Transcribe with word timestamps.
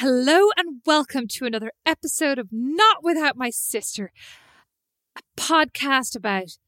Hello 0.00 0.50
and 0.58 0.82
welcome 0.84 1.26
to 1.26 1.46
another 1.46 1.72
episode 1.86 2.38
of 2.38 2.48
Not 2.52 3.02
Without 3.02 3.34
My 3.34 3.48
Sister, 3.48 4.12
a 5.16 5.22
podcast 5.40 6.14
about 6.14 6.58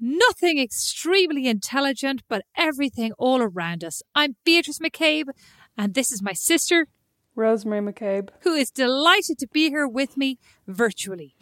nothing 0.00 0.58
extremely 0.58 1.46
intelligent, 1.46 2.22
but 2.26 2.46
everything 2.56 3.12
all 3.18 3.42
around 3.42 3.84
us. 3.84 4.02
I'm 4.14 4.36
Beatrice 4.46 4.80
Mac 4.80 4.94
Cabe, 4.94 5.28
and 5.76 5.92
this 5.92 6.10
is 6.10 6.22
my 6.22 6.32
sister, 6.32 6.86
Rosemary 7.34 7.82
Mac 7.82 7.96
Cabe. 7.96 8.30
who 8.40 8.54
is 8.54 8.70
delighted 8.70 9.36
to 9.40 9.46
be 9.52 9.68
here 9.68 9.86
with 9.86 10.16
me 10.16 10.38
virtually. 10.66 11.34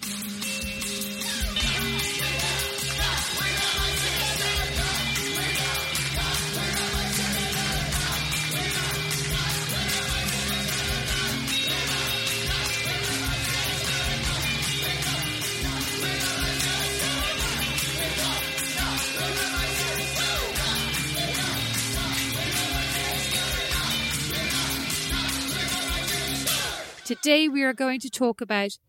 Today 27.07 27.49
we 27.49 27.63
are 27.63 27.73
going 27.73 28.01
to 28.01 28.11
talk 28.11 28.41
about 28.41 28.81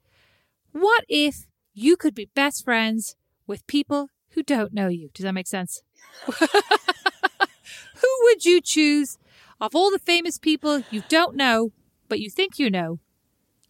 what 0.71 1.05
if 1.07 1.45
you 1.75 1.95
could 1.95 2.15
be 2.15 2.31
best 2.33 2.65
friends 2.65 3.15
with 3.45 3.67
people 3.67 4.09
who 4.31 4.41
don't 4.41 4.73
know 4.73 4.87
you. 4.87 5.11
Does 5.13 5.21
that 5.21 5.33
make 5.33 5.45
sense? 5.45 5.83
who 6.25 8.07
would 8.23 8.43
you 8.43 8.59
choose 8.59 9.19
of 9.61 9.75
all 9.75 9.91
the 9.91 9.99
famous 9.99 10.39
people 10.39 10.81
you 10.89 11.03
don't 11.09 11.35
know, 11.35 11.73
but 12.09 12.19
you 12.19 12.31
think 12.31 12.57
you 12.57 12.71
know? 12.71 12.99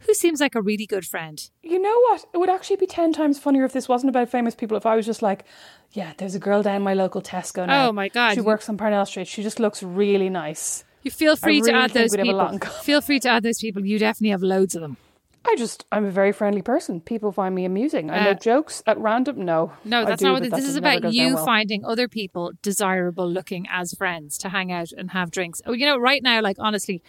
Who 0.06 0.14
seems 0.14 0.40
like 0.40 0.56
a 0.56 0.62
really 0.62 0.86
good 0.86 1.06
friend? 1.06 1.38
You 1.62 1.78
know 1.78 2.00
what? 2.04 2.24
It 2.34 2.38
would 2.38 2.50
actually 2.50 2.78
be 2.78 2.88
10 2.88 3.12
times 3.12 3.38
funnier 3.38 3.66
if 3.66 3.74
this 3.74 3.90
wasn't 3.90 4.12
about 4.12 4.30
famous 4.30 4.56
people. 4.56 4.78
If 4.78 4.86
I 4.86 4.96
was 4.96 5.06
just 5.06 5.22
like, 5.22 5.44
yeah, 5.92 6.14
there's 6.18 6.36
a 6.36 6.40
girl 6.40 6.64
down 6.64 6.84
my 6.84 6.94
local 6.94 7.22
Tesco 7.22 7.68
now. 7.68 7.90
Oh 7.90 7.92
my 7.92 8.08
God. 8.08 8.36
She 8.36 8.40
works 8.40 8.70
on 8.70 8.78
Parnell 8.78 9.06
Street. 9.08 9.28
She 9.28 9.44
just 9.44 9.60
looks 9.60 9.84
really 9.84 10.30
nice. 10.30 10.86
You 11.08 11.12
feel 11.12 11.38
free 11.38 11.62
to 11.62 11.74
add 11.74 11.92
those 11.92 12.12
we'd 12.12 12.20
have 12.20 12.28
a 12.28 12.38
lot 12.38 12.52
in 12.52 12.60
people. 12.60 12.76
Feel 12.80 13.00
free 13.00 13.22
to 13.22 13.30
add 13.30 13.42
those 13.42 13.60
people. 13.60 13.86
You 13.86 13.98
definitely 13.98 14.32
have 14.32 14.42
loads 14.44 14.76
of 14.76 14.82
them. 14.82 14.98
I 15.46 15.56
just, 15.56 15.86
I'm 15.90 16.04
a 16.04 16.12
very 16.12 16.34
friendly 16.34 16.62
person. 16.62 17.00
People 17.00 17.32
find 17.32 17.56
me 17.56 17.64
amusing. 17.64 18.12
I 18.12 18.20
Uh, 18.20 18.24
make 18.26 18.42
jokes 18.42 18.84
at 18.86 18.98
random. 18.98 19.46
No. 19.46 19.72
No, 19.86 20.04
that's 20.04 20.20
do, 20.20 20.26
not 20.28 20.34
what 20.34 20.50
but 20.50 20.58
this 20.58 20.68
is 20.68 20.76
about. 20.76 21.14
You 21.14 21.36
well. 21.36 21.46
finding 21.46 21.86
other 21.86 22.10
people 22.10 22.52
desirable 22.62 23.26
looking 23.26 23.68
as 23.72 23.94
friends 23.94 24.38
to 24.40 24.50
hang 24.50 24.70
out 24.70 24.92
and 24.92 25.12
have 25.12 25.32
drinks. 25.32 25.62
Oh, 25.66 25.72
you 25.72 25.86
know, 25.86 25.98
right 25.98 26.22
now, 26.22 26.42
like 26.42 26.58
honestly, 26.60 27.02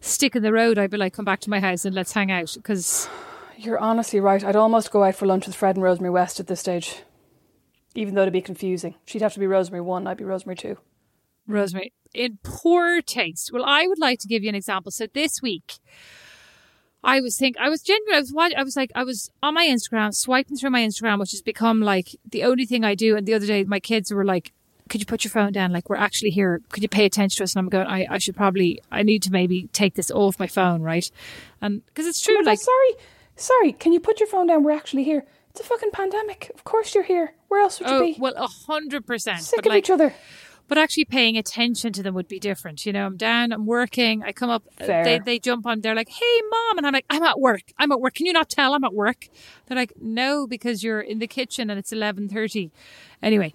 stick 0.00 0.34
in 0.34 0.42
the 0.42 0.52
road. 0.52 0.76
I'd 0.76 0.90
be 0.90 0.96
like, 0.96 1.12
come 1.12 1.24
back 1.24 1.38
to 1.42 1.50
my 1.50 1.60
house 1.60 1.84
and 1.84 1.94
let's 1.94 2.14
hang 2.14 2.32
out 2.32 2.52
because 2.56 3.08
You're 3.56 3.78
honestly 3.78 4.18
right. 4.18 4.42
I'd 4.42 4.56
almost 4.56 4.90
go 4.90 5.04
out 5.04 5.14
for 5.14 5.26
lunch 5.26 5.46
with 5.46 5.54
Fred 5.54 5.76
and 5.76 5.84
Rosemary 5.84 6.10
West 6.10 6.40
at 6.40 6.48
this 6.48 6.58
stage. 6.58 6.96
Even 7.94 8.16
though 8.16 8.22
it'd 8.22 8.32
be 8.32 8.42
confusing. 8.42 8.96
She'd 9.04 9.22
have 9.22 9.34
to 9.34 9.40
be 9.40 9.46
Rosemary 9.46 9.82
1, 9.82 10.08
I'd 10.08 10.16
be 10.16 10.24
Rosemary 10.24 10.56
2. 10.56 10.76
Rosemary, 11.46 11.92
in 12.16 12.38
poor 12.42 13.00
taste. 13.02 13.50
Well, 13.52 13.64
I 13.64 13.86
would 13.86 13.98
like 13.98 14.18
to 14.20 14.28
give 14.28 14.42
you 14.42 14.48
an 14.48 14.54
example. 14.54 14.90
So 14.90 15.06
this 15.12 15.42
week, 15.42 15.74
I 17.04 17.20
was 17.20 17.38
think 17.38 17.56
I 17.58 17.68
was 17.68 17.82
genuine. 17.82 18.16
I 18.16 18.20
was 18.20 18.32
watch, 18.32 18.52
I 18.56 18.62
was 18.64 18.76
like 18.76 18.90
I 18.94 19.04
was 19.04 19.30
on 19.42 19.54
my 19.54 19.66
Instagram, 19.66 20.14
swiping 20.14 20.56
through 20.56 20.70
my 20.70 20.80
Instagram, 20.80 21.20
which 21.20 21.30
has 21.30 21.42
become 21.42 21.80
like 21.80 22.16
the 22.28 22.42
only 22.44 22.66
thing 22.66 22.84
I 22.84 22.94
do. 22.94 23.16
And 23.16 23.26
the 23.26 23.34
other 23.34 23.46
day, 23.46 23.62
my 23.64 23.78
kids 23.78 24.12
were 24.12 24.24
like, 24.24 24.52
"Could 24.88 25.00
you 25.00 25.06
put 25.06 25.22
your 25.22 25.30
phone 25.30 25.52
down? 25.52 25.72
Like 25.72 25.88
we're 25.88 25.96
actually 25.96 26.30
here. 26.30 26.60
Could 26.70 26.82
you 26.82 26.88
pay 26.88 27.04
attention 27.04 27.36
to 27.38 27.44
us?" 27.44 27.54
And 27.54 27.60
I'm 27.60 27.68
going, 27.68 27.86
"I, 27.86 28.06
I 28.10 28.18
should 28.18 28.34
probably, 28.34 28.80
I 28.90 29.02
need 29.02 29.22
to 29.24 29.30
maybe 29.30 29.68
take 29.72 29.94
this 29.94 30.10
off 30.10 30.40
my 30.40 30.48
phone, 30.48 30.82
right?" 30.82 31.08
And 31.60 31.84
because 31.86 32.06
it's 32.06 32.20
true, 32.20 32.34
Oh 32.34 32.38
my 32.38 32.44
God, 32.44 32.50
like 32.50 32.58
sorry, 32.60 32.94
sorry. 33.36 33.72
Can 33.72 33.92
you 33.92 34.00
put 34.00 34.18
your 34.18 34.28
phone 34.28 34.48
down? 34.48 34.64
We're 34.64 34.72
actually 34.72 35.04
here. 35.04 35.24
It's 35.50 35.60
a 35.60 35.64
fucking 35.64 35.90
pandemic. 35.92 36.50
Of 36.54 36.64
course 36.64 36.94
you're 36.94 37.04
here. 37.04 37.34
Where 37.48 37.62
else 37.62 37.78
would 37.78 37.88
you 37.88 37.94
oh 37.94 38.00
be? 38.00 38.16
well, 38.18 38.34
a 38.36 38.46
hundred 38.46 39.06
percent. 39.06 39.40
Sick 39.40 39.58
But 39.58 39.66
of 39.66 39.70
like, 39.70 39.84
each 39.84 39.90
other. 39.90 40.12
But 40.68 40.78
actually 40.78 41.04
paying 41.04 41.36
attention 41.36 41.92
to 41.92 42.02
them 42.02 42.14
would 42.14 42.26
be 42.26 42.40
different. 42.40 42.84
You 42.84 42.92
know, 42.92 43.06
I'm 43.06 43.16
down, 43.16 43.52
I'm 43.52 43.66
working, 43.66 44.22
I 44.24 44.32
come 44.32 44.50
up, 44.50 44.64
uh, 44.80 44.84
Fair. 44.84 45.04
they 45.04 45.18
they 45.20 45.38
jump 45.38 45.64
on, 45.66 45.80
they're 45.80 45.94
like, 45.94 46.08
"Hey, 46.08 46.40
mom," 46.50 46.78
and 46.78 46.86
I'm 46.86 46.92
like, 46.92 47.06
"I'm 47.08 47.22
at 47.22 47.38
work. 47.38 47.62
I'm 47.78 47.92
at 47.92 48.00
work. 48.00 48.14
Can 48.14 48.26
you 48.26 48.32
not 48.32 48.48
tell 48.48 48.74
I'm 48.74 48.84
at 48.84 48.94
work?" 48.94 49.28
They're 49.66 49.76
like, 49.76 49.92
"No, 50.00 50.46
because 50.46 50.82
you're 50.82 51.00
in 51.00 51.18
the 51.20 51.28
kitchen 51.28 51.70
and 51.70 51.78
it's 51.78 51.92
11:30." 51.92 52.70
Anyway, 53.22 53.54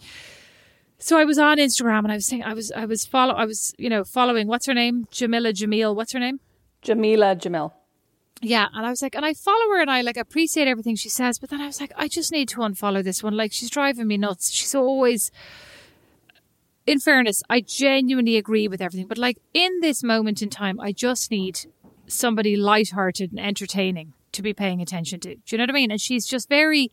so 1.00 1.18
I 1.18 1.26
was 1.26 1.38
on 1.38 1.58
Instagram 1.58 2.00
and 2.00 2.12
I 2.12 2.16
was 2.16 2.28
saying, 2.28 2.44
I 2.44 2.54
was 2.54 2.72
I 2.72 2.86
was 2.86 3.06
follow, 3.06 3.34
I 3.34 3.46
was 3.46 3.74
you 3.78 3.90
know 3.90 4.04
following 4.04 4.48
what's 4.48 4.66
her 4.68 4.74
name, 4.74 5.08
Jameela 5.12 5.52
Jamil. 5.54 5.96
What's 5.96 6.14
her 6.14 6.20
name? 6.20 6.40
Jameela 6.84 7.36
Jamil. 7.36 7.72
Yeah, 8.44 8.68
and 8.74 8.86
I 8.86 8.90
was 8.90 9.04
like, 9.04 9.16
and 9.16 9.24
I 9.24 9.34
follow 9.36 9.70
her 9.70 9.82
and 9.82 9.92
I 9.92 10.02
like 10.02 10.18
appreciate 10.18 10.68
everything 10.68 10.96
she 10.96 11.10
says, 11.10 11.38
but 11.38 11.52
then 11.52 11.62
I 11.62 11.68
was 11.68 11.80
like, 11.80 11.92
I 11.96 12.08
just 12.08 12.32
need 12.32 12.50
to 12.50 12.58
unfollow 12.62 13.04
this 13.04 13.22
one. 13.22 13.38
Like, 13.38 13.54
she's 13.54 13.70
driving 13.70 14.08
me 14.08 14.18
nuts. 14.18 14.52
She's 14.52 14.74
always, 14.74 15.32
in 16.86 17.00
fairness, 17.00 17.44
I 17.50 17.62
genuinely 17.62 18.38
agree 18.38 18.68
with 18.68 18.82
everything, 18.82 19.08
but 19.08 19.18
like 19.18 19.38
in 19.54 19.80
this 19.82 20.04
moment 20.04 20.42
in 20.42 20.50
time, 20.50 20.80
I 20.80 20.92
just 20.92 21.32
need 21.32 21.60
somebody 22.08 22.56
lighthearted 22.56 23.32
and 23.32 23.40
entertaining 23.40 24.14
to 24.32 24.42
be 24.42 24.54
paying 24.54 24.82
attention 24.82 25.20
to. 25.22 25.36
Do 25.36 25.42
you 25.50 25.58
know 25.58 25.64
what 25.64 25.72
I 25.72 25.74
mean? 25.74 25.92
And 25.92 26.02
she's 26.02 26.26
just 26.26 26.50
very. 26.50 26.92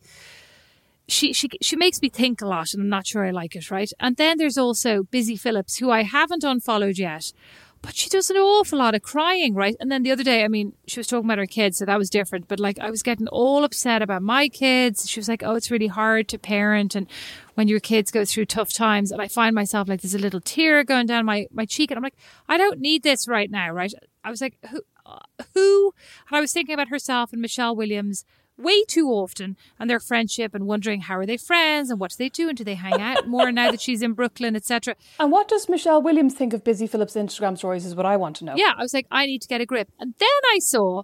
She, 1.07 1.33
she 1.33 1.49
she 1.59 1.75
makes 1.75 2.03
me 2.03 2.09
think 2.09 2.39
a 2.39 2.45
lot, 2.45 2.71
and 2.71 2.83
I'm 2.83 2.89
not 2.89 3.07
sure 3.07 3.25
I 3.25 3.31
like 3.31 3.55
it, 3.55 3.71
right? 3.71 3.91
And 3.99 4.15
then 4.17 4.37
there's 4.37 4.59
also 4.59 5.03
Busy 5.09 5.35
Phillips, 5.35 5.77
who 5.77 5.89
I 5.89 6.03
haven't 6.03 6.43
unfollowed 6.43 6.99
yet, 6.99 7.33
but 7.81 7.95
she 7.95 8.09
does 8.09 8.29
an 8.29 8.37
awful 8.37 8.79
lot 8.79 8.95
of 8.95 9.01
crying, 9.01 9.53
right? 9.55 9.75
And 9.79 9.91
then 9.91 10.03
the 10.03 10.11
other 10.11 10.23
day, 10.23 10.43
I 10.43 10.47
mean, 10.47 10.73
she 10.87 10.99
was 10.99 11.07
talking 11.07 11.25
about 11.25 11.37
her 11.37 11.45
kids, 11.45 11.77
so 11.77 11.85
that 11.85 11.97
was 11.97 12.09
different. 12.09 12.47
But 12.47 12.59
like, 12.59 12.77
I 12.79 12.89
was 12.89 13.03
getting 13.03 13.27
all 13.27 13.63
upset 13.63 14.01
about 14.01 14.21
my 14.21 14.49
kids. 14.49 15.09
She 15.09 15.19
was 15.19 15.29
like, 15.29 15.43
"Oh, 15.43 15.55
it's 15.55 15.71
really 15.71 15.87
hard 15.87 16.27
to 16.29 16.37
parent, 16.37 16.95
and 16.95 17.07
when 17.55 17.67
your 17.67 17.79
kids 17.79 18.11
go 18.11 18.25
through 18.25 18.45
tough 18.45 18.73
times." 18.73 19.11
And 19.11 19.21
I 19.21 19.27
find 19.27 19.55
myself 19.55 19.87
like, 19.87 20.01
there's 20.01 20.15
a 20.15 20.19
little 20.19 20.41
tear 20.41 20.83
going 20.83 21.05
down 21.05 21.25
my 21.25 21.47
my 21.51 21.65
cheek, 21.65 21.91
and 21.91 21.97
I'm 21.97 22.03
like, 22.03 22.17
I 22.47 22.57
don't 22.57 22.79
need 22.79 23.03
this 23.03 23.27
right 23.27 23.49
now, 23.49 23.71
right? 23.71 23.93
I 24.23 24.29
was 24.29 24.41
like, 24.41 24.57
who, 24.69 24.81
uh, 25.05 25.19
who? 25.53 25.93
And 26.27 26.37
I 26.37 26.41
was 26.41 26.51
thinking 26.51 26.73
about 26.73 26.89
herself 26.89 27.31
and 27.31 27.41
Michelle 27.41 27.75
Williams 27.75 28.25
way 28.59 28.83
too 28.83 29.07
often 29.07 29.55
and 29.79 29.89
their 29.89 29.99
friendship 29.99 30.53
and 30.53 30.67
wondering 30.67 31.01
how 31.01 31.17
are 31.17 31.25
they 31.25 31.37
friends 31.37 31.89
and 31.89 31.99
what 31.99 32.11
do 32.11 32.15
they 32.19 32.29
do 32.29 32.49
and 32.49 32.57
do 32.57 32.63
they 32.63 32.75
hang 32.75 33.01
out 33.01 33.27
more 33.27 33.51
now 33.51 33.71
that 33.71 33.81
she's 33.81 34.01
in 34.01 34.13
Brooklyn, 34.13 34.55
etc. 34.55 34.95
And 35.19 35.31
what 35.31 35.47
does 35.47 35.69
Michelle 35.69 36.01
Williams 36.01 36.33
think 36.33 36.53
of 36.53 36.63
Busy 36.63 36.85
Phillips' 36.87 37.15
Instagram 37.15 37.57
stories 37.57 37.85
is 37.85 37.95
what 37.95 38.05
I 38.05 38.17
want 38.17 38.35
to 38.37 38.45
know. 38.45 38.55
Yeah, 38.55 38.73
I 38.77 38.81
was 38.81 38.93
like, 38.93 39.07
I 39.09 39.25
need 39.25 39.41
to 39.41 39.47
get 39.47 39.61
a 39.61 39.65
grip. 39.65 39.89
And 39.99 40.13
then 40.19 40.27
I 40.53 40.59
saw 40.59 41.03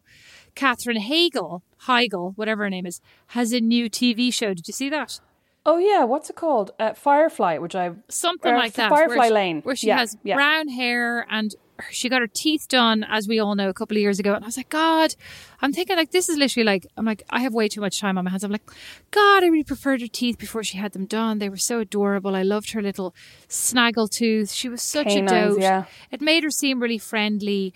Katherine 0.54 1.02
Hagel, 1.02 1.64
Heigl, 1.84 2.34
whatever 2.36 2.64
her 2.64 2.70
name 2.70 2.86
is, 2.86 3.02
has 3.28 3.52
a 3.54 3.60
new 3.62 3.90
TV 3.90 4.34
show. 4.34 4.54
Did 4.54 4.68
you 4.68 4.74
see 4.74 4.90
that? 4.90 5.20
Oh 5.68 5.78
yeah, 5.80 6.04
what's 6.04 6.30
it 6.30 6.36
called? 6.36 6.72
Uh, 6.78 6.94
Firefly, 6.94 7.58
which 7.58 7.74
I 7.76 7.92
Something 8.08 8.54
like 8.54 8.74
that. 8.74 8.90
Firefly 8.90 9.16
where 9.18 9.28
she, 9.28 9.34
Lane. 9.34 9.62
Where 9.64 9.76
she 9.76 9.88
Yeah, 9.88 9.98
has 9.98 10.16
yeah. 10.24 10.36
brown 10.36 10.68
hair 10.68 11.26
and 11.30 11.56
she 11.92 12.10
got 12.10 12.22
her 12.22 12.28
teeth 12.28 12.68
done, 12.68 13.04
as 13.10 13.28
we 13.28 13.40
all 13.40 13.56
know, 13.56 13.70
a 13.70 13.74
couple 13.74 13.98
of 13.98 14.02
years 14.02 14.20
ago. 14.20 14.34
And 14.34 14.44
I 14.44 14.48
was 14.48 14.58
like, 14.58 14.70
God, 14.70 15.16
I'm 15.62 15.74
thinking 15.74 15.98
like 15.98 16.12
this 16.12 16.30
is 16.30 16.38
literally 16.38 16.66
like 16.66 16.88
I'm 16.98 17.06
like 17.06 17.24
I 17.30 17.42
have 17.42 17.54
way 17.54 17.68
too 17.68 17.82
much 17.82 18.00
time 18.00 18.18
on 18.18 18.26
my 18.26 18.32
hands. 18.32 18.44
I'm 18.44 18.52
like, 18.52 18.70
God, 19.12 19.44
I 19.44 19.48
really 19.48 19.64
preferred 19.64 20.02
her 20.02 20.08
teeth 20.08 20.38
before 20.38 20.64
she 20.64 20.78
had 20.78 20.94
them 20.94 21.06
done. 21.06 21.40
They 21.40 21.50
were 21.50 21.58
so 21.58 21.80
adorable. 21.80 22.36
I 22.36 22.44
loved 22.44 22.72
her 22.72 22.82
little 22.82 23.14
snaggle 23.48 24.08
tooth. 24.08 24.52
She 24.52 24.70
was 24.70 24.82
such 24.82 25.08
Canines, 25.08 25.32
a 25.32 25.36
dote. 25.50 25.60
yeah. 25.60 25.86
It 26.12 26.22
made 26.22 26.44
her 26.44 26.50
seem 26.52 26.80
really 26.82 26.98
friendly. 26.98 27.74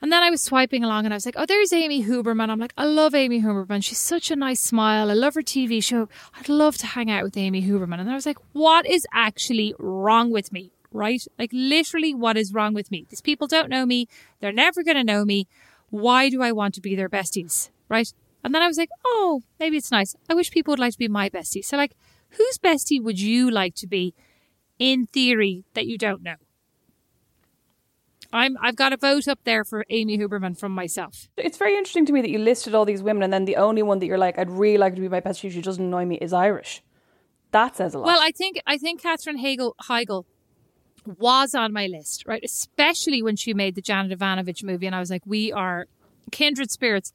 And 0.00 0.12
then 0.12 0.22
I 0.22 0.30
was 0.30 0.40
swiping 0.40 0.84
along 0.84 1.06
and 1.06 1.12
I 1.12 1.16
was 1.16 1.26
like, 1.26 1.34
oh, 1.36 1.44
there's 1.44 1.72
Amy 1.72 2.04
Huberman. 2.04 2.50
I'm 2.50 2.60
like, 2.60 2.72
I 2.78 2.84
love 2.84 3.16
Amy 3.16 3.42
Huberman. 3.42 3.82
She's 3.82 3.98
such 3.98 4.30
a 4.30 4.36
nice 4.36 4.60
smile. 4.60 5.10
I 5.10 5.14
love 5.14 5.34
her 5.34 5.42
TV 5.42 5.82
show. 5.82 6.08
I'd 6.38 6.48
love 6.48 6.76
to 6.78 6.86
hang 6.86 7.10
out 7.10 7.24
with 7.24 7.36
Amy 7.36 7.62
Huberman. 7.62 7.98
And 7.98 8.08
I 8.08 8.14
was 8.14 8.24
like, 8.24 8.38
what 8.52 8.86
is 8.86 9.04
actually 9.12 9.74
wrong 9.78 10.30
with 10.30 10.52
me? 10.52 10.70
Right? 10.92 11.22
Like, 11.38 11.50
literally, 11.52 12.14
what 12.14 12.36
is 12.36 12.52
wrong 12.52 12.74
with 12.74 12.90
me? 12.90 13.06
These 13.08 13.20
people 13.20 13.46
don't 13.46 13.68
know 13.68 13.84
me. 13.84 14.08
They're 14.40 14.52
never 14.52 14.82
going 14.82 14.96
to 14.96 15.04
know 15.04 15.24
me. 15.24 15.46
Why 15.90 16.30
do 16.30 16.42
I 16.42 16.52
want 16.52 16.74
to 16.74 16.80
be 16.80 16.96
their 16.96 17.08
besties? 17.08 17.70
Right? 17.88 18.12
And 18.42 18.54
then 18.54 18.62
I 18.62 18.66
was 18.66 18.78
like, 18.78 18.90
oh, 19.04 19.42
maybe 19.60 19.76
it's 19.76 19.90
nice. 19.90 20.14
I 20.28 20.34
wish 20.34 20.50
people 20.50 20.72
would 20.72 20.78
like 20.78 20.92
to 20.92 20.98
be 20.98 21.08
my 21.08 21.28
bestie. 21.28 21.64
So, 21.64 21.76
like, 21.76 21.94
whose 22.30 22.58
bestie 22.58 23.02
would 23.02 23.20
you 23.20 23.50
like 23.50 23.74
to 23.76 23.86
be 23.86 24.14
in 24.78 25.06
theory 25.06 25.64
that 25.74 25.86
you 25.86 25.98
don't 25.98 26.22
know? 26.22 26.36
I'm 28.32 28.56
I've 28.60 28.76
got 28.76 28.92
a 28.92 28.96
vote 28.96 29.26
up 29.26 29.40
there 29.44 29.64
for 29.64 29.84
Amy 29.88 30.18
Huberman 30.18 30.58
from 30.58 30.72
myself. 30.72 31.28
It's 31.36 31.56
very 31.56 31.76
interesting 31.76 32.04
to 32.06 32.12
me 32.12 32.20
that 32.20 32.30
you 32.30 32.38
listed 32.38 32.74
all 32.74 32.84
these 32.84 33.02
women 33.02 33.22
and 33.22 33.32
then 33.32 33.46
the 33.46 33.56
only 33.56 33.82
one 33.82 34.00
that 34.00 34.06
you're 34.06 34.18
like, 34.18 34.38
I'd 34.38 34.50
really 34.50 34.78
like 34.78 34.94
to 34.96 35.00
be 35.00 35.08
my 35.08 35.20
bestie, 35.20 35.50
she 35.50 35.62
doesn't 35.62 35.84
annoy 35.84 36.04
me, 36.04 36.16
is 36.16 36.32
Irish. 36.32 36.82
That 37.52 37.76
says 37.76 37.94
a 37.94 37.98
lot. 37.98 38.06
Well, 38.06 38.20
I 38.20 38.30
think 38.32 38.60
I 38.66 38.76
think 38.76 39.02
Katherine 39.02 39.38
Hagel 39.38 39.74
Heigl 39.84 40.24
was 41.08 41.54
on 41.54 41.72
my 41.72 41.86
list, 41.86 42.24
right? 42.26 42.42
Especially 42.44 43.22
when 43.22 43.36
she 43.36 43.54
made 43.54 43.74
the 43.74 43.82
Janet 43.82 44.12
Evanovich 44.12 44.62
movie, 44.62 44.86
and 44.86 44.94
I 44.94 45.00
was 45.00 45.10
like, 45.10 45.22
we 45.26 45.52
are 45.52 45.86
kindred 46.30 46.70
spirits. 46.70 47.12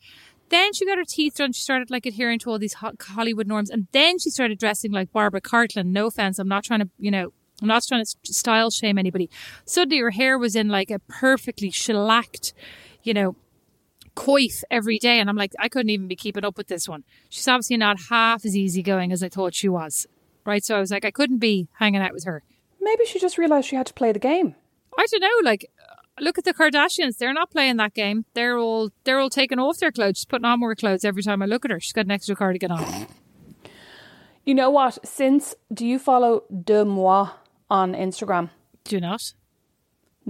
Then 0.50 0.74
she 0.74 0.86
got 0.86 0.98
her 0.98 1.06
teeth 1.06 1.36
done. 1.36 1.54
She 1.54 1.62
started 1.62 1.90
like 1.90 2.06
adhering 2.06 2.40
to 2.40 2.50
all 2.50 2.60
these 2.60 2.76
Hollywood 2.76 3.48
norms, 3.48 3.70
and 3.70 3.88
then 3.92 4.20
she 4.20 4.30
started 4.30 4.60
dressing 4.60 4.92
like 4.92 5.12
Barbara 5.12 5.42
Cartland. 5.42 5.88
No 5.88 6.08
offense, 6.08 6.40
I'm 6.40 6.48
not 6.48 6.64
trying 6.64 6.82
to, 6.82 6.90
you 7.00 7.12
know, 7.12 7.32
I'm 7.62 7.68
not 7.68 7.84
trying 7.88 8.04
to 8.04 8.34
style 8.34 8.72
shame 8.72 8.98
anybody. 8.98 9.30
Suddenly, 9.66 10.00
her 10.00 10.12
hair 10.12 10.38
was 10.38 10.56
in 10.56 10.68
like 10.68 10.92
a 10.92 11.00
perfectly 11.00 11.70
shellacked, 11.70 12.54
you 13.04 13.14
know, 13.14 13.36
coif 14.16 14.64
every 14.70 15.00
day. 15.00 15.20
And 15.20 15.30
I'm 15.30 15.36
like, 15.36 15.54
I 15.60 15.70
couldn't 15.70 15.90
even 15.90 16.08
be 16.08 16.16
keeping 16.16 16.44
up 16.44 16.58
with 16.58 16.68
this 16.68 16.90
one. 16.90 17.04
She's 17.30 17.48
obviously 17.48 17.78
not 17.78 17.98
half 18.10 18.44
as 18.46 18.56
easygoing 18.56 19.12
as 19.12 19.24
I 19.24 19.30
thought 19.30 19.56
she 19.56 19.70
was. 19.70 20.08
Right. 20.46 20.64
So 20.64 20.76
I 20.76 20.80
was 20.80 20.92
like, 20.92 21.06
I 21.06 21.12
couldn't 21.12 21.38
be 21.38 21.70
hanging 21.80 22.02
out 22.02 22.12
with 22.12 22.26
her. 22.26 22.44
Maybe 22.84 23.06
she 23.06 23.20
just 23.20 23.38
realised 23.38 23.68
she 23.68 23.76
had 23.76 23.88
to 23.88 23.94
play 23.94 24.12
the 24.12 24.20
game. 24.20 24.56
I 24.98 25.06
don't 25.10 25.22
know. 25.22 25.50
Like, 25.50 25.72
look 26.20 26.38
at 26.38 26.44
the 26.44 26.54
Kardashians. 26.54 27.18
They're 27.18 27.34
not 27.34 27.50
playing 27.50 27.78
that 27.78 27.94
game. 27.94 28.26
They're 28.34 28.58
all 28.58 28.92
they're 29.04 29.20
all 29.20 29.30
taking 29.30 29.60
off 29.60 29.80
their 29.80 29.92
clothes. 29.92 30.18
She's 30.18 30.26
putting 30.26 30.46
on 30.46 30.60
more 30.60 30.76
clothes 30.76 31.06
every 31.06 31.24
time 31.24 31.42
I 31.42 31.46
look 31.46 31.66
at 31.66 31.72
her. 31.72 31.80
She's 31.80 31.94
got 31.94 32.06
an 32.06 32.12
extra 32.12 32.36
cardigan 32.36 32.72
on. 32.72 33.08
You 34.46 34.54
know 34.54 34.70
what? 34.70 34.98
Since 35.08 35.56
do 35.74 35.88
you 35.88 35.98
follow 35.98 36.44
DeuxMoi 36.54 37.32
on 37.70 37.94
Instagram? 37.94 38.50
Do 38.84 38.98
you 38.98 39.00
not? 39.00 39.34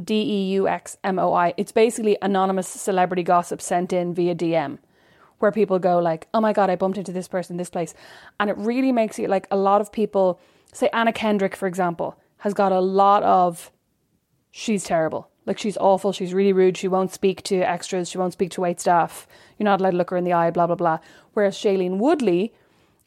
D 0.01 0.13
E 0.21 0.51
U 0.53 0.67
X 0.67 0.97
M 1.03 1.17
O 1.17 1.33
I. 1.33 1.55
It's 1.57 1.71
basically 1.71 2.15
anonymous 2.21 2.67
celebrity 2.67 3.23
gossip 3.23 3.59
sent 3.59 3.91
in 3.91 4.13
via 4.13 4.35
DM 4.35 4.77
where 5.39 5.51
people 5.51 5.79
go 5.79 5.97
like, 5.97 6.27
"Oh 6.31 6.41
my 6.41 6.53
god, 6.53 6.69
I 6.69 6.75
bumped 6.75 6.99
into 6.99 7.11
this 7.11 7.27
person 7.27 7.57
this 7.57 7.71
place." 7.71 7.95
And 8.39 8.51
it 8.51 8.57
really 8.57 8.91
makes 8.91 9.17
it 9.17 9.31
like 9.31 9.47
a 9.49 9.57
lot 9.57 9.81
of 9.81 9.91
people 9.91 10.39
say 10.73 10.89
Anna 10.93 11.11
Kendrick 11.11 11.55
for 11.55 11.67
example 11.67 12.15
has 12.43 12.53
got 12.53 12.73
a 12.73 12.81
lot 12.81 13.23
of 13.23 13.71
she's 14.51 14.83
terrible. 14.83 15.29
Like 15.45 15.57
she's 15.57 15.77
awful, 15.77 16.11
she's 16.11 16.33
really 16.33 16.51
rude, 16.51 16.75
she 16.77 16.89
won't 16.89 17.13
speak 17.13 17.41
to 17.43 17.61
extras, 17.61 18.09
she 18.09 18.17
won't 18.17 18.33
speak 18.33 18.51
to 18.51 18.61
wait 18.61 18.81
staff. 18.81 19.25
You're 19.57 19.63
not 19.63 19.79
allowed 19.79 19.91
to 19.91 19.97
look 19.97 20.09
her 20.09 20.17
in 20.17 20.25
the 20.25 20.33
eye, 20.33 20.51
blah 20.51 20.67
blah 20.67 20.75
blah. 20.75 20.99
Whereas 21.31 21.55
Shailene 21.55 21.99
Woodley 21.99 22.53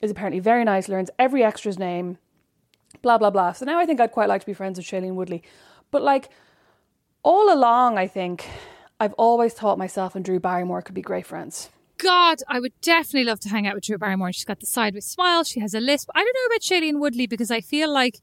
is 0.01 0.11
apparently 0.11 0.41
very 0.41 0.65
nice, 0.65 0.89
learns 0.89 1.11
every 1.19 1.43
extra's 1.43 1.79
name, 1.79 2.17
blah 3.03 3.19
blah 3.19 3.29
blah. 3.29 3.53
So 3.53 3.67
now 3.67 3.79
I 3.79 3.85
think 3.85 4.01
I'd 4.01 4.13
quite 4.13 4.31
like 4.31 4.41
to 4.41 4.47
be 4.47 4.55
friends 4.55 4.79
with 4.79 4.87
Shailene 4.87 5.17
Woodley. 5.17 5.43
But 5.91 6.03
like 6.03 6.31
all 7.23 7.53
along, 7.53 7.99
I 7.99 8.07
think 8.07 8.49
I've 8.99 9.13
always 9.19 9.53
thought 9.53 9.77
myself 9.77 10.17
and 10.17 10.25
Drew 10.25 10.41
Barrymore 10.41 10.81
could 10.81 10.95
be 10.95 11.03
great 11.03 11.27
friends. 11.27 11.69
God, 11.99 12.39
I 12.49 12.59
would 12.59 12.73
definitely 12.81 13.25
love 13.25 13.41
to 13.41 13.51
hang 13.51 13.67
out 13.67 13.75
with 13.75 13.85
Drew 13.85 13.99
Barrymore. 13.99 14.33
She's 14.33 14.47
got 14.47 14.61
the 14.61 14.67
sideways 14.67 15.05
smile. 15.05 15.45
She 15.45 15.61
has 15.61 15.75
a 15.75 15.81
lisp. 15.81 16.09
I 16.15 16.25
don't 16.25 16.35
know 16.35 16.47
about 16.47 16.63
Shailene 16.63 17.01
Woodley 17.01 17.27
because 17.27 17.51
I 17.51 17.61
feel 17.61 17.93
like, 17.93 18.21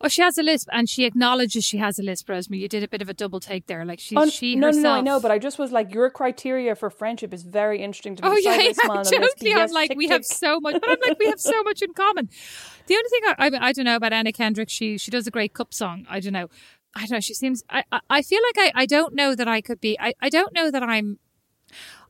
oh, 0.00 0.08
she 0.08 0.22
has 0.22 0.38
a 0.38 0.42
lisp 0.42 0.68
and 0.72 0.88
she 0.88 1.04
acknowledges 1.04 1.64
she 1.64 1.78
has 1.78 1.98
a 1.98 2.02
lisp. 2.02 2.28
Rosemary, 2.28 2.60
you 2.62 2.68
did 2.68 2.82
a 2.82 2.88
bit 2.88 3.02
of 3.02 3.08
a 3.08 3.14
double 3.14 3.40
take 3.40 3.66
there. 3.66 3.84
Like 3.84 4.00
she, 4.00 4.16
Oh, 4.16 4.28
she 4.28 4.54
no, 4.56 4.68
herself. 4.68 4.82
no, 4.82 4.90
no, 4.92 4.98
I 4.98 5.00
know, 5.00 5.20
but 5.20 5.30
I 5.30 5.38
just 5.38 5.58
was 5.58 5.72
like, 5.72 5.92
your 5.94 6.10
criteria 6.10 6.74
for 6.74 6.90
friendship 6.90 7.32
is 7.34 7.42
very 7.42 7.80
interesting 7.82 8.16
to 8.16 8.22
me. 8.22 8.28
Oh 8.30 8.36
yeah, 8.36 8.56
yeah. 8.60 8.72
smile 8.72 8.98
and 8.98 9.06
a 9.06 9.10
lisp. 9.20 9.36
Totally. 9.38 9.52
I'm 9.52 9.58
Yes, 9.58 9.72
like, 9.72 9.88
tick, 9.90 9.98
we 9.98 10.08
have 10.08 10.24
so 10.24 10.60
much, 10.60 10.74
but 10.80 10.88
I'm 10.90 10.98
like, 11.06 11.18
we 11.18 11.26
have 11.26 11.40
so 11.40 11.62
much 11.68 11.82
in 11.82 11.92
common. 11.94 12.28
The 12.86 12.94
only 12.94 13.08
thing 13.10 13.20
I, 13.26 13.34
I, 13.38 13.68
I 13.68 13.72
don't 13.72 13.84
know 13.84 13.96
about 13.96 14.12
Anna 14.12 14.32
Kendrick, 14.32 14.70
she 14.70 14.98
she 14.98 15.10
does 15.10 15.26
a 15.26 15.30
great 15.30 15.52
cup 15.54 15.74
song. 15.74 16.06
I 16.08 16.20
don't 16.20 16.32
know. 16.32 16.48
I 16.94 17.00
don't 17.00 17.10
know. 17.12 17.20
She 17.20 17.34
seems. 17.34 17.62
I 17.68 17.84
I, 17.92 18.00
I 18.08 18.22
feel 18.22 18.40
like 18.48 18.72
I, 18.74 18.82
I 18.82 18.86
don't 18.86 19.14
know 19.14 19.34
that 19.34 19.46
I 19.48 19.60
could 19.60 19.80
be. 19.80 19.98
I, 20.00 20.14
I 20.22 20.28
don't 20.30 20.52
know 20.54 20.70
that 20.70 20.82
I'm. 20.82 21.18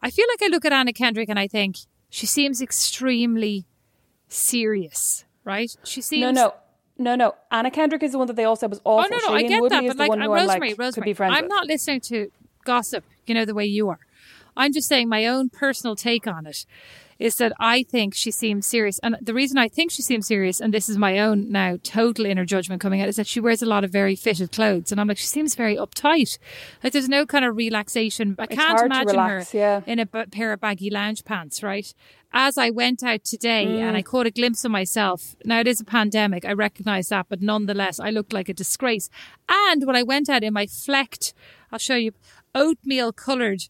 I 0.01 0.11
feel 0.11 0.27
like 0.31 0.43
I 0.43 0.53
look 0.53 0.65
at 0.65 0.73
Anna 0.73 0.93
Kendrick 0.93 1.29
and 1.29 1.39
I 1.39 1.49
think 1.49 1.77
she 2.11 2.27
seems 2.27 2.63
extremely 2.63 3.67
serious. 4.29 5.25
Right? 5.45 5.75
She 5.85 6.01
seems. 6.03 6.21
No, 6.21 6.31
no. 6.31 6.55
No, 6.99 7.15
no. 7.15 7.35
Anna 7.51 7.71
Kendrick 7.71 8.03
is 8.03 8.13
the 8.13 8.19
one 8.19 8.27
that 8.27 8.37
they 8.37 8.45
all 8.45 8.57
said 8.57 8.71
was 8.71 8.81
awful. 8.85 9.09
Oh 9.13 9.17
no, 9.17 9.29
no, 9.29 9.35
I 9.35 9.43
get 9.43 9.61
Woodley 9.63 9.89
that, 9.89 9.97
but 9.97 9.97
like 9.97 10.09
one 10.09 10.21
uh, 10.21 10.25
I'm 10.25 10.31
Rosemary, 10.31 10.71
like 10.71 10.79
Rosemary, 10.79 11.11
be 11.11 11.15
friends 11.15 11.35
I'm 11.37 11.45
with. 11.45 11.51
not 11.51 11.67
listening 11.67 12.01
to 12.01 12.31
gossip, 12.65 13.05
you 13.27 13.35
know, 13.35 13.45
the 13.45 13.55
way 13.55 13.65
you 13.65 13.89
are. 13.89 14.01
I'm 14.57 14.73
just 14.73 14.89
saying 14.89 15.09
my 15.09 15.27
own 15.27 15.49
personal 15.49 15.95
take 15.95 16.27
on 16.27 16.45
it 16.47 16.67
is 17.19 17.37
that 17.37 17.53
I 17.59 17.83
think 17.83 18.15
she 18.15 18.31
seems 18.31 18.67
serious, 18.67 18.99
and 19.03 19.17
the 19.21 19.35
reason 19.35 19.59
I 19.59 19.69
think 19.69 19.91
she 19.91 20.03
seems 20.03 20.27
serious, 20.27 20.61
and 20.61 20.73
this 20.73 20.89
is 20.89 20.97
my 20.97 21.19
own 21.19 21.51
now 21.51 21.79
total 21.83 22.27
inner 22.27 22.45
judgment 22.45 22.81
coming 22.81 23.01
out, 23.01 23.09
is 23.09 23.17
that 23.17 23.27
she 23.27 23.41
wears 23.41 23.63
a 23.63 23.67
lot 23.67 23.85
of 23.85 23.91
very 23.91 24.15
fitted 24.15 24.53
clothes, 24.53 24.93
and 24.93 25.01
I'm 25.01 25.09
like, 25.09 25.19
she 25.19 25.27
seems 25.27 25.55
very 25.55 25.77
uptight. 25.77 26.39
Like 26.83 26.93
there's 26.93 27.09
no 27.09 27.27
kind 27.27 27.45
of 27.45 27.57
relaxation. 27.57 28.37
I 28.39 28.47
can't 28.47 28.81
imagine 28.83 29.09
relax, 29.09 29.53
her 29.53 29.59
yeah. 29.59 29.81
in 29.87 29.99
a 29.99 30.07
b- 30.07 30.27
pair 30.31 30.53
of 30.53 30.61
baggy 30.61 30.91
lounge 30.91 31.25
pants, 31.25 31.63
right? 31.63 31.93
As 32.33 32.59
I 32.59 32.69
went 32.71 33.03
out 33.03 33.25
today 33.25 33.65
Mm. 33.67 33.81
and 33.81 33.97
I 33.97 34.03
caught 34.03 34.27
a 34.27 34.31
glimpse 34.31 34.63
of 34.65 34.71
myself. 34.71 35.35
Now 35.47 35.61
it 35.61 35.67
is 35.67 35.81
a 35.81 35.85
pandemic, 35.85 36.45
I 36.45 36.53
recognise 36.53 37.09
that, 37.09 37.27
but 37.29 37.41
nonetheless, 37.41 37.99
I 37.99 38.11
looked 38.11 38.35
like 38.35 38.51
a 38.51 38.55
disgrace. 38.55 39.09
And 39.49 39.87
when 39.87 39.97
I 39.97 40.03
went 40.03 40.29
out 40.29 40.45
in 40.45 40.53
my 40.53 40.67
flecked, 40.67 41.33
I'll 41.73 41.79
show 41.79 41.97
you, 41.97 42.13
oatmeal 42.55 43.13
coloured 43.13 43.63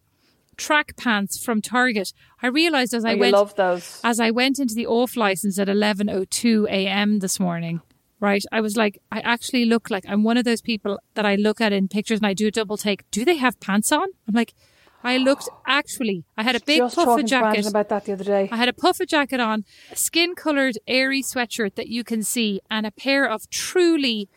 track 0.59 0.97
pants 0.97 1.43
from 1.43 1.63
Target, 1.63 2.13
I 2.43 2.49
realised 2.49 2.93
as 2.93 3.05
I 3.05 3.15
Oh, 3.15 3.19
went 3.19 3.33
love 3.33 3.55
those. 3.55 4.01
as 4.05 4.21
I 4.21 4.31
went 4.31 4.59
into 4.59 4.75
the 4.75 4.87
off 4.87 5.17
license 5.17 5.59
at 5.59 5.69
11:02 5.69 6.67
a.m. 6.69 7.21
this 7.21 7.41
morning, 7.41 7.81
right? 8.21 8.45
I 8.53 8.61
was 8.61 8.77
like, 8.77 8.99
I 9.11 9.21
actually 9.21 9.65
look 9.65 9.89
like 9.91 10.05
I'm 10.09 10.23
one 10.25 10.37
of 10.37 10.45
those 10.45 10.61
people 10.61 10.99
that 11.15 11.25
I 11.25 11.37
look 11.37 11.61
at 11.61 11.73
in 11.73 11.89
pictures 11.89 12.19
and 12.19 12.27
I 12.27 12.35
do 12.35 12.49
a 12.49 12.51
double 12.51 12.77
take. 12.77 13.11
Do 13.11 13.25
they 13.25 13.37
have 13.37 13.59
pants 13.61 13.91
on? 13.93 14.09
I'm 14.27 14.35
like, 14.35 14.53
I 15.05 15.17
looked 15.17 15.49
actually. 15.67 16.25
I 16.37 16.43
had 16.43 16.57
a 16.57 16.61
big 16.61 16.79
Just 16.79 16.97
puffer 16.97 17.07
talking 17.11 17.27
to 17.27 17.39
Brandon 17.39 17.63
jacket. 17.63 17.71
about 17.71 17.89
that 17.89 18.05
the 18.05 18.13
other 18.13 18.25
day. 18.25 18.49
I 18.51 18.57
had 18.57 18.69
a 18.69 18.73
puffer 18.73 19.07
jacket 19.07 19.41
on, 19.41 19.65
skin 19.95 20.35
coloured 20.35 20.77
airy 20.89 21.23
sweatshirt 21.23 21.77
that 21.77 21.87
you 21.89 22.03
can 22.05 22.23
see, 22.23 22.61
and 22.71 22.85
a 22.85 22.91
pair 22.91 23.25
of 23.25 23.49
truly 23.49 24.29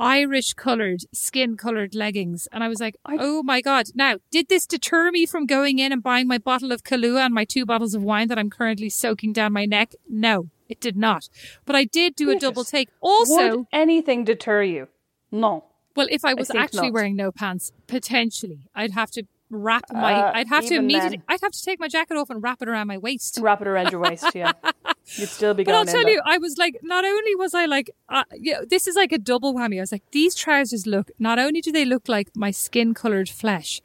Irish 0.00 0.54
coloured, 0.54 1.02
skin 1.12 1.56
coloured 1.56 1.94
leggings. 1.94 2.48
And 2.50 2.64
I 2.64 2.68
was 2.68 2.80
like, 2.80 2.96
oh 3.06 3.42
my 3.42 3.60
God. 3.60 3.86
Now, 3.94 4.16
did 4.30 4.48
this 4.48 4.66
deter 4.66 5.10
me 5.10 5.26
from 5.26 5.44
going 5.44 5.78
in 5.78 5.92
and 5.92 6.02
buying 6.02 6.26
my 6.26 6.38
bottle 6.38 6.72
of 6.72 6.82
Kahlua 6.82 7.26
and 7.26 7.34
my 7.34 7.44
two 7.44 7.66
bottles 7.66 7.94
of 7.94 8.02
wine 8.02 8.28
that 8.28 8.38
I'm 8.38 8.50
currently 8.50 8.88
soaking 8.88 9.34
down 9.34 9.52
my 9.52 9.66
neck? 9.66 9.92
No, 10.08 10.48
it 10.68 10.80
did 10.80 10.96
not. 10.96 11.28
But 11.66 11.76
I 11.76 11.84
did 11.84 12.16
do 12.16 12.30
a 12.30 12.38
double 12.38 12.64
take. 12.64 12.88
Also, 13.02 13.58
Would 13.58 13.66
anything 13.72 14.24
deter 14.24 14.62
you? 14.62 14.88
No. 15.30 15.64
well, 15.94 16.08
if 16.10 16.24
I 16.24 16.34
was 16.34 16.48
think 16.48 16.60
actually 16.60 16.88
not. 16.88 16.94
wearing 16.94 17.14
no 17.14 17.30
pants, 17.30 17.72
potentially, 17.86 18.68
I'd 18.74 18.92
have 18.92 19.10
to 19.12 19.24
wrap 19.50 19.84
my, 19.92 20.14
Uh, 20.14 20.32
I'd 20.34 20.48
have 20.48 20.64
to 20.66 20.74
immediately, 20.74 21.18
then. 21.18 21.24
I'd 21.28 21.40
have 21.42 21.52
to 21.52 21.62
take 21.62 21.80
my 21.80 21.88
jacket 21.88 22.16
off 22.16 22.30
and 22.30 22.42
wrap 22.42 22.62
it 22.62 22.68
around 22.68 22.86
my 22.86 22.98
waist. 22.98 23.38
Wrap 23.40 23.60
it 23.60 23.66
around 23.68 23.90
your 23.90 24.00
waist, 24.00 24.26
yeah. 24.34 24.52
You'd 25.16 25.28
still 25.28 25.54
be 25.54 25.64
But 25.64 25.74
I'll 25.74 25.84
tell 25.84 26.08
you, 26.08 26.22
I 26.24 26.38
was 26.38 26.56
like, 26.56 26.78
not 26.82 27.04
only 27.04 27.34
was 27.34 27.52
I 27.54 27.66
like, 27.66 27.90
uh, 28.08 28.24
you 28.32 28.52
know, 28.52 28.64
this 28.68 28.86
is 28.86 28.94
like 28.94 29.12
a 29.12 29.18
double 29.18 29.54
whammy. 29.54 29.78
I 29.78 29.80
was 29.80 29.92
like, 29.92 30.04
these 30.12 30.34
trousers 30.34 30.86
look, 30.86 31.10
not 31.18 31.38
only 31.38 31.60
do 31.60 31.72
they 31.72 31.84
look 31.84 32.08
like 32.08 32.30
my 32.34 32.50
skin 32.50 32.94
coloured 32.94 33.28
flesh, 33.28 33.80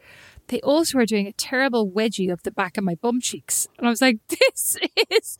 they 0.47 0.61
also 0.61 0.99
are 0.99 1.05
doing 1.05 1.25
a 1.25 1.31
terrible 1.33 1.89
wedgie 1.89 2.31
up 2.31 2.43
the 2.43 2.51
back 2.51 2.77
of 2.77 2.83
my 2.83 2.95
bum 2.95 3.19
cheeks. 3.19 3.67
And 3.77 3.87
I 3.87 3.89
was 3.89 4.01
like, 4.01 4.19
this 4.27 4.77
is 5.09 5.37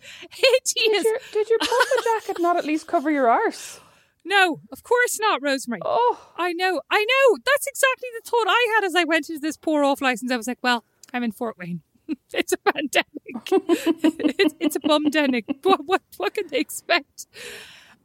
Did 0.73 1.03
your, 1.03 1.19
did 1.31 1.49
your 1.49 1.59
puffer 1.59 2.03
jacket 2.03 2.37
not 2.41 2.57
at 2.57 2.65
least 2.65 2.87
cover 2.87 3.11
your 3.11 3.29
arse? 3.29 3.79
No, 4.25 4.59
of 4.71 4.81
course 4.81 5.19
not, 5.19 5.41
Rosemary. 5.43 5.81
Oh, 5.85 6.31
I 6.35 6.51
know, 6.51 6.81
I 6.89 7.05
know. 7.05 7.37
That's 7.45 7.67
exactly 7.67 8.09
the 8.15 8.27
thought 8.27 8.47
I 8.47 8.73
had 8.75 8.83
as 8.83 8.95
I 8.95 9.03
went 9.03 9.29
into 9.29 9.39
this 9.39 9.55
poor 9.55 9.83
off 9.83 10.01
license. 10.01 10.31
I 10.31 10.37
was 10.37 10.47
like, 10.47 10.57
well, 10.63 10.83
I'm 11.13 11.23
in 11.23 11.31
Fort 11.31 11.57
Wayne. 11.59 11.81
it's 12.33 12.51
a 12.51 12.57
pandemic. 12.57 13.05
it's, 13.51 14.55
it's 14.59 14.75
a 14.75 14.79
bumdemic. 14.79 15.43
What, 15.63 15.85
what, 15.85 16.01
what 16.17 16.33
can 16.33 16.47
they 16.47 16.59
expect? 16.59 17.27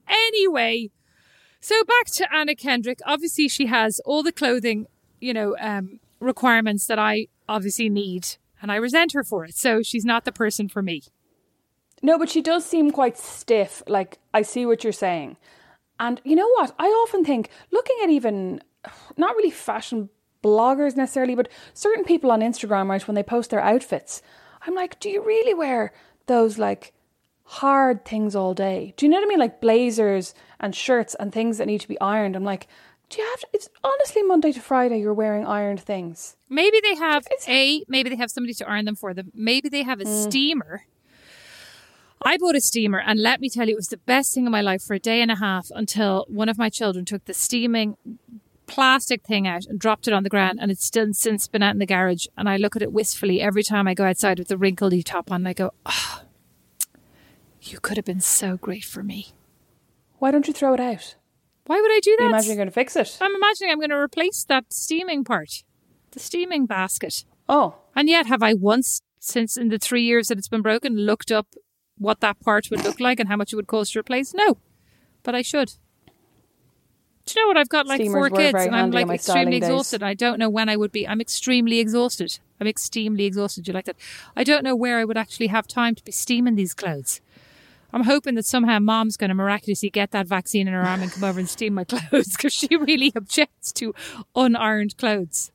Anyway, 0.07 0.91
so 1.61 1.85
back 1.85 2.07
to 2.15 2.35
Anna 2.35 2.55
Kendrick. 2.55 3.01
Obviously, 3.07 3.49
she 3.49 3.67
has 3.67 3.99
all 4.05 4.23
the 4.23 4.33
clothing, 4.33 4.87
you 5.21 5.33
know, 5.33 5.57
um, 5.59 6.01
requirements 6.21 6.87
that 6.87 6.99
I 6.99 7.29
obviously 7.49 7.89
need, 7.89 8.27
and 8.61 8.71
I 8.71 8.77
resent 8.77 9.13
her 9.13 9.25
for 9.25 9.45
it. 9.45 9.55
So 9.55 9.83
she's 9.83 10.05
not 10.05 10.25
the 10.25 10.33
person 10.33 10.69
for 10.69 10.83
me. 10.83 11.03
No, 12.03 12.19
but 12.19 12.31
she 12.31 12.41
does 12.41 12.65
seem 12.65 12.91
quite 12.91 13.19
stiff. 13.19 13.83
Like, 13.87 14.19
I 14.33 14.43
see 14.43 14.65
what 14.65 14.85
you're 14.85 14.93
saying. 14.93 15.37
And 16.01 16.21
you 16.25 16.35
know 16.35 16.49
what? 16.49 16.75
I 16.79 16.87
often 16.87 17.25
think, 17.25 17.51
looking 17.71 17.97
at 18.03 18.11
even, 18.11 18.63
not 19.17 19.37
really 19.37 19.51
fashion 19.51 20.09
bloggers 20.43 20.97
necessarily, 20.97 21.35
but 21.35 21.49
certain 21.75 22.05
people 22.05 22.33
on 22.33 22.41
Instagram, 22.41 22.89
right, 22.89 23.07
when 23.07 23.15
they 23.15 23.23
post 23.23 23.51
their 23.51 23.61
outfits, 23.61 24.23
I'm 24.67 24.75
like, 24.75 24.99
do 24.99 25.11
you 25.11 25.23
really 25.23 25.55
wear 25.55 25.93
those 26.27 26.59
like 26.59 26.93
hard 27.45 28.05
things 28.05 28.35
all 28.35 28.55
day? 28.55 28.95
Do 28.97 29.05
you 29.05 29.11
know 29.11 29.19
what 29.19 29.27
I 29.27 29.29
mean? 29.29 29.39
Like 29.39 29.61
blazers 29.61 30.35
and 30.59 30.75
shirts 30.75 31.15
and 31.21 31.33
things 31.33 31.59
that 31.59 31.67
need 31.67 31.83
to 31.83 31.89
be 31.89 32.01
ironed. 32.01 32.35
I'm 32.35 32.45
like, 32.45 32.67
do 33.11 33.21
you 33.21 33.29
have 33.29 33.41
to, 33.41 33.47
it's 33.53 33.69
honestly 33.85 34.23
Monday 34.23 34.53
to 34.53 34.61
Friday 34.61 35.01
you're 35.01 35.13
wearing 35.13 35.47
ironed 35.47 35.81
things. 35.81 36.37
Maybe 36.49 36.81
they 36.81 36.95
have 36.95 37.27
a 37.49 37.85
maybe 37.89 38.09
they 38.09 38.17
have 38.17 38.31
somebody 38.31 38.55
to 38.55 38.69
iron 38.69 38.85
them 38.85 38.95
for 38.95 39.13
them. 39.13 39.33
Maybe 39.35 39.69
they 39.69 39.83
have 39.83 40.01
a 40.01 40.05
mm. 40.05 40.23
steamer. 40.23 40.85
I 42.23 42.37
bought 42.37 42.57
a 42.57 42.61
steamer 42.61 43.01
and 43.01 43.21
let 43.21 43.41
me 43.41 43.49
tell 43.49 43.67
you 43.67 43.73
it 43.73 43.77
was 43.77 43.89
the 43.89 43.97
best 43.97 44.35
thing 44.35 44.47
in 44.47 44.53
my 44.53 44.61
life 44.61 44.83
for 44.83 44.95
a 44.95 44.99
day 44.99 45.23
and 45.23 45.31
a 45.31 45.37
half 45.37 45.69
until 45.75 46.27
one 46.29 46.49
of 46.49 46.59
my 46.59 46.69
children 46.69 47.05
took 47.05 47.25
the 47.25 47.35
steaming 47.35 47.97
plastic 48.67 49.23
thing 49.23 49.49
out 49.49 49.65
and 49.67 49.81
dropped 49.81 50.07
it 50.07 50.13
on 50.15 50.23
the 50.23 50.29
ground 50.29 50.59
and 50.61 50.71
it's 50.71 50.85
still 50.85 51.13
since 51.13 51.49
been 51.49 51.63
out 51.63 51.73
in 51.73 51.79
the 51.79 51.87
garage 51.87 52.27
and 52.37 52.49
I 52.49 52.57
look 52.57 52.77
at 52.77 52.83
it 52.83 52.93
wistfully 52.93 53.41
every 53.41 53.63
time 53.63 53.89
I 53.89 53.95
go 53.95 54.05
outside 54.05 54.39
with 54.39 54.49
the 54.49 54.57
wrinkledy 54.57 55.03
top 55.05 55.33
on 55.33 55.41
and 55.41 55.49
I 55.49 55.55
go, 55.55 55.73
Oh 55.87 56.23
you 57.63 57.79
could 57.81 57.97
have 57.97 58.05
been 58.05 58.21
so 58.21 58.57
great 58.57 58.85
for 58.85 59.03
me. 59.03 59.29
Why 60.19 60.31
don't 60.31 60.47
you 60.47 60.53
throw 60.55 60.75
it 60.75 60.81
out? 60.81 61.17
Why 61.67 61.81
would 61.81 61.93
I 61.93 62.01
do 62.01 62.17
that? 62.17 62.25
You 62.25 62.29
that? 62.29 62.35
imagine 62.35 62.49
you're 62.49 62.57
going 62.57 62.69
to 62.69 62.73
fix 62.73 62.97
it. 62.97 63.19
I'm 63.21 63.35
imagining 63.35 63.71
I'm 63.71 63.79
going 63.79 63.91
to 63.91 63.97
replace 63.97 64.45
that 64.45 64.73
steaming 64.73 65.25
part. 65.25 65.63
The 66.13 66.21
steaming 66.21 66.67
basket. 66.67 67.25
Oh, 67.49 67.77
And 67.95 68.09
yet, 68.09 68.27
have 68.27 68.43
I 68.43 68.55
once, 68.55 69.03
since 69.19 69.57
in 69.57 69.69
the 69.69 69.79
three 69.79 70.03
years 70.03 70.29
that 70.29 70.39
it's 70.39 70.49
been 70.49 70.63
broken, 70.63 70.97
looked 70.97 71.31
up 71.31 71.49
what 72.01 72.21
that 72.21 72.41
part 72.41 72.71
would 72.71 72.83
look 72.83 72.99
like 72.99 73.21
and 73.21 73.29
how 73.29 73.37
much 73.37 73.53
it 73.53 73.57
would 73.57 73.67
cost 73.69 73.93
to 73.93 74.01
replace? 74.01 74.35
No, 74.35 74.59
but 75.23 75.35
I 75.35 75.43
should. 75.43 75.75
Do 77.27 77.39
you 77.39 77.45
know 77.45 77.49
what? 77.49 77.59
I've 77.59 77.69
got 77.69 77.87
like 77.87 78.01
Steamers 78.01 78.15
four 78.15 78.31
kids, 78.31 78.59
and 78.59 78.75
I'm 78.75 78.91
like 78.91 79.09
extremely 79.09 79.57
exhausted. 79.57 80.03
I 80.03 80.15
don't 80.15 80.39
know 80.39 80.51
when 80.51 80.69
I 80.69 80.77
would 80.77 80.91
be. 80.91 81.07
I'm 81.07 81.21
extremely 81.21 81.79
exhausted. 81.79 82.41
I'm 82.61 82.67
extremely 82.67 83.25
exhausted. 83.25 83.69
You 83.69 83.75
like 83.75 83.85
that? 83.85 83.97
I 84.35 84.43
don't 84.43 84.65
know 84.65 84.75
where 84.75 84.99
I 84.99 85.05
would 85.05 85.17
actually 85.17 85.47
have 85.49 85.69
time 85.69 85.95
to 85.95 86.03
be 86.03 86.11
steaming 86.11 86.57
these 86.57 86.75
clothes. 86.75 87.21
I'm 87.93 88.05
hoping 88.05 88.35
that 88.37 88.47
somehow 88.47 88.79
mom's 88.79 89.17
going 89.17 89.29
to 89.29 89.35
miraculously 89.35 89.91
get 89.91 90.13
that 90.13 90.27
vaccine 90.27 90.69
in 90.69 90.75
her 90.75 90.83
arm 90.83 91.03
and 91.03 91.13
come 91.13 91.25
over 91.25 91.39
and 91.39 91.49
steam 91.49 91.75
my 91.75 91.85
clothes 91.89 92.37
because 92.37 92.53
she 92.53 92.75
really 92.77 93.13
objects 93.15 93.73
to 93.75 93.95
unironed 94.35 94.97
clothes. 94.97 95.53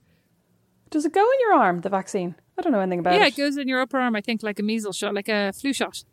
Does 0.90 1.06
it 1.06 1.14
go 1.14 1.22
in 1.22 1.40
your 1.42 1.54
arm, 1.56 1.82
the 1.82 1.90
vaccine? 1.90 2.36
I 2.58 2.62
don't 2.62 2.72
know 2.72 2.80
anything 2.80 3.00
about 3.00 3.16
yeah, 3.16 3.26
it. 3.26 3.34
it 3.34 3.38
goes 3.38 3.58
in 3.58 3.68
your 3.68 3.82
upper 3.82 4.00
arm, 4.00 4.16
I 4.16 4.22
think, 4.22 4.44
like 4.44 4.60
a 4.60 4.64
measles 4.64 4.96
shot, 4.96 5.14
like 5.14 5.28
a 5.28 5.52
flu 5.52 5.74
shot. 5.74 6.04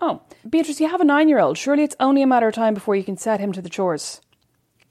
Oh, 0.00 0.22
Beatrice, 0.48 0.80
you 0.80 0.88
have 0.88 1.00
a 1.00 1.04
nine 1.04 1.28
year 1.28 1.38
old. 1.38 1.58
Surely 1.58 1.82
it's 1.82 1.96
only 2.00 2.22
a 2.22 2.26
matter 2.26 2.48
of 2.48 2.54
time 2.54 2.74
before 2.74 2.96
you 2.96 3.04
can 3.04 3.16
set 3.16 3.40
him 3.40 3.52
to 3.52 3.60
the 3.60 3.68
chores. 3.68 4.20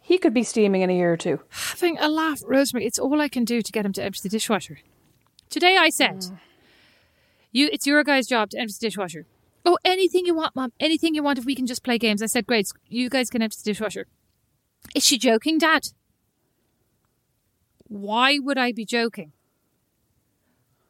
He 0.01 0.17
could 0.17 0.33
be 0.33 0.43
steaming 0.43 0.81
in 0.81 0.89
a 0.89 0.95
year 0.95 1.13
or 1.13 1.17
two. 1.17 1.39
Having 1.49 1.97
a 1.99 2.07
laugh, 2.07 2.41
Rosemary, 2.45 2.85
it's 2.85 2.99
all 2.99 3.19
I 3.21 3.27
can 3.27 3.43
do 3.43 3.61
to 3.61 3.71
get 3.71 3.85
him 3.85 3.93
to 3.93 4.03
empty 4.03 4.21
the 4.23 4.29
dishwasher. 4.29 4.79
Today 5.49 5.77
I 5.77 5.89
said, 5.89 6.17
mm. 6.17 6.39
"You, 7.51 7.69
it's 7.71 7.87
your 7.87 8.03
guy's 8.03 8.27
job 8.27 8.51
to 8.51 8.59
empty 8.59 8.73
the 8.79 8.87
dishwasher." 8.87 9.25
Oh, 9.65 9.77
anything 9.83 10.25
you 10.25 10.33
want, 10.33 10.55
mom. 10.55 10.71
Anything 10.79 11.15
you 11.15 11.23
want. 11.23 11.37
If 11.37 11.45
we 11.45 11.55
can 11.55 11.67
just 11.67 11.83
play 11.83 11.97
games, 11.97 12.21
I 12.21 12.27
said, 12.27 12.47
"Great, 12.47 12.69
you 12.87 13.09
guys 13.09 13.29
can 13.29 13.41
empty 13.41 13.57
the 13.63 13.71
dishwasher." 13.71 14.07
Is 14.95 15.05
she 15.05 15.17
joking, 15.17 15.57
Dad? 15.57 15.89
Why 17.87 18.39
would 18.39 18.57
I 18.57 18.71
be 18.71 18.85
joking? 18.85 19.31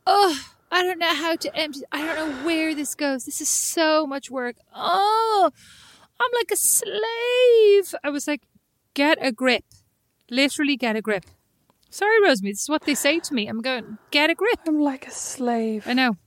Oh, 0.05 0.37
I 0.71 0.83
don't 0.83 0.99
know 0.99 1.15
how 1.15 1.35
to 1.35 1.55
empty. 1.55 1.81
I 1.91 2.05
don't 2.05 2.15
know 2.15 2.45
where 2.45 2.75
this 2.75 2.95
goes. 2.95 3.25
This 3.25 3.41
is 3.41 3.49
so 3.49 4.05
much 4.05 4.29
work. 4.29 4.55
Oh, 4.73 5.49
I'm 6.19 6.31
like 6.35 6.51
a 6.51 6.55
slave. 6.55 7.95
I 8.03 8.09
was 8.09 8.27
like, 8.27 8.43
get 8.93 9.17
a 9.21 9.31
grip. 9.31 9.63
Literally, 10.29 10.77
get 10.77 10.95
a 10.95 11.01
grip. 11.01 11.25
Sorry, 11.89 12.21
Rosemary. 12.21 12.53
This 12.53 12.63
is 12.63 12.69
what 12.69 12.83
they 12.83 12.93
say 12.93 13.19
to 13.19 13.33
me. 13.33 13.47
I'm 13.47 13.61
going, 13.61 13.97
get 14.11 14.29
a 14.29 14.35
grip. 14.35 14.59
I'm 14.67 14.79
like 14.79 15.07
a 15.07 15.11
slave. 15.11 15.85
I 15.87 15.93
know. 15.93 16.17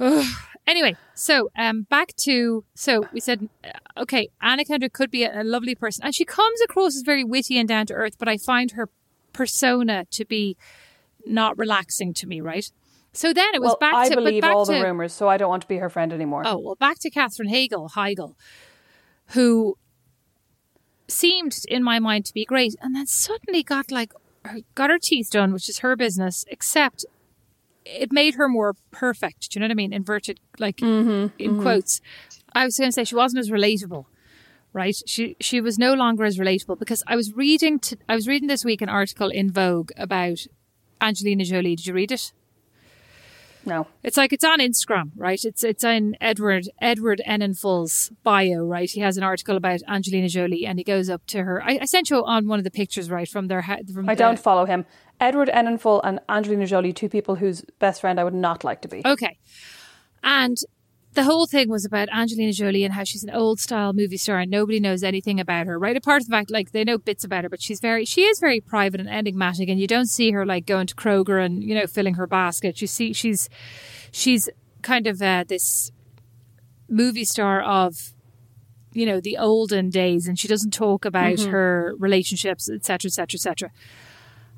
Ugh. 0.00 0.24
anyway, 0.66 0.96
so 1.14 1.50
um, 1.56 1.82
back 1.82 2.14
to 2.16 2.64
so 2.74 3.06
we 3.12 3.20
said, 3.20 3.48
uh, 3.64 4.02
okay, 4.02 4.28
Anna 4.40 4.64
Kendrick 4.64 4.92
could 4.92 5.10
be 5.10 5.24
a, 5.24 5.42
a 5.42 5.44
lovely 5.44 5.74
person, 5.74 6.04
and 6.04 6.14
she 6.14 6.24
comes 6.24 6.60
across 6.62 6.96
as 6.96 7.02
very 7.02 7.24
witty 7.24 7.58
and 7.58 7.68
down 7.68 7.86
to 7.86 7.94
earth, 7.94 8.16
but 8.18 8.28
I 8.28 8.36
find 8.36 8.72
her 8.72 8.88
persona 9.32 10.06
to 10.10 10.24
be 10.24 10.56
not 11.26 11.58
relaxing 11.58 12.14
to 12.14 12.26
me. 12.26 12.40
Right. 12.40 12.70
So 13.12 13.32
then 13.32 13.54
it 13.54 13.62
was 13.62 13.68
well, 13.68 13.78
back 13.80 13.94
I 13.94 14.08
to 14.10 14.14
but 14.14 14.24
believe 14.24 14.44
all 14.44 14.66
to, 14.66 14.72
the 14.72 14.82
rumors, 14.82 15.12
so 15.12 15.26
I 15.28 15.38
don't 15.38 15.48
want 15.48 15.62
to 15.62 15.68
be 15.68 15.78
her 15.78 15.88
friend 15.88 16.12
anymore. 16.12 16.42
Oh, 16.44 16.58
well, 16.58 16.74
back 16.74 16.98
to 17.00 17.10
Katherine 17.10 17.48
Hagel, 17.48 17.90
Heigl, 17.94 18.34
who 19.28 19.78
seemed 21.08 21.56
in 21.68 21.82
my 21.82 21.98
mind 21.98 22.26
to 22.26 22.34
be 22.34 22.44
great, 22.44 22.74
and 22.82 22.94
then 22.94 23.06
suddenly 23.06 23.62
got 23.62 23.90
like 23.90 24.12
got 24.74 24.90
her 24.90 24.98
teeth 24.98 25.30
done, 25.30 25.52
which 25.52 25.68
is 25.68 25.78
her 25.78 25.96
business, 25.96 26.44
except 26.48 27.06
it 27.86 28.12
made 28.12 28.34
her 28.34 28.48
more 28.48 28.74
perfect. 28.90 29.50
Do 29.50 29.58
you 29.58 29.60
know 29.60 29.66
what 29.66 29.72
I 29.72 29.76
mean? 29.76 29.92
Inverted, 29.92 30.40
like 30.58 30.78
mm-hmm, 30.78 31.34
in 31.38 31.52
mm-hmm. 31.52 31.62
quotes. 31.62 32.00
I 32.52 32.64
was 32.64 32.76
going 32.76 32.88
to 32.88 32.92
say 32.92 33.04
she 33.04 33.14
wasn't 33.14 33.40
as 33.40 33.50
relatable, 33.50 34.06
right? 34.72 34.96
She 35.06 35.36
she 35.40 35.60
was 35.60 35.78
no 35.78 35.94
longer 35.94 36.24
as 36.24 36.38
relatable 36.38 36.78
because 36.78 37.02
I 37.06 37.16
was 37.16 37.32
reading 37.34 37.78
to, 37.80 37.96
I 38.08 38.14
was 38.14 38.26
reading 38.28 38.48
this 38.48 38.64
week 38.64 38.82
an 38.82 38.88
article 38.88 39.30
in 39.30 39.50
Vogue 39.50 39.90
about 39.96 40.46
Angelina 41.00 41.44
Jolie. 41.44 41.76
Did 41.76 41.86
you 41.86 41.94
read 41.94 42.12
it? 42.12 42.32
No. 43.66 43.88
It's 44.04 44.16
like 44.16 44.32
it's 44.32 44.44
on 44.44 44.60
Instagram, 44.60 45.10
right? 45.16 45.40
It's 45.42 45.64
it's 45.64 45.82
in 45.82 46.16
Edward 46.20 46.68
Edward 46.80 47.20
Enninful's 47.26 48.12
bio, 48.22 48.64
right? 48.64 48.88
He 48.88 49.00
has 49.00 49.16
an 49.16 49.24
article 49.24 49.56
about 49.56 49.80
Angelina 49.88 50.28
Jolie, 50.28 50.64
and 50.64 50.78
he 50.78 50.84
goes 50.84 51.10
up 51.10 51.26
to 51.26 51.42
her. 51.42 51.62
I, 51.62 51.80
I 51.82 51.84
sent 51.84 52.10
you 52.10 52.24
on 52.24 52.46
one 52.46 52.58
of 52.60 52.64
the 52.64 52.70
pictures, 52.70 53.10
right, 53.10 53.28
from 53.28 53.48
their 53.48 53.62
from 53.92 54.08
I 54.08 54.14
don't 54.14 54.38
follow 54.38 54.66
him. 54.66 54.86
Edward 55.20 55.48
Enninful 55.48 56.00
and 56.04 56.20
Angelina 56.28 56.66
Jolie, 56.66 56.92
two 56.92 57.08
people 57.08 57.36
whose 57.36 57.64
best 57.80 58.02
friend 58.02 58.20
I 58.20 58.24
would 58.24 58.34
not 58.34 58.62
like 58.62 58.82
to 58.82 58.88
be. 58.88 59.02
Okay, 59.04 59.36
and 60.22 60.56
the 61.16 61.24
whole 61.24 61.46
thing 61.46 61.70
was 61.70 61.86
about 61.86 62.10
Angelina 62.10 62.52
Jolie 62.52 62.84
and 62.84 62.92
how 62.92 63.02
she's 63.02 63.24
an 63.24 63.30
old 63.30 63.58
style 63.58 63.94
movie 63.94 64.18
star 64.18 64.38
and 64.38 64.50
nobody 64.50 64.78
knows 64.78 65.02
anything 65.02 65.40
about 65.40 65.66
her, 65.66 65.78
right? 65.78 65.96
Apart 65.96 66.22
from 66.22 66.30
the 66.30 66.36
fact, 66.36 66.50
like 66.50 66.72
they 66.72 66.84
know 66.84 66.98
bits 66.98 67.24
about 67.24 67.42
her, 67.42 67.48
but 67.48 67.62
she's 67.62 67.80
very 67.80 68.04
she 68.04 68.24
is 68.24 68.38
very 68.38 68.60
private 68.60 69.00
and 69.00 69.08
enigmatic, 69.08 69.70
and 69.70 69.80
you 69.80 69.86
don't 69.86 70.06
see 70.06 70.30
her 70.32 70.44
like 70.44 70.66
going 70.66 70.86
to 70.86 70.94
Kroger 70.94 71.42
and 71.44 71.64
you 71.64 71.74
know 71.74 71.86
filling 71.86 72.14
her 72.14 72.26
basket. 72.26 72.82
You 72.82 72.86
see, 72.86 73.14
she's 73.14 73.48
she's 74.12 74.50
kind 74.82 75.06
of 75.06 75.22
uh, 75.22 75.44
this 75.48 75.90
movie 76.88 77.24
star 77.24 77.62
of 77.62 78.12
you 78.92 79.06
know 79.06 79.18
the 79.18 79.38
olden 79.38 79.88
days 79.88 80.28
and 80.28 80.38
she 80.38 80.46
doesn't 80.46 80.70
talk 80.70 81.04
about 81.04 81.40
her 81.40 81.94
relationships 81.98 82.70
etc 82.70 83.08
etc 83.08 83.36
etc 83.36 83.70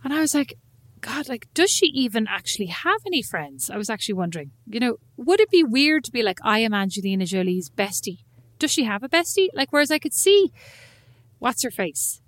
and 0.05 0.13
i 0.13 0.21
was 0.21 0.35
like 0.35 0.55
god 1.01 1.29
like 1.29 1.47
does 1.55 1.71
she 1.71 1.87
even 1.87 2.27
actually 2.29 2.67
have 2.67 3.01
any 3.07 3.23
friends? 3.23 3.71
I 3.71 3.77
was 3.77 3.91
actually 3.91 4.15
wondering 4.15 4.51
you 4.67 4.81
know 4.81 4.97
would 5.17 5.41
it 5.41 5.51
be 5.51 5.65
weird 5.65 6.05
to 6.05 6.13
be 6.13 6.23
like 6.23 6.39
i 6.45 6.59
am 6.61 6.75
angelina 6.75 7.25
jolie's 7.25 7.71
bestie. 7.71 8.19
Does 8.59 8.73
she 8.73 8.85
have 8.85 9.03
a 9.03 9.09
bestie? 9.09 9.49
Like 9.55 9.73
whereas 9.73 9.91
i 9.91 9.99
could 9.99 10.15
see 10.15 10.53
what's 11.39 11.63
her 11.63 11.71
face? 11.71 12.21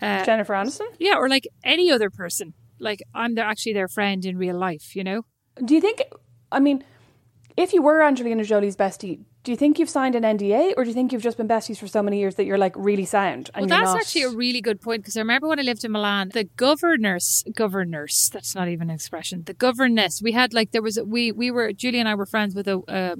Uh, 0.00 0.24
Jennifer 0.24 0.54
Aniston? 0.54 0.88
yeah 0.98 1.16
or 1.16 1.28
like 1.28 1.46
any 1.62 1.90
other 1.90 2.10
person. 2.10 2.54
Like 2.78 3.02
i'm 3.14 3.34
their 3.34 3.44
actually 3.44 3.74
their 3.74 3.88
friend 3.88 4.24
in 4.24 4.36
real 4.38 4.58
life 4.58 4.96
you 4.96 5.04
know? 5.04 5.22
Do 5.62 5.74
you 5.74 5.80
think, 5.80 6.02
I 6.50 6.60
mean, 6.60 6.84
if 7.56 7.74
you 7.74 7.82
were 7.82 8.02
Angelina 8.02 8.44
Jolie's 8.44 8.76
bestie, 8.76 9.24
do 9.42 9.52
you 9.52 9.56
think 9.56 9.78
you've 9.78 9.88
signed 9.88 10.14
an 10.14 10.22
NDA 10.22 10.74
or 10.76 10.84
do 10.84 10.90
you 10.90 10.94
think 10.94 11.12
you've 11.12 11.22
just 11.22 11.38
been 11.38 11.48
besties 11.48 11.78
for 11.78 11.86
so 11.86 12.02
many 12.02 12.18
years 12.18 12.34
that 12.34 12.44
you're 12.44 12.58
like 12.58 12.74
really 12.76 13.06
sound? 13.06 13.50
And 13.54 13.68
Well, 13.68 13.78
that's 13.78 13.92
not... 13.92 14.00
actually 14.00 14.22
a 14.22 14.30
really 14.30 14.60
good 14.60 14.80
point 14.80 15.02
because 15.02 15.16
I 15.16 15.20
remember 15.20 15.48
when 15.48 15.58
I 15.58 15.62
lived 15.62 15.84
in 15.84 15.92
Milan, 15.92 16.30
the 16.34 16.44
governess, 16.44 17.44
governess, 17.54 18.28
that's 18.28 18.54
not 18.54 18.68
even 18.68 18.90
an 18.90 18.94
expression, 18.94 19.44
the 19.44 19.54
governess, 19.54 20.20
we 20.20 20.32
had 20.32 20.52
like, 20.52 20.72
there 20.72 20.82
was, 20.82 20.98
we, 21.04 21.32
we 21.32 21.50
were, 21.50 21.72
Julie 21.72 22.00
and 22.00 22.08
I 22.08 22.14
were 22.14 22.26
friends 22.26 22.54
with 22.54 22.68
a, 22.68 22.80
uh, 22.86 23.16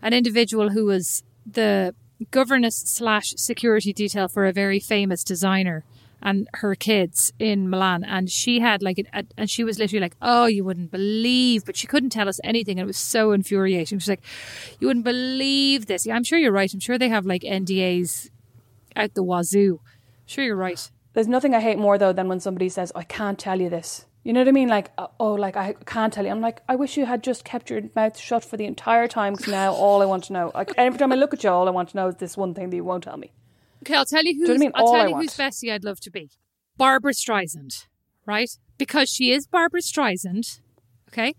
an 0.00 0.12
individual 0.14 0.70
who 0.70 0.86
was 0.86 1.22
the 1.44 1.94
governess 2.30 2.76
slash 2.76 3.34
security 3.36 3.92
detail 3.92 4.28
for 4.28 4.46
a 4.46 4.52
very 4.52 4.80
famous 4.80 5.22
designer 5.22 5.84
and 6.22 6.48
her 6.54 6.74
kids 6.74 7.32
in 7.38 7.68
Milan. 7.68 8.04
And 8.04 8.30
she 8.30 8.60
had 8.60 8.82
like, 8.82 8.98
a, 9.12 9.24
and 9.36 9.50
she 9.50 9.64
was 9.64 9.78
literally 9.78 10.00
like, 10.00 10.16
oh, 10.22 10.46
you 10.46 10.64
wouldn't 10.64 10.90
believe, 10.90 11.64
but 11.64 11.76
she 11.76 11.86
couldn't 11.86 12.10
tell 12.10 12.28
us 12.28 12.40
anything. 12.42 12.78
And 12.78 12.84
it 12.84 12.86
was 12.86 12.96
so 12.96 13.32
infuriating. 13.32 13.98
She's 13.98 14.08
like, 14.08 14.24
you 14.80 14.86
wouldn't 14.86 15.04
believe 15.04 15.86
this. 15.86 16.06
Yeah, 16.06 16.14
I'm 16.14 16.24
sure 16.24 16.38
you're 16.38 16.52
right. 16.52 16.72
I'm 16.72 16.80
sure 16.80 16.98
they 16.98 17.08
have 17.08 17.26
like 17.26 17.42
NDAs 17.42 18.30
out 18.94 19.14
the 19.14 19.22
wazoo. 19.22 19.80
Sure, 20.24 20.44
you're 20.44 20.56
right. 20.56 20.90
There's 21.12 21.28
nothing 21.28 21.54
I 21.54 21.60
hate 21.60 21.78
more 21.78 21.98
though 21.98 22.12
than 22.12 22.28
when 22.28 22.40
somebody 22.40 22.68
says, 22.68 22.92
I 22.94 23.04
can't 23.04 23.38
tell 23.38 23.60
you 23.60 23.70
this. 23.70 24.06
You 24.26 24.32
know 24.32 24.40
what 24.40 24.48
I 24.48 24.52
mean? 24.52 24.68
Like, 24.68 24.90
uh, 24.98 25.06
oh, 25.20 25.34
like 25.34 25.56
I 25.56 25.74
can't 25.86 26.12
tell 26.12 26.24
you. 26.24 26.32
I'm 26.32 26.40
like, 26.40 26.60
I 26.68 26.74
wish 26.74 26.96
you 26.96 27.06
had 27.06 27.22
just 27.22 27.44
kept 27.44 27.70
your 27.70 27.82
mouth 27.94 28.18
shut 28.18 28.44
for 28.44 28.56
the 28.56 28.64
entire 28.64 29.06
time 29.06 29.34
because 29.34 29.46
now 29.46 29.72
all 29.72 30.02
I 30.02 30.04
want 30.04 30.24
to 30.24 30.32
know, 30.32 30.50
like 30.52 30.72
every 30.76 30.98
time 30.98 31.12
I 31.12 31.14
look 31.14 31.32
at 31.32 31.44
you, 31.44 31.50
all 31.50 31.68
I 31.68 31.70
want 31.70 31.90
to 31.90 31.96
know 31.96 32.08
is 32.08 32.16
this 32.16 32.36
one 32.36 32.52
thing 32.52 32.70
that 32.70 32.76
you 32.76 32.82
won't 32.82 33.04
tell 33.04 33.16
me. 33.16 33.30
Okay, 33.86 33.94
I'll 33.94 34.04
tell 34.04 34.24
you 34.24 34.32
you 34.32 34.40
know 34.40 34.46
who's. 34.48 34.48
what 34.48 34.56
I 34.56 34.58
mean? 34.58 34.72
I'll 34.74 34.86
All 34.86 34.92
tell 34.94 35.00
I 35.02 35.06
you 35.06 35.12
want. 35.12 35.24
who's 35.24 35.36
bestie 35.36 35.72
I'd 35.72 35.84
love 35.84 36.00
to 36.00 36.10
be. 36.10 36.30
Barbra 36.76 37.12
Streisand, 37.12 37.86
right? 38.26 38.50
Because 38.78 39.08
she 39.08 39.30
is 39.30 39.46
Barbra 39.46 39.80
Streisand. 39.80 40.60
Okay. 41.10 41.34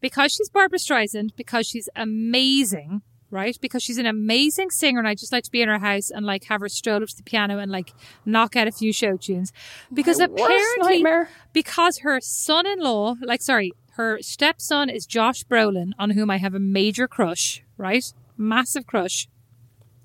Because 0.00 0.32
she's 0.32 0.50
Barbra 0.50 0.78
Streisand. 0.78 1.30
Because 1.36 1.66
she's 1.66 1.88
amazing, 1.96 3.02
right? 3.30 3.56
Because 3.60 3.82
she's 3.82 3.98
an 3.98 4.04
amazing 4.06 4.70
singer, 4.70 4.98
and 4.98 5.06
I 5.08 5.14
just 5.14 5.32
like 5.32 5.44
to 5.44 5.50
be 5.50 5.62
in 5.62 5.68
her 5.68 5.78
house 5.78 6.10
and 6.10 6.26
like 6.26 6.44
have 6.44 6.60
her 6.60 6.68
stroll 6.68 7.02
up 7.02 7.08
to 7.08 7.16
the 7.16 7.22
piano 7.22 7.58
and 7.58 7.70
like 7.70 7.92
knock 8.26 8.56
out 8.56 8.66
a 8.68 8.72
few 8.72 8.92
show 8.92 9.16
tunes. 9.16 9.52
Because 9.92 10.18
My 10.18 10.26
worst 10.26 10.42
apparently, 10.42 11.02
nightmare. 11.02 11.28
because 11.52 11.98
her 12.00 12.20
son-in-law, 12.20 13.14
like 13.22 13.40
sorry, 13.42 13.72
her 13.92 14.18
stepson 14.20 14.90
is 14.90 15.06
Josh 15.06 15.44
Brolin, 15.44 15.92
on 16.00 16.10
whom 16.10 16.28
I 16.30 16.38
have 16.38 16.54
a 16.54 16.58
major 16.60 17.06
crush, 17.06 17.62
right? 17.78 18.04
Massive 18.36 18.86
crush. 18.86 19.28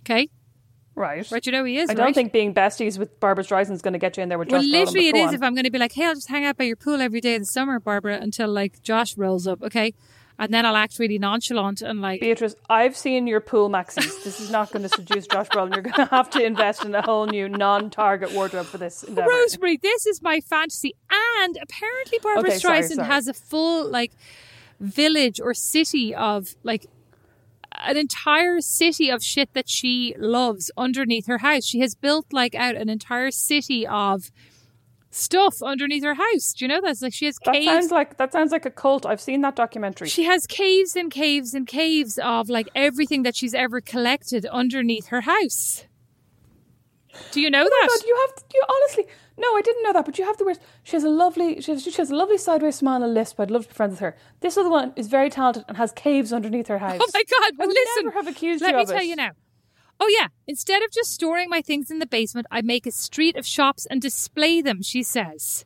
Okay, 0.05 0.29
Right. 0.99 1.31
right? 1.31 1.45
You 1.45 1.53
know 1.53 1.63
he 1.63 1.77
is. 1.77 1.89
I 1.89 1.93
don't 1.93 2.07
right? 2.07 2.13
think 2.13 2.33
being 2.33 2.53
besties 2.53 2.99
with 2.99 3.19
Barbra 3.21 3.45
Streisand 3.45 3.71
is 3.71 3.81
going 3.81 3.93
to 3.93 3.99
get 3.99 4.17
you 4.17 4.23
in 4.23 4.27
there 4.27 4.37
with 4.37 4.49
Josh 4.49 4.63
Brolin, 4.63 4.71
literally, 4.71 5.07
it 5.07 5.15
is. 5.15 5.27
on. 5.29 5.33
If 5.33 5.41
I'm 5.41 5.53
going 5.55 5.63
to 5.63 5.71
be 5.71 5.79
like, 5.79 5.93
"Hey, 5.93 6.05
I'll 6.05 6.15
just 6.15 6.27
hang 6.27 6.43
out 6.43 6.57
by 6.57 6.65
your 6.65 6.75
pool 6.75 6.99
every 6.99 7.21
day 7.21 7.35
in 7.35 7.43
the 7.43 7.45
summer, 7.45 7.79
Barbra," 7.79 8.17
until 8.17 8.49
like 8.49 8.83
Josh 8.83 9.17
rolls 9.17 9.47
up, 9.47 9.63
okay, 9.63 9.93
and 10.37 10.53
then 10.53 10.65
I'll 10.65 10.75
act 10.75 10.99
really 10.99 11.17
nonchalant 11.17 11.81
and 11.81 12.01
like, 12.01 12.19
Beatrice, 12.19 12.55
I've 12.69 12.97
seen 12.97 13.27
your 13.27 13.39
pool 13.39 13.69
maxis. 13.69 14.23
This 14.23 14.39
is 14.41 14.51
not 14.51 14.71
going 14.71 14.83
to 14.83 14.89
seduce 14.89 15.25
Josh 15.27 15.47
Brolin. 15.47 15.73
You're 15.73 15.83
going 15.83 16.07
to 16.07 16.13
have 16.15 16.29
to 16.31 16.43
invest 16.43 16.83
in 16.83 16.93
a 16.95 17.01
whole 17.01 17.27
new 17.27 17.47
non-target 17.47 18.33
wardrobe 18.33 18.65
for 18.65 18.77
this 18.77 19.03
endeavor. 19.03 19.29
Rosemary, 19.29 19.77
this 19.77 20.05
is 20.05 20.21
my 20.21 20.41
fantasy, 20.41 20.95
and 21.41 21.57
apparently 21.61 22.19
Barbra 22.21 22.49
Okay, 22.49 22.59
sorry, 22.59 22.79
Streisand 22.79 22.95
sorry. 22.95 23.07
has 23.07 23.27
a 23.27 23.33
full 23.33 23.89
like 23.89 24.11
village 24.79 25.39
or 25.41 25.53
city 25.53 26.15
of 26.15 26.55
like 26.63 26.87
an 27.73 27.97
entire 27.97 28.59
city 28.61 29.09
of 29.09 29.23
shit 29.23 29.53
that 29.53 29.69
she 29.69 30.15
loves 30.17 30.71
underneath 30.77 31.27
her 31.27 31.39
house. 31.39 31.65
She 31.65 31.79
has 31.79 31.95
built 31.95 32.25
like 32.31 32.55
out 32.55 32.75
an 32.75 32.89
entire 32.89 33.31
city 33.31 33.85
of 33.87 34.31
stuff 35.11 35.55
underneath 35.63 36.03
her 36.03 36.13
house. 36.15 36.53
Do 36.53 36.65
you 36.65 36.69
know 36.69 36.81
that's 36.83 37.01
like 37.01 37.13
she 37.13 37.25
has 37.25 37.37
That 37.45 37.53
caves. 37.53 37.65
sounds 37.65 37.91
like 37.91 38.17
that 38.17 38.31
sounds 38.31 38.51
like 38.51 38.65
a 38.65 38.71
cult. 38.71 39.05
I've 39.05 39.21
seen 39.21 39.41
that 39.41 39.55
documentary. 39.55 40.07
She 40.09 40.23
has 40.25 40.45
caves 40.45 40.95
and 40.95 41.11
caves 41.11 41.53
and 41.53 41.67
caves 41.67 42.19
of 42.23 42.49
like 42.49 42.69
everything 42.75 43.23
that 43.23 43.35
she's 43.35 43.53
ever 43.53 43.81
collected 43.81 44.45
underneath 44.45 45.07
her 45.07 45.21
house. 45.21 45.85
Do 47.31 47.41
you 47.41 47.49
know 47.49 47.63
Oh 47.63 47.69
that? 47.69 47.87
God, 47.89 48.07
you 48.07 48.27
have 48.27 48.43
you 48.53 48.63
honestly 48.69 49.07
No, 49.39 49.55
I 49.55 49.61
didn't 49.61 49.83
know 49.83 49.93
that, 49.93 50.05
but 50.05 50.19
you 50.19 50.25
have 50.25 50.37
the 50.37 50.43
words. 50.43 50.59
She 50.83 50.97
has 50.97 51.05
a 51.05 51.09
lovely, 51.09 51.61
she 51.61 51.71
has, 51.71 51.83
she 51.83 51.91
has 51.93 52.11
a 52.11 52.15
lovely 52.15 52.37
sideways 52.37 52.75
smile 52.75 52.97
and 52.97 53.05
a 53.05 53.07
lisp. 53.07 53.39
I'd 53.39 53.49
love 53.49 53.63
to 53.63 53.69
be 53.69 53.73
friends 53.73 53.91
with 53.91 54.01
her. 54.01 54.17
This 54.41 54.57
other 54.57 54.69
one 54.69 54.91
is 54.97 55.07
very 55.07 55.29
talented 55.29 55.63
and 55.69 55.77
has 55.77 55.93
caves 55.93 56.33
underneath 56.33 56.67
her 56.67 56.79
house. 56.79 56.99
Oh 57.01 57.07
my 57.13 57.23
god! 57.23 57.67
Listen, 57.67 58.05
never 58.05 58.11
have 58.11 58.27
accused 58.27 58.61
let 58.61 58.71
you 58.71 58.77
me 58.77 58.85
tell 58.85 58.97
it. 58.97 59.05
you 59.05 59.15
now. 59.15 59.31
Oh 59.99 60.13
yeah! 60.19 60.27
Instead 60.45 60.83
of 60.83 60.91
just 60.91 61.13
storing 61.13 61.49
my 61.49 61.61
things 61.61 61.89
in 61.89 61.99
the 61.99 62.05
basement, 62.05 62.47
I 62.51 62.61
make 62.61 62.85
a 62.85 62.91
street 62.91 63.37
of 63.37 63.45
shops 63.45 63.87
and 63.89 64.01
display 64.01 64.61
them. 64.61 64.81
She 64.81 65.03
says. 65.03 65.65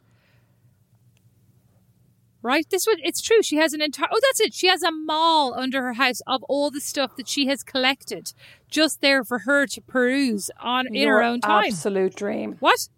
Right, 2.43 2.69
this 2.69 2.85
one 2.85 2.97
it's 3.01 3.21
true. 3.21 3.41
She 3.41 3.55
has 3.55 3.73
an 3.73 3.81
entire 3.81 4.09
oh, 4.11 4.19
that's 4.21 4.41
it. 4.41 4.53
She 4.53 4.67
has 4.67 4.83
a 4.83 4.91
mall 4.91 5.53
under 5.55 5.81
her 5.81 5.93
house 5.93 6.19
of 6.27 6.43
all 6.43 6.69
the 6.69 6.81
stuff 6.81 7.15
that 7.15 7.27
she 7.27 7.47
has 7.47 7.63
collected, 7.63 8.33
just 8.69 9.01
there 9.01 9.23
for 9.23 9.39
her 9.39 9.65
to 9.67 9.81
peruse 9.81 10.51
on 10.59 10.93
in 10.93 11.07
her 11.07 11.23
own 11.23 11.39
time. 11.39 11.67
Absolute 11.67 12.15
dream. 12.15 12.57
What? 12.59 12.89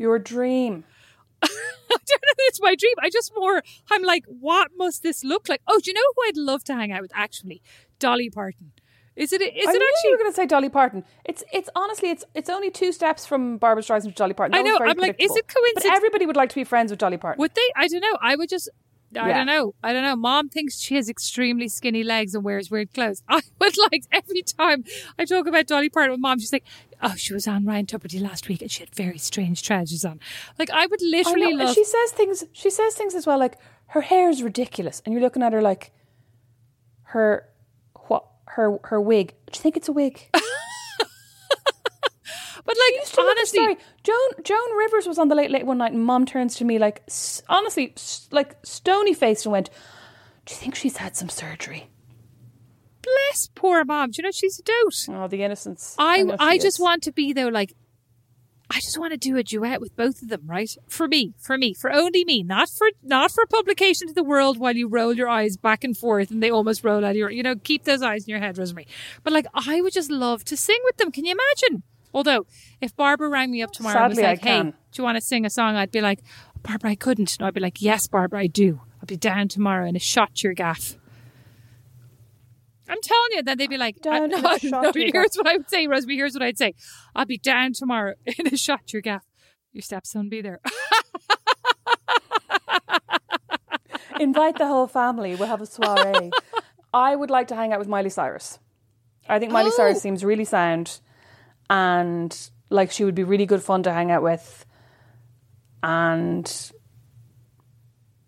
Your 0.00 0.18
dream. 0.18 0.84
I 1.42 1.48
don't 1.88 2.22
know. 2.22 2.34
It's 2.48 2.60
my 2.60 2.74
dream. 2.74 2.94
I 3.02 3.10
just 3.10 3.32
more. 3.36 3.62
I'm 3.90 4.02
like, 4.02 4.24
what 4.26 4.70
must 4.76 5.02
this 5.02 5.22
look 5.22 5.48
like? 5.48 5.60
Oh, 5.68 5.78
do 5.82 5.90
you 5.90 5.94
know 5.94 6.00
who 6.16 6.22
I'd 6.28 6.36
love 6.36 6.64
to 6.64 6.74
hang 6.74 6.90
out 6.90 7.02
with? 7.02 7.12
Actually, 7.14 7.60
Dolly 7.98 8.30
Parton. 8.30 8.72
Is 9.16 9.32
it? 9.34 9.42
Is 9.42 9.48
I 9.52 9.52
it 9.52 9.66
actually? 9.68 9.82
you 10.04 10.10
were 10.12 10.18
going 10.18 10.30
to 10.30 10.34
say 10.36 10.46
Dolly 10.46 10.68
Parton. 10.70 11.04
It's 11.26 11.44
it's 11.52 11.68
honestly 11.76 12.08
it's 12.10 12.24
it's 12.34 12.48
only 12.48 12.70
two 12.70 12.92
steps 12.92 13.26
from 13.26 13.58
Barbra 13.58 13.82
Streisand 13.82 14.04
to 14.04 14.10
Dolly 14.12 14.32
Parton. 14.34 14.54
I 14.54 14.58
That 14.58 14.62
was 14.64 14.72
know, 14.72 14.78
very 14.78 14.90
I'm 14.90 14.96
like, 14.98 15.16
is 15.18 15.36
it 15.36 15.46
coincidence- 15.48 15.84
But 15.84 15.92
everybody 15.96 16.24
would 16.26 16.36
like 16.36 16.48
to 16.50 16.54
be 16.54 16.64
friends 16.64 16.90
with 16.90 16.98
Dolly 17.00 17.18
Parton. 17.18 17.38
Would 17.40 17.54
they? 17.54 17.68
I 17.76 17.88
don't 17.88 18.00
know. 18.00 18.16
I 18.22 18.36
would 18.36 18.48
just. 18.48 18.70
I 19.16 19.28
Yeah. 19.28 19.38
don't 19.38 19.46
know. 19.46 19.74
I 19.82 19.92
don't 19.92 20.04
know. 20.04 20.14
Mom 20.16 20.48
thinks 20.48 20.78
she 20.80 20.94
has 20.94 21.08
extremely 21.10 21.68
skinny 21.68 22.04
legs 22.04 22.34
and 22.34 22.44
wears 22.44 22.70
weird 22.70 22.94
clothes. 22.94 23.22
I 23.28 23.40
would 23.58 23.74
like 23.90 24.04
every 24.12 24.42
time 24.42 24.84
I 25.18 25.24
talk 25.24 25.46
about 25.48 25.66
Dolly 25.66 25.88
Parton 25.90 26.12
with 26.12 26.20
mom, 26.20 26.38
she's 26.38 26.52
like, 26.52 26.64
"Oh, 27.02 27.14
she 27.16 27.32
was 27.32 27.46
on 27.48 27.64
Ryan 27.64 27.86
Tubridy 27.86 28.20
last 28.20 28.48
week 28.48 28.62
and 28.62 28.70
she 28.70 28.80
had 28.80 28.94
very 28.94 29.18
strange 29.18 29.62
trousers 29.62 30.04
on." 30.04 30.20
Like 30.58 30.70
I 30.70 30.86
would 30.86 31.00
oh, 31.02 31.06
I 31.06 31.10
know, 31.10 31.16
literally 31.18 31.50
and 31.50 31.58
love. 31.58 31.74
she 31.74 31.84
says 31.84 32.10
things. 32.12 32.44
She 32.52 32.70
says 32.70 32.94
things 32.94 33.14
as 33.14 33.26
well. 33.26 33.38
Like 33.38 33.58
her 33.88 34.00
hair 34.02 34.30
is 34.30 34.42
ridiculous, 34.42 35.02
and 35.04 35.12
you're 35.12 35.22
looking 35.22 35.42
at 35.42 35.52
her 35.52 35.62
like 35.62 35.92
her 37.02 37.48
what 38.08 38.24
her 38.46 38.78
her 38.84 39.00
wig. 39.00 39.34
Do 39.50 39.58
you 39.58 39.62
think 39.62 39.76
it's 39.76 39.88
a 39.88 39.92
wig? 39.92 40.28
but 40.32 40.42
like 42.66 42.94
used 42.94 43.14
to 43.14 43.20
look- 43.22 43.30
honestly, 43.36 43.58
sorry, 43.58 43.76
Joan 44.04 44.42
Joan 44.44 44.76
Rivers 44.78 45.06
was 45.06 45.18
on 45.18 45.28
the 45.28 45.34
late 45.34 45.50
late 45.50 45.66
one 45.66 45.78
night, 45.78 45.92
and 45.92 46.04
Mom 46.04 46.24
turns 46.26 46.54
to 46.56 46.64
me 46.64 46.78
like 46.78 47.02
honestly, 47.48 47.94
like 48.30 48.56
stony 48.62 49.14
faced, 49.14 49.44
and 49.46 49.52
went, 49.52 49.70
"Do 50.46 50.54
you 50.54 50.58
think 50.60 50.74
she's 50.74 50.98
had 50.98 51.16
some 51.16 51.28
surgery?" 51.28 51.89
Bless 53.02 53.48
poor 53.54 53.84
mom. 53.84 54.10
Do 54.10 54.16
you 54.18 54.24
know 54.24 54.30
she's 54.30 54.58
a 54.58 54.62
dote? 54.62 55.06
Oh, 55.08 55.28
the 55.28 55.42
innocence. 55.42 55.94
I 55.98 56.22
know 56.22 56.36
I 56.38 56.58
just 56.58 56.80
want 56.80 57.02
to 57.04 57.12
be 57.12 57.32
though 57.32 57.48
like 57.48 57.74
I 58.72 58.78
just 58.78 58.98
want 58.98 59.12
to 59.12 59.16
do 59.16 59.36
a 59.36 59.42
duet 59.42 59.80
with 59.80 59.96
both 59.96 60.22
of 60.22 60.28
them, 60.28 60.42
right? 60.46 60.70
For 60.86 61.08
me, 61.08 61.34
for 61.38 61.58
me, 61.58 61.74
for 61.74 61.92
only 61.92 62.24
me, 62.24 62.44
not 62.44 62.68
for 62.68 62.88
not 63.02 63.32
for 63.32 63.44
publication 63.46 64.06
to 64.08 64.14
the 64.14 64.22
world 64.22 64.58
while 64.58 64.76
you 64.76 64.86
roll 64.86 65.12
your 65.12 65.28
eyes 65.28 65.56
back 65.56 65.82
and 65.82 65.96
forth 65.96 66.30
and 66.30 66.40
they 66.40 66.50
almost 66.50 66.84
roll 66.84 67.04
out 67.04 67.10
of 67.10 67.16
your 67.16 67.30
you 67.30 67.42
know, 67.42 67.56
keep 67.56 67.84
those 67.84 68.02
eyes 68.02 68.24
in 68.24 68.30
your 68.30 68.38
head, 68.38 68.58
Rosemary. 68.58 68.86
But 69.24 69.32
like 69.32 69.46
I 69.54 69.80
would 69.80 69.92
just 69.92 70.10
love 70.10 70.44
to 70.44 70.56
sing 70.56 70.78
with 70.84 70.98
them. 70.98 71.10
Can 71.10 71.24
you 71.24 71.32
imagine? 71.32 71.82
Although 72.14 72.46
if 72.80 72.94
Barbra 72.94 73.28
rang 73.28 73.50
me 73.50 73.62
up 73.62 73.72
tomorrow 73.72 73.94
Sadly, 73.94 74.22
and 74.22 74.30
was 74.30 74.42
like, 74.42 74.44
Hey, 74.44 74.62
do 74.62 74.74
you 74.96 75.04
want 75.04 75.16
to 75.16 75.20
sing 75.20 75.44
a 75.44 75.50
song? 75.50 75.74
I'd 75.76 75.90
be 75.90 76.00
like, 76.00 76.20
Barbra, 76.62 76.90
I 76.90 76.94
couldn't. 76.94 77.36
And 77.38 77.46
I'd 77.46 77.54
be 77.54 77.60
like, 77.60 77.82
Yes, 77.82 78.06
Barbra, 78.06 78.40
I 78.40 78.46
do. 78.46 78.80
I'll 79.00 79.06
be 79.06 79.16
down 79.16 79.48
tomorrow 79.48 79.88
in 79.88 79.96
a 79.96 80.00
shot 80.00 80.44
your 80.44 80.52
gaff. 80.52 80.96
I'm 82.90 83.00
telling 83.02 83.28
you, 83.32 83.42
then 83.42 83.56
they'd 83.58 83.70
be 83.70 83.78
like, 83.78 84.00
Down 84.00 84.34
I, 84.34 84.58
no, 84.62 84.82
no, 84.82 84.92
here's 84.92 85.36
what 85.36 85.46
I 85.46 85.56
would 85.56 85.70
say, 85.70 85.86
Rosemary. 85.86 86.16
Here's 86.16 86.34
what 86.34 86.42
I'd 86.42 86.58
say. 86.58 86.74
I'll 87.14 87.24
be 87.24 87.38
down 87.38 87.72
tomorrow 87.72 88.14
in 88.38 88.48
a 88.48 88.56
shot 88.56 88.92
your 88.92 89.00
gaff. 89.02 89.24
Your 89.72 89.82
stepson 89.82 90.28
be 90.28 90.42
there. 90.42 90.60
Invite 94.18 94.58
the 94.58 94.66
whole 94.66 94.86
family. 94.86 95.34
We'll 95.34 95.48
have 95.48 95.60
a 95.62 95.66
soiree. 95.66 96.30
I 96.92 97.14
would 97.14 97.30
like 97.30 97.48
to 97.48 97.54
hang 97.54 97.72
out 97.72 97.78
with 97.78 97.88
Miley 97.88 98.10
Cyrus. 98.10 98.58
I 99.28 99.38
think 99.38 99.52
Miley 99.52 99.70
Oh. 99.72 99.76
Cyrus 99.76 100.02
seems 100.02 100.24
really 100.24 100.44
sound 100.44 101.00
and 101.70 102.36
like 102.68 102.90
she 102.90 103.04
would 103.04 103.14
be 103.14 103.22
really 103.24 103.46
good 103.46 103.62
fun 103.62 103.84
to 103.84 103.92
hang 103.92 104.10
out 104.10 104.22
with. 104.24 104.66
And 105.82 106.70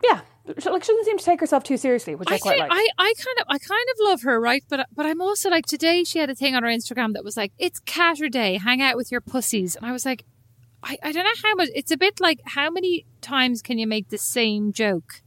yeah, 0.05 0.21
she- 0.47 0.71
like 0.71 0.85
she 0.85 0.93
doesn't 0.93 1.05
seem 1.05 1.19
to 1.19 1.25
take 1.25 1.41
herself 1.41 1.63
too 1.63 1.77
seriously, 1.77 2.15
which 2.15 2.31
I, 2.31 2.35
I, 2.35 2.39
quite 2.39 2.59
like. 2.59 2.71
I, 2.73 2.89
I 2.99 3.15
kind 3.17 3.39
of, 3.41 3.47
I 3.49 3.59
kind 3.59 3.87
of 3.91 3.97
love 4.01 4.23
her, 4.23 4.41
right? 4.41 4.65
But, 4.69 4.89
but 4.95 5.07
I'm 5.07 5.21
also 5.21 5.51
like 5.51 5.67
today 5.67 6.05
she 6.05 6.19
had 6.19 6.31
a 6.31 6.35
thing 6.35 6.55
on 6.55 6.63
her 6.63 6.69
Instagram 6.69 7.13
that 7.15 7.25
was 7.25 7.37
like, 7.37 7.53
"It's 7.59 7.81
Catter 7.81 8.29
Day, 8.29 8.59
hang 8.59 8.83
out 8.83 8.97
with 8.97 9.13
your 9.13 9.21
pussies," 9.21 9.77
and 9.77 9.87
I 9.87 9.93
was 9.93 10.05
like, 10.05 10.25
I, 10.83 10.99
I 11.03 11.13
don't 11.13 11.25
know 11.25 11.31
how 11.43 11.55
much. 11.55 11.69
It's 11.75 11.91
a 11.91 11.97
bit 11.97 12.21
like 12.21 12.41
how 12.45 12.71
many 12.71 13.07
times 13.21 13.63
can 13.63 13.79
you 13.79 13.87
make 13.87 14.09
the 14.09 14.19
same 14.19 14.73
joke? 14.73 15.23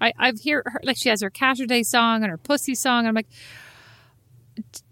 I, 0.00 0.12
I've 0.18 0.40
hear 0.40 0.62
her 0.64 0.80
like 0.82 0.96
she 0.96 1.08
has 1.10 1.20
her 1.22 1.30
Catter 1.30 1.66
Day 1.66 1.82
song 1.82 2.22
and 2.22 2.30
her 2.30 2.38
pussy 2.38 2.74
song, 2.74 3.00
and 3.00 3.08
I'm 3.08 3.14
like, 3.14 3.28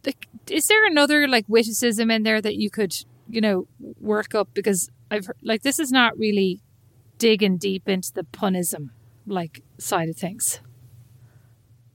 like, 0.05 0.29
is 0.51 0.67
there 0.67 0.85
another 0.87 1.27
like 1.27 1.47
witticism 1.49 2.11
in 2.11 2.25
there 2.25 2.43
that 2.43 2.57
you 2.57 2.71
could, 2.71 2.95
you 3.29 3.41
know, 3.41 3.69
work 4.01 4.35
up? 4.35 4.51
Because 4.53 4.91
I've 5.11 5.27
heard, 5.27 5.39
like 5.43 5.63
this 5.63 5.79
is 5.79 5.91
not 5.91 6.19
really 6.19 6.61
digging 7.19 7.57
deep 7.57 7.89
into 7.89 8.13
the 8.13 8.25
punism 8.25 8.91
like 9.27 9.63
side 9.79 10.09
of 10.09 10.17
things. 10.17 10.61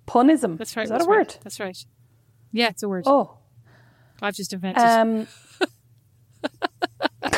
Punism. 0.06 0.58
That's 0.58 0.76
right. 0.76 0.84
Is 0.84 0.90
that 0.90 0.96
that's 1.00 1.06
a 1.06 1.10
word? 1.10 1.18
Right, 1.18 1.40
that's 1.44 1.60
right. 1.60 1.86
Yeah, 2.52 2.70
it's 2.70 2.84
a 2.84 2.90
word. 2.90 3.04
Oh. 3.06 3.38
I've 4.22 4.36
just 4.36 4.54
invented. 4.54 4.84
Um, 4.84 5.28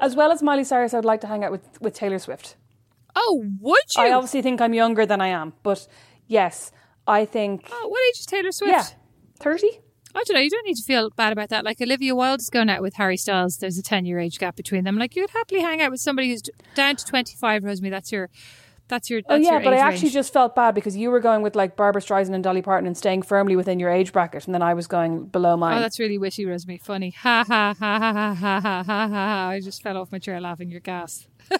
as 0.00 0.16
well 0.16 0.32
as 0.32 0.42
Miley 0.42 0.64
Cyrus, 0.64 0.92
I 0.94 0.96
would 0.98 1.04
like 1.04 1.20
to 1.20 1.26
hang 1.26 1.44
out 1.44 1.52
with, 1.52 1.80
with 1.80 1.94
Taylor 1.94 2.18
Swift. 2.18 2.56
oh, 3.14 3.44
would 3.60 3.78
you? 3.96 4.02
I 4.02 4.12
obviously 4.12 4.42
think 4.42 4.60
I'm 4.60 4.74
younger 4.74 5.06
than 5.06 5.20
I 5.20 5.28
am, 5.28 5.52
but 5.62 5.86
yes, 6.26 6.72
I 7.06 7.24
think 7.24 7.68
oh, 7.70 7.88
what 7.88 8.00
age 8.08 8.20
is 8.20 8.26
Taylor 8.26 8.50
Swift? 8.52 8.72
yeah, 8.72 8.84
thirty. 9.38 9.80
I 10.16 10.24
don't 10.24 10.34
know. 10.34 10.40
You 10.40 10.48
don't 10.48 10.66
need 10.66 10.76
to 10.76 10.82
feel 10.82 11.10
bad 11.10 11.30
about 11.30 11.50
that. 11.50 11.62
Like 11.62 11.78
Olivia 11.78 12.14
Wilde 12.14 12.40
is 12.40 12.48
going 12.48 12.70
out 12.70 12.80
with 12.80 12.94
Harry 12.94 13.18
Styles. 13.18 13.58
There's 13.58 13.76
a 13.76 13.82
ten 13.82 14.06
year 14.06 14.18
age 14.18 14.38
gap 14.38 14.56
between 14.56 14.84
them. 14.84 14.96
Like 14.96 15.14
you'd 15.14 15.28
happily 15.28 15.60
hang 15.60 15.82
out 15.82 15.90
with 15.90 16.00
somebody 16.00 16.30
who's 16.30 16.40
down 16.74 16.96
to 16.96 17.04
twenty 17.04 17.36
five. 17.36 17.62
Rosemary, 17.64 17.90
that's 17.90 18.10
your, 18.10 18.30
that's 18.88 19.10
your. 19.10 19.20
Oh, 19.20 19.36
that's 19.36 19.46
Oh 19.46 19.52
yeah, 19.52 19.58
but 19.62 19.74
I 19.74 19.76
actually 19.76 20.04
range. 20.04 20.14
just 20.14 20.32
felt 20.32 20.54
bad 20.54 20.74
because 20.74 20.96
you 20.96 21.10
were 21.10 21.20
going 21.20 21.42
with 21.42 21.54
like 21.54 21.76
Barbra 21.76 22.00
Streisand 22.00 22.32
and 22.32 22.42
Dolly 22.42 22.62
Parton 22.62 22.86
and 22.86 22.96
staying 22.96 23.22
firmly 23.22 23.56
within 23.56 23.78
your 23.78 23.90
age 23.90 24.10
bracket, 24.10 24.46
and 24.46 24.54
then 24.54 24.62
I 24.62 24.72
was 24.72 24.86
going 24.86 25.26
below 25.26 25.52
oh, 25.52 25.58
mine. 25.58 25.76
Oh, 25.76 25.80
that's 25.82 25.98
really 25.98 26.16
witty, 26.16 26.46
Rosemary. 26.46 26.78
Funny. 26.78 27.10
Ha 27.10 27.44
ha 27.46 27.74
ha 27.78 27.98
ha 27.98 28.34
ha 28.34 28.34
ha 28.34 28.60
ha 28.60 28.82
ha 28.82 29.08
ha. 29.08 29.48
I 29.50 29.60
just 29.60 29.82
fell 29.82 29.98
off 29.98 30.10
my 30.10 30.18
chair 30.18 30.40
laughing. 30.40 30.70
Your 30.70 30.80
gas. 30.80 31.26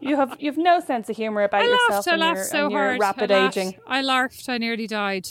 you 0.00 0.16
have 0.16 0.36
you 0.40 0.50
have 0.50 0.56
no 0.56 0.80
sense 0.80 1.10
of 1.10 1.16
humor 1.16 1.42
about 1.42 1.60
I 1.60 1.66
yourself 1.66 1.90
laughed. 1.90 2.08
I 2.08 2.10
your, 2.12 2.18
laughed 2.18 2.46
so 2.46 2.62
and 2.64 2.72
your 2.72 2.80
hard. 2.80 3.00
rapid 3.00 3.30
I 3.30 3.40
laughed. 3.40 3.58
aging. 3.58 3.74
I 3.86 4.00
laughed. 4.00 4.48
I 4.48 4.56
nearly 4.56 4.86
died. 4.86 5.28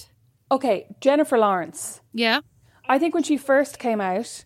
Okay, 0.52 0.88
Jennifer 1.02 1.38
Lawrence. 1.38 2.02
Yeah. 2.14 2.42
I 2.88 3.00
think 3.00 3.14
when 3.14 3.24
she 3.24 3.38
first 3.38 3.80
came 3.80 4.02
out, 4.02 4.44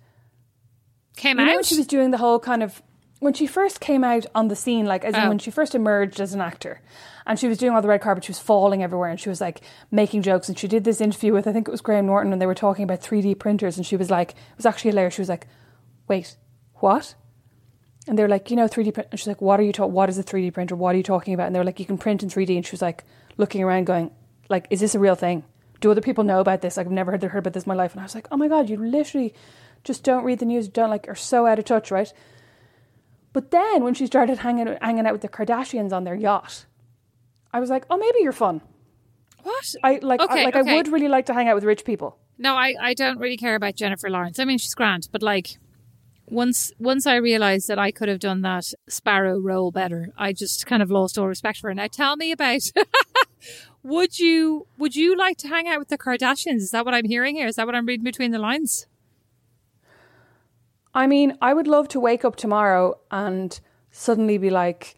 Came 1.16 1.38
know, 1.38 1.46
when 1.46 1.58
out. 1.58 1.66
she 1.66 1.76
was 1.78 1.88
doing 1.88 2.12
the 2.12 2.18
whole 2.20 2.40
kind 2.40 2.62
of 2.62 2.82
when 3.20 3.34
she 3.34 3.48
first 3.48 3.80
came 3.80 4.04
out 4.04 4.28
on 4.36 4.48
the 4.48 4.56
scene, 4.56 4.86
like 4.86 5.04
as 5.04 5.16
Oh. 5.16 5.28
when 5.28 5.40
she 5.40 5.50
first 5.50 5.74
emerged 5.74 6.22
as 6.22 6.36
an 6.36 6.42
actor, 6.42 6.82
and 7.26 7.40
she 7.40 7.48
was 7.48 7.58
doing 7.58 7.74
all 7.74 7.82
the 7.82 7.88
red 7.88 8.00
carpet, 8.02 8.24
she 8.24 8.30
was 8.30 8.38
falling 8.38 8.84
everywhere, 8.84 9.10
and 9.10 9.20
she 9.20 9.28
was 9.28 9.42
like 9.42 9.62
making 9.90 10.22
jokes, 10.22 10.48
and 10.48 10.58
she 10.60 10.68
did 10.68 10.84
this 10.84 11.02
interview 11.02 11.34
with 11.34 11.48
I 11.48 11.52
think 11.54 11.68
it 11.68 11.72
was 11.72 11.82
Graham 11.82 12.06
Norton, 12.06 12.32
and 12.32 12.40
they 12.40 12.46
were 12.46 12.54
talking 12.54 12.84
about 12.84 13.02
three 13.02 13.22
D 13.22 13.34
printers, 13.34 13.76
and 13.78 13.86
she 13.86 13.98
was 13.98 14.12
like, 14.12 14.32
it 14.34 14.38
was 14.58 14.68
actually 14.68 14.92
hilarious. 14.92 15.16
She 15.16 15.22
was 15.22 15.30
like, 15.30 15.48
"Wait, 16.08 16.38
what?" 16.76 17.16
And 18.08 18.18
they 18.20 18.22
were 18.24 18.30
like, 18.30 18.52
"You 18.52 18.56
know, 18.56 18.68
three 18.68 18.84
D 18.84 18.92
print." 18.92 19.08
And 19.10 19.20
she's 19.20 19.28
like, 19.28 19.42
"What 19.42 19.60
are 19.60 19.64
you 19.64 19.74
talking? 19.74 19.94
What 19.94 20.10
is 20.10 20.20
a 20.20 20.24
three 20.24 20.44
D 20.44 20.52
printer? 20.52 20.76
What 20.76 20.94
are 20.94 20.98
you 20.98 21.04
talking 21.04 21.34
about?" 21.34 21.48
And 21.48 21.56
they 21.56 21.60
were 21.60 21.66
like, 21.66 21.80
"You 21.80 21.88
can 21.88 21.98
print 21.98 22.22
in 22.22 22.30
three 22.30 22.46
D." 22.46 22.56
And 22.56 22.64
she 22.66 22.72
was 22.72 22.84
like, 22.84 23.04
looking 23.38 23.64
around, 23.64 23.86
going, 23.86 24.12
"Like, 24.48 24.68
is 24.70 24.80
this 24.80 24.94
a 24.94 25.00
real 25.00 25.16
thing? 25.16 25.44
Do 25.80 25.92
other 25.92 26.02
people 26.02 26.24
know 26.24 26.40
about 26.40 26.62
this? 26.62 26.78
Like, 26.78 26.88
I've 26.88 26.92
never 26.92 27.12
heard, 27.12 27.24
heard 27.24 27.40
about 27.40 27.54
this 27.54 27.66
in 27.66 27.70
my 27.70 27.76
life." 27.76 27.92
And 27.94 28.02
I 28.02 28.04
was 28.04 28.16
like, 28.16 28.28
"Oh 28.32 28.38
my 28.38 28.48
god, 28.48 28.70
you 28.70 28.78
literally." 28.78 29.34
just 29.84 30.04
don't 30.04 30.24
read 30.26 30.40
the 30.40 30.46
news, 30.46 30.68
don't 30.68 30.90
like, 30.90 31.08
are 31.08 31.16
so 31.16 31.46
out 31.46 31.60
of 31.60 31.66
touch, 31.66 31.92
right? 31.92 32.12
But 33.34 33.52
then 33.52 33.84
when 33.84 33.94
she 33.94 34.06
started 34.06 34.40
hanging 34.40 34.68
hanging 34.82 35.06
out 35.06 35.14
with 35.14 35.22
the 35.22 35.30
Kardashians 35.30 35.94
on 35.94 36.04
their 36.04 36.16
yacht, 36.16 36.66
I 37.54 37.60
was 37.60 37.70
like, 37.70 37.86
oh, 37.90 37.98
maybe 37.98 38.18
you're 38.22 38.32
fun. 38.32 38.62
what? 39.44 39.76
I 39.84 40.00
like, 40.02 40.20
Okay, 40.22 40.42
I, 40.42 40.46
like 40.46 40.56
okay. 40.56 40.72
I 40.72 40.76
would 40.76 40.90
really 40.90 41.08
like 41.08 41.28
to 41.28 41.34
hang 41.34 41.48
out 41.48 41.56
with 41.56 41.64
rich 41.64 41.86
people. 41.86 42.18
No, 42.38 42.56
I, 42.56 42.76
I 42.80 42.94
don't 42.94 43.20
really 43.20 43.38
care 43.38 43.56
about 43.56 43.76
Jennifer 43.76 44.10
Lawrence. 44.10 44.40
I 44.40 44.46
mean, 44.46 44.58
she's 44.58 44.76
grand, 44.76 45.08
but 45.12 45.22
like 45.24 45.58
once 46.30 46.72
once 46.78 47.08
I 47.08 47.16
realized 47.16 47.68
that 47.68 47.80
I 47.80 47.92
could 47.92 48.10
have 48.10 48.20
done 48.20 48.42
that 48.42 48.74
Sparrow 48.88 49.40
role 49.40 49.72
better, 49.72 50.10
I 50.18 50.34
just 50.34 50.66
kind 50.66 50.84
of 50.84 50.92
lost 50.92 51.18
all 51.18 51.28
respect 51.28 51.60
for 51.60 51.70
her. 51.70 51.74
Now, 51.74 51.88
tell 51.88 52.16
me 52.16 52.32
about. 52.32 52.62
would 53.84 54.20
you 54.20 54.68
would 54.78 54.96
you 54.96 55.16
like 55.16 55.38
to 55.38 55.48
hang 55.48 55.68
out 55.68 55.80
with 55.80 55.88
the 55.88 55.98
Kardashians? 55.98 56.58
Is 56.58 56.72
that 56.72 56.86
what 56.86 56.94
I'm 56.94 57.06
hearing 57.06 57.36
here? 57.36 57.48
Is 57.48 57.56
that 57.56 57.66
what 57.66 57.76
I'm 57.76 57.86
reading 57.86 58.04
between 58.04 58.32
the 58.32 58.40
lines? 58.40 58.88
I 60.94 61.08
mean, 61.08 61.38
I 61.42 61.54
would 61.54 61.68
love 61.68 61.88
to 61.90 62.00
wake 62.00 62.26
up 62.26 62.36
tomorrow 62.36 63.00
and 63.12 63.60
suddenly 63.92 64.38
be 64.38 64.50
like, 64.50 64.96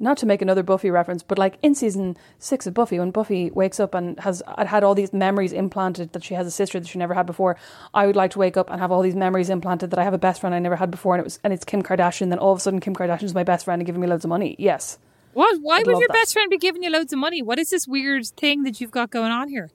not 0.00 0.16
to 0.18 0.26
make 0.26 0.42
another 0.42 0.62
Buffy 0.62 0.90
reference, 0.90 1.22
but 1.22 1.38
like 1.38 1.58
in 1.62 1.74
season 1.74 2.16
six 2.38 2.66
of 2.66 2.74
Buffy, 2.74 2.98
when 2.98 3.10
Buffy 3.10 3.50
wakes 3.50 3.80
up 3.80 3.94
and 3.94 4.18
has 4.20 4.42
had 4.66 4.84
all 4.84 4.94
these 4.94 5.12
memories 5.12 5.52
implanted 5.52 6.12
that 6.12 6.24
she 6.24 6.34
has 6.34 6.46
a 6.46 6.50
sister 6.50 6.78
that 6.80 6.86
she 6.88 6.98
never 6.98 7.14
had 7.14 7.26
before, 7.26 7.56
I 7.94 8.06
would 8.06 8.16
like 8.16 8.30
to 8.32 8.38
wake 8.38 8.56
up 8.56 8.70
and 8.70 8.80
have 8.80 8.92
all 8.92 9.02
these 9.02 9.16
memories 9.16 9.50
implanted 9.50 9.90
that 9.90 9.98
I 9.98 10.04
have 10.04 10.14
a 10.14 10.18
best 10.18 10.40
friend 10.40 10.54
I 10.54 10.58
never 10.58 10.76
had 10.76 10.90
before, 10.90 11.14
and 11.14 11.20
it 11.20 11.24
was 11.24 11.38
and 11.44 11.52
it's 11.52 11.64
Kim 11.64 11.82
Kardashian. 11.82 12.30
Then 12.30 12.38
all 12.38 12.52
of 12.52 12.58
a 12.58 12.60
sudden, 12.60 12.80
Kim 12.80 12.94
Kardashian's 12.94 13.34
my 13.34 13.44
best 13.44 13.64
friend 13.64 13.80
and 13.80 13.86
giving 13.86 14.00
me 14.00 14.06
loads 14.06 14.24
of 14.24 14.28
money. 14.28 14.56
Yes, 14.58 14.98
What? 15.32 15.58
Why 15.60 15.78
I'd 15.78 15.86
would 15.86 15.98
your 15.98 16.08
that. 16.08 16.14
best 16.14 16.32
friend 16.32 16.50
be 16.50 16.58
giving 16.58 16.82
you 16.82 16.90
loads 16.90 17.12
of 17.12 17.18
money? 17.18 17.42
What 17.42 17.58
is 17.58 17.70
this 17.70 17.86
weird 17.88 18.26
thing 18.26 18.62
that 18.64 18.80
you've 18.80 18.90
got 18.90 19.10
going 19.10 19.32
on 19.32 19.48
here? 19.48 19.70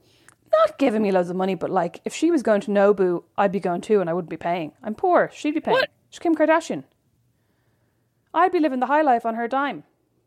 not 0.55 0.77
giving 0.77 1.01
me 1.01 1.12
loads 1.12 1.31
of 1.31 1.36
money, 1.36 1.55
but 1.55 1.71
like 1.71 1.99
if 2.05 2.13
she 2.13 2.29
was 2.29 2.43
going 2.43 2.62
to 2.62 2.69
Nobu, 2.69 3.23
I'd 3.36 3.51
be 3.51 3.59
going 3.59 3.81
too, 3.81 4.01
and 4.01 4.07
I 4.09 4.13
wouldn't 4.13 4.29
be 4.29 4.38
paying. 4.38 4.71
I'm 4.83 4.93
poor. 4.93 5.31
She'd 5.33 5.55
be 5.55 5.59
paying. 5.59 5.73
What? 5.73 5.89
She's 6.12 6.19
Kim 6.19 6.36
Kardashian. 6.36 6.83
I'd 8.36 8.51
be 8.51 8.59
living 8.59 8.79
the 8.79 8.86
high 8.86 9.01
life 9.01 9.25
on 9.25 9.33
her 9.36 9.47
dime. 9.47 9.83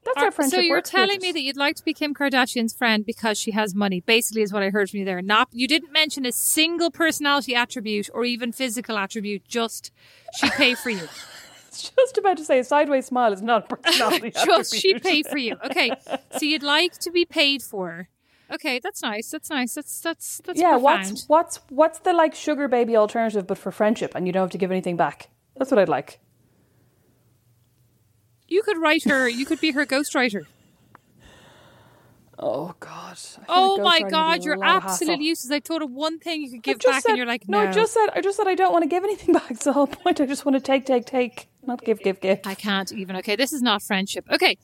That's 0.06 0.26
Are- 0.26 0.30
friendship 0.30 0.60
so 0.60 0.62
you're 0.62 0.80
telling 0.80 1.20
me 1.20 1.32
that 1.32 1.42
you'd 1.42 1.56
like 1.56 1.76
to 1.76 1.84
be 1.84 1.92
Kim 1.92 2.14
Kardashian's 2.14 2.72
friend 2.72 3.04
because 3.04 3.38
she 3.38 3.50
has 3.50 3.74
money. 3.74 4.00
Basically, 4.00 4.42
is 4.42 4.52
what 4.52 4.62
I 4.62 4.70
heard 4.70 4.88
from 4.90 5.00
you 5.00 5.04
there. 5.04 5.20
Not 5.20 5.48
you 5.52 5.68
didn't 5.68 5.92
mention 5.92 6.24
a 6.24 6.32
single 6.32 6.90
personality 6.90 7.54
attribute 7.54 8.08
or 8.14 8.24
even 8.24 8.52
physical 8.52 8.96
attribute. 8.96 9.44
Just 9.46 9.90
she 10.38 10.48
pay 10.50 10.74
for 10.74 10.90
you. 10.90 11.08
just 11.70 12.16
about 12.16 12.36
to 12.38 12.44
say 12.44 12.58
a 12.58 12.64
sideways 12.64 13.06
smile 13.06 13.32
is 13.32 13.42
not 13.42 13.70
a 13.70 13.76
personality. 13.76 14.28
Attribute. 14.28 14.46
Just 14.46 14.74
she 14.74 14.98
pay 14.98 15.22
for 15.22 15.36
you. 15.36 15.56
Okay, 15.64 15.92
so 16.32 16.44
you'd 16.46 16.62
like 16.62 16.92
to 16.98 17.10
be 17.10 17.24
paid 17.24 17.62
for. 17.62 18.08
Okay, 18.50 18.78
that's 18.78 19.02
nice. 19.02 19.30
That's 19.30 19.50
nice. 19.50 19.74
That's 19.74 20.00
that's 20.00 20.40
that's 20.44 20.58
Yeah, 20.60 20.78
profound. 20.78 20.82
what's 20.84 21.28
what's 21.28 21.60
what's 21.68 21.98
the 22.00 22.12
like 22.12 22.34
sugar 22.34 22.68
baby 22.68 22.96
alternative 22.96 23.46
but 23.46 23.58
for 23.58 23.72
friendship 23.72 24.14
and 24.14 24.26
you 24.26 24.32
don't 24.32 24.42
have 24.44 24.50
to 24.50 24.58
give 24.58 24.70
anything 24.70 24.96
back? 24.96 25.28
That's 25.56 25.70
what 25.70 25.78
I'd 25.80 25.88
like. 25.88 26.20
You 28.48 28.62
could 28.62 28.78
write 28.78 29.04
her. 29.04 29.28
You 29.28 29.44
could 29.46 29.60
be 29.60 29.72
her 29.72 29.84
ghostwriter. 29.94 30.42
Oh 32.38 32.74
God. 32.80 33.18
Oh 33.48 33.78
my 33.82 34.00
God, 34.02 34.38
would 34.38 34.42
be 34.44 34.50
a 34.50 34.54
you're 34.54 34.64
absolutely 34.64 35.24
useless. 35.24 35.50
I 35.50 35.60
thought 35.60 35.80
of 35.82 35.90
one 35.90 36.18
thing 36.18 36.42
you 36.42 36.50
could 36.50 36.62
give 36.62 36.78
back, 36.80 37.02
said, 37.02 37.10
and 37.10 37.16
you're 37.16 37.26
like, 37.26 37.48
no. 37.48 37.58
I 37.60 37.72
just 37.72 37.94
said 37.94 38.08
I 38.14 38.20
just 38.20 38.36
said 38.36 38.46
I 38.46 38.54
don't 38.54 38.72
want 38.72 38.82
to 38.82 38.88
give 38.88 39.02
anything 39.04 39.32
back. 39.38 39.50
It's 39.50 39.64
the 39.64 39.72
whole 39.72 39.86
point. 39.86 40.20
I 40.20 40.26
just 40.26 40.44
want 40.44 40.54
to 40.54 40.60
take, 40.60 40.84
take, 40.84 41.06
take, 41.06 41.48
not 41.66 41.82
give, 41.82 41.98
give, 42.00 42.20
give. 42.20 42.40
I 42.44 42.54
can't 42.54 42.92
even. 42.92 43.16
Okay, 43.16 43.36
this 43.36 43.54
is 43.54 43.62
not 43.62 43.80
friendship. 43.82 44.26
Okay, 44.30 44.58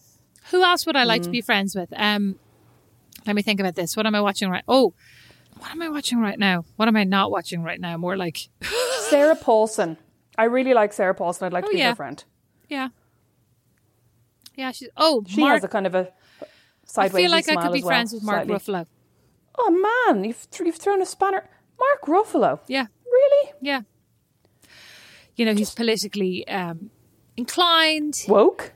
who 0.50 0.62
else 0.62 0.84
would 0.84 0.96
I 0.96 1.04
like 1.04 1.22
to 1.22 1.28
Mm. 1.30 1.32
be 1.32 1.40
friends 1.40 1.74
with? 1.74 1.88
Um, 1.96 2.38
let 3.26 3.34
me 3.34 3.40
think 3.42 3.58
about 3.58 3.74
this. 3.74 3.96
What 3.96 4.04
am 4.04 4.14
I 4.14 4.20
watching 4.20 4.50
right? 4.50 4.64
Oh, 4.68 4.92
what 5.58 5.70
am 5.70 5.80
I 5.80 5.88
watching 5.88 6.18
right 6.18 6.38
now? 6.38 6.66
What 6.76 6.88
am 6.88 6.96
I 6.96 7.04
not 7.04 7.30
watching 7.30 7.62
right 7.62 7.80
now? 7.80 7.96
More 7.96 8.18
like, 8.18 8.48
Sarah 9.08 9.36
Paulson. 9.36 9.96
I 10.36 10.44
really 10.44 10.74
like 10.74 10.92
Sarah 10.92 11.14
Paulson. 11.14 11.46
I'd 11.46 11.52
like 11.54 11.64
Oh, 11.64 11.68
to 11.68 11.72
be 11.72 11.78
yeah. 11.78 11.90
her 11.90 11.94
friend. 11.96 12.22
yeah, 12.68 12.88
yeah. 14.56 14.72
She's. 14.72 14.88
Oh, 14.96 15.24
She 15.26 15.40
Mark. 15.40 15.54
has 15.54 15.64
a 15.64 15.68
kind 15.68 15.86
of 15.86 15.94
a 15.94 16.12
sideways 16.84 17.14
I 17.14 17.22
feel 17.22 17.30
like 17.30 17.48
I 17.48 17.56
could 17.56 17.72
be 17.72 17.80
well, 17.82 17.88
friends 17.88 18.12
with 18.12 18.22
Mark 18.22 18.46
slightly. 18.46 18.54
Ruffalo. 18.74 18.86
Oh 19.58 20.06
man, 20.14 20.24
you've 20.24 20.50
th- 20.50 20.66
you've 20.66 20.76
thrown 20.76 21.02
a 21.02 21.06
spanner. 21.06 21.48
Mark 21.78 22.02
Ruffalo. 22.06 22.60
Yeah, 22.68 22.86
Really? 23.04 23.52
yeah. 23.60 23.80
You 25.36 25.46
know, 25.46 25.54
he's 25.54 25.70
politically 25.74 26.46
um, 26.48 26.90
inclined. 27.36 28.22
Woke? 28.28 28.72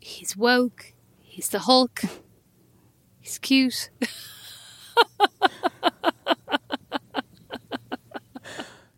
He's 0.00 0.36
woke. 0.36 0.92
He's 1.20 1.48
the 1.48 1.60
Hulk. 1.60 2.00
He's 3.20 3.38
cute. 3.38 3.90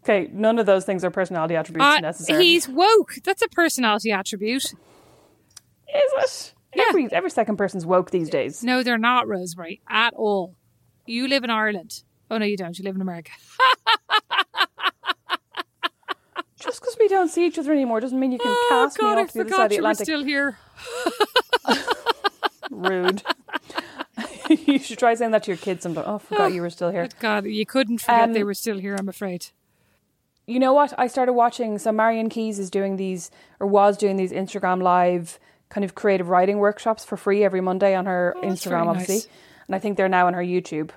Okay, 0.04 0.30
none 0.32 0.58
of 0.58 0.64
those 0.64 0.86
things 0.86 1.04
are 1.04 1.10
personality 1.10 1.54
attributes 1.54 1.84
Uh, 1.84 1.98
necessarily. 2.00 2.46
he's 2.46 2.66
woke. 2.66 3.16
That's 3.24 3.42
a 3.42 3.48
personality 3.48 4.10
attribute. 4.10 4.72
Is 5.88 6.12
it? 6.18 6.54
Yeah. 6.76 6.84
Every 6.88 7.10
every 7.12 7.30
second 7.30 7.56
person's 7.56 7.86
woke 7.86 8.10
these 8.10 8.28
days. 8.30 8.62
No, 8.62 8.82
they're 8.82 8.98
not, 8.98 9.26
Rosemary, 9.26 9.80
at 9.88 10.12
all. 10.14 10.54
You 11.06 11.26
live 11.28 11.42
in 11.44 11.50
Ireland. 11.50 12.02
Oh, 12.30 12.36
no, 12.36 12.44
you 12.44 12.58
don't. 12.58 12.78
You 12.78 12.84
live 12.84 12.94
in 12.94 13.00
America. 13.00 13.32
Just 16.60 16.80
because 16.80 16.96
we 16.98 17.08
don't 17.08 17.28
see 17.28 17.46
each 17.46 17.58
other 17.58 17.72
anymore 17.72 18.00
doesn't 18.00 18.18
mean 18.18 18.32
you 18.32 18.38
can 18.38 18.48
Oh, 18.50 18.66
cast 18.86 18.98
God, 18.98 19.14
me 19.14 19.20
I 19.20 19.22
off 19.22 19.32
to 19.32 19.44
the 19.44 19.48
side 19.48 19.48
of 19.48 19.48
forgot 19.50 19.68
the 19.68 19.74
you 19.76 19.82
were 19.82 19.88
Atlantic. 19.88 20.04
still 20.04 20.24
here. 20.24 20.58
Rude. 22.70 23.22
you 24.66 24.78
should 24.78 24.98
try 24.98 25.14
saying 25.14 25.30
that 25.30 25.44
to 25.44 25.52
your 25.52 25.56
kids 25.58 25.82
sometime. 25.84 26.04
Oh, 26.06 26.16
I 26.16 26.18
forgot 26.18 26.52
you 26.52 26.60
were 26.60 26.70
still 26.70 26.90
here. 26.90 27.08
God, 27.20 27.44
you 27.46 27.64
couldn't 27.64 27.98
forget 27.98 28.24
Um, 28.24 28.32
they 28.32 28.44
were 28.44 28.54
still 28.54 28.78
here, 28.78 28.96
I'm 28.98 29.08
afraid. 29.08 29.46
You 30.46 30.58
know 30.58 30.72
what? 30.72 30.92
I 30.98 31.06
started 31.06 31.34
watching. 31.34 31.78
So 31.78 31.92
Marian 31.92 32.28
Keyes 32.28 32.58
is 32.58 32.70
doing 32.70 32.96
these, 32.96 33.30
or 33.60 33.66
was 33.66 33.96
doing 33.96 34.16
these 34.16 34.32
Instagram 34.32 34.82
live 34.82 35.38
kind 35.68 35.84
of 35.84 35.94
creative 35.94 36.28
writing 36.28 36.58
workshops 36.58 37.04
for 37.04 37.16
free 37.16 37.44
every 37.44 37.60
Monday 37.60 37.94
on 37.94 38.06
her 38.06 38.34
Oh, 38.36 38.42
Instagram, 38.42 38.86
obviously. 38.86 39.14
nice. 39.16 39.28
And 39.66 39.74
I 39.76 39.78
think 39.78 39.96
they're 39.96 40.08
now 40.08 40.26
on 40.26 40.34
her 40.34 40.42
YouTube. 40.42 40.90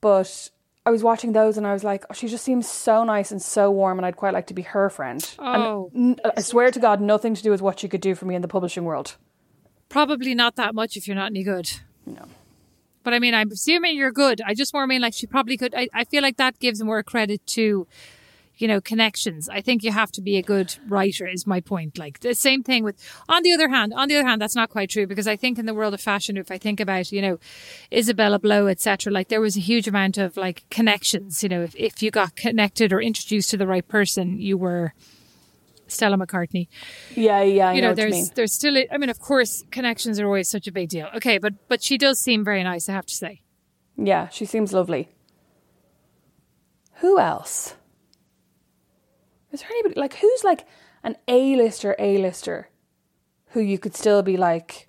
But 0.00 0.50
I 0.86 0.90
was 0.90 1.02
watching 1.02 1.32
those 1.32 1.56
and 1.58 1.66
I 1.66 1.72
was 1.72 1.84
like, 1.84 2.04
oh, 2.10 2.14
she 2.14 2.28
just 2.28 2.44
seems 2.44 2.68
so 2.68 3.04
nice 3.04 3.30
and 3.30 3.40
so 3.40 3.70
warm, 3.70 3.98
and 3.98 4.04
I'd 4.06 4.16
quite 4.16 4.34
like 4.34 4.46
to 4.48 4.54
be 4.54 4.62
her 4.62 4.88
friend. 4.90 5.34
Oh. 5.38 5.90
And 5.94 6.20
n- 6.20 6.32
I 6.36 6.40
swear 6.40 6.70
to 6.70 6.78
God, 6.80 7.00
nothing 7.00 7.34
to 7.34 7.42
do 7.42 7.50
with 7.50 7.62
what 7.62 7.80
she 7.80 7.88
could 7.88 8.00
do 8.00 8.14
for 8.14 8.26
me 8.26 8.34
in 8.34 8.42
the 8.42 8.48
publishing 8.48 8.84
world. 8.84 9.16
Probably 9.88 10.34
not 10.34 10.56
that 10.56 10.74
much 10.74 10.96
if 10.96 11.06
you're 11.06 11.14
not 11.16 11.26
any 11.30 11.42
good. 11.42 11.70
No. 12.06 12.24
But 13.02 13.12
I 13.14 13.18
mean, 13.18 13.34
I'm 13.34 13.50
assuming 13.50 13.96
you're 13.96 14.10
good. 14.12 14.40
I 14.44 14.54
just 14.54 14.72
more 14.72 14.86
mean 14.86 15.02
like 15.02 15.12
she 15.14 15.26
probably 15.26 15.56
could. 15.58 15.74
I, 15.74 15.88
I 15.92 16.04
feel 16.04 16.22
like 16.22 16.38
that 16.38 16.58
gives 16.58 16.82
more 16.82 17.02
credit 17.02 17.46
to, 17.48 17.86
you 18.56 18.68
know, 18.68 18.80
connections. 18.80 19.48
I 19.48 19.60
think 19.60 19.82
you 19.82 19.90
have 19.92 20.12
to 20.12 20.20
be 20.22 20.36
a 20.36 20.42
good 20.42 20.74
writer, 20.88 21.26
is 21.26 21.46
my 21.46 21.60
point. 21.60 21.98
Like 21.98 22.20
the 22.20 22.34
same 22.34 22.62
thing 22.62 22.84
with, 22.84 22.96
on 23.28 23.42
the 23.42 23.52
other 23.52 23.68
hand, 23.68 23.92
on 23.94 24.08
the 24.08 24.16
other 24.16 24.26
hand, 24.26 24.40
that's 24.40 24.54
not 24.54 24.70
quite 24.70 24.90
true 24.90 25.06
because 25.06 25.26
I 25.26 25.36
think 25.36 25.58
in 25.58 25.66
the 25.66 25.74
world 25.74 25.94
of 25.94 26.00
fashion, 26.00 26.36
if 26.36 26.50
I 26.50 26.58
think 26.58 26.80
about, 26.80 27.10
you 27.12 27.20
know, 27.22 27.38
Isabella 27.92 28.38
Blow, 28.38 28.66
etc., 28.68 29.12
like 29.12 29.28
there 29.28 29.40
was 29.40 29.56
a 29.56 29.60
huge 29.60 29.88
amount 29.88 30.18
of 30.18 30.36
like 30.36 30.64
connections. 30.70 31.42
You 31.42 31.48
know, 31.48 31.62
if, 31.62 31.74
if 31.76 32.02
you 32.02 32.10
got 32.10 32.36
connected 32.36 32.92
or 32.92 33.00
introduced 33.00 33.50
to 33.50 33.56
the 33.56 33.66
right 33.66 33.86
person, 33.86 34.40
you 34.40 34.56
were 34.56 34.94
Stella 35.86 36.16
McCartney 36.16 36.68
Yeah, 37.14 37.42
yeah, 37.42 37.68
I 37.68 37.72
you 37.74 37.82
know, 37.82 37.88
know, 37.88 37.92
what 37.92 37.98
you 37.98 38.10
there's 38.10 38.30
there's 38.30 38.52
still 38.54 38.76
a- 38.76 38.88
I 38.90 38.96
mean 38.96 39.10
of 39.10 39.18
course 39.20 39.64
connections 39.70 40.18
are 40.18 40.26
always 40.26 40.48
such 40.48 40.66
a 40.66 40.72
big 40.72 40.88
deal. 40.88 41.08
Okay, 41.16 41.38
but 41.38 41.52
but 41.68 41.82
she 41.82 41.98
does 41.98 42.18
seem 42.18 42.42
very 42.42 42.62
nice, 42.64 42.88
I 42.88 42.92
have 42.92 43.06
to 43.06 43.14
say. 43.14 43.42
Yeah, 43.96 44.28
she 44.28 44.44
seems 44.44 44.72
lovely. 44.72 45.08
Who 47.00 47.18
else? 47.18 47.74
Is 49.54 49.60
there 49.60 49.70
anybody 49.70 50.00
like 50.00 50.14
who's 50.14 50.42
like 50.42 50.66
an 51.04 51.16
A-lister 51.28 51.94
A-lister 51.98 52.68
who 53.50 53.60
you 53.60 53.78
could 53.78 53.94
still 53.94 54.20
be 54.20 54.36
like 54.36 54.88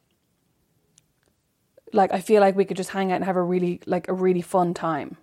like 1.93 2.11
I 2.11 2.19
feel 2.19 2.41
like 2.41 2.55
we 2.55 2.65
could 2.65 2.75
just 2.75 2.89
hang 2.89 3.11
out 3.11 3.17
and 3.17 3.25
have 3.25 3.35
a 3.35 3.43
really 3.43 3.79
like 3.85 4.07
a 4.07 4.13
really 4.13 4.41
fun 4.41 4.73
time. 4.73 5.17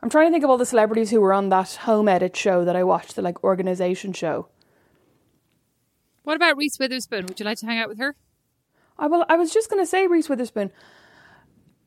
I'm 0.00 0.08
trying 0.08 0.28
to 0.28 0.30
think 0.30 0.44
of 0.44 0.50
all 0.50 0.56
the 0.56 0.64
celebrities 0.64 1.10
who 1.10 1.20
were 1.20 1.32
on 1.32 1.48
that 1.48 1.74
home 1.74 2.06
edit 2.06 2.36
show 2.36 2.64
that 2.64 2.76
I 2.76 2.84
watched, 2.84 3.16
the 3.16 3.22
like 3.22 3.42
organization 3.42 4.12
show. 4.12 4.46
What 6.22 6.36
about 6.36 6.56
Reese 6.56 6.78
Witherspoon? 6.78 7.26
Would 7.26 7.40
you 7.40 7.44
like 7.44 7.58
to 7.58 7.66
hang 7.66 7.80
out 7.80 7.88
with 7.88 7.98
her? 7.98 8.14
I 8.96 9.08
will 9.08 9.26
I 9.28 9.36
was 9.36 9.52
just 9.52 9.68
going 9.68 9.82
to 9.82 9.86
say 9.86 10.06
Reese 10.06 10.28
Witherspoon. 10.28 10.70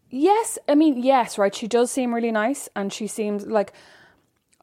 Yes, 0.10 0.58
I 0.68 0.76
mean 0.76 1.02
yes, 1.02 1.38
right. 1.38 1.56
She 1.56 1.70
does 1.70 1.90
seem 1.92 2.14
really 2.14 2.32
nice, 2.32 2.68
and 2.76 2.92
she 2.92 3.08
seems 3.08 3.48
like 3.48 3.72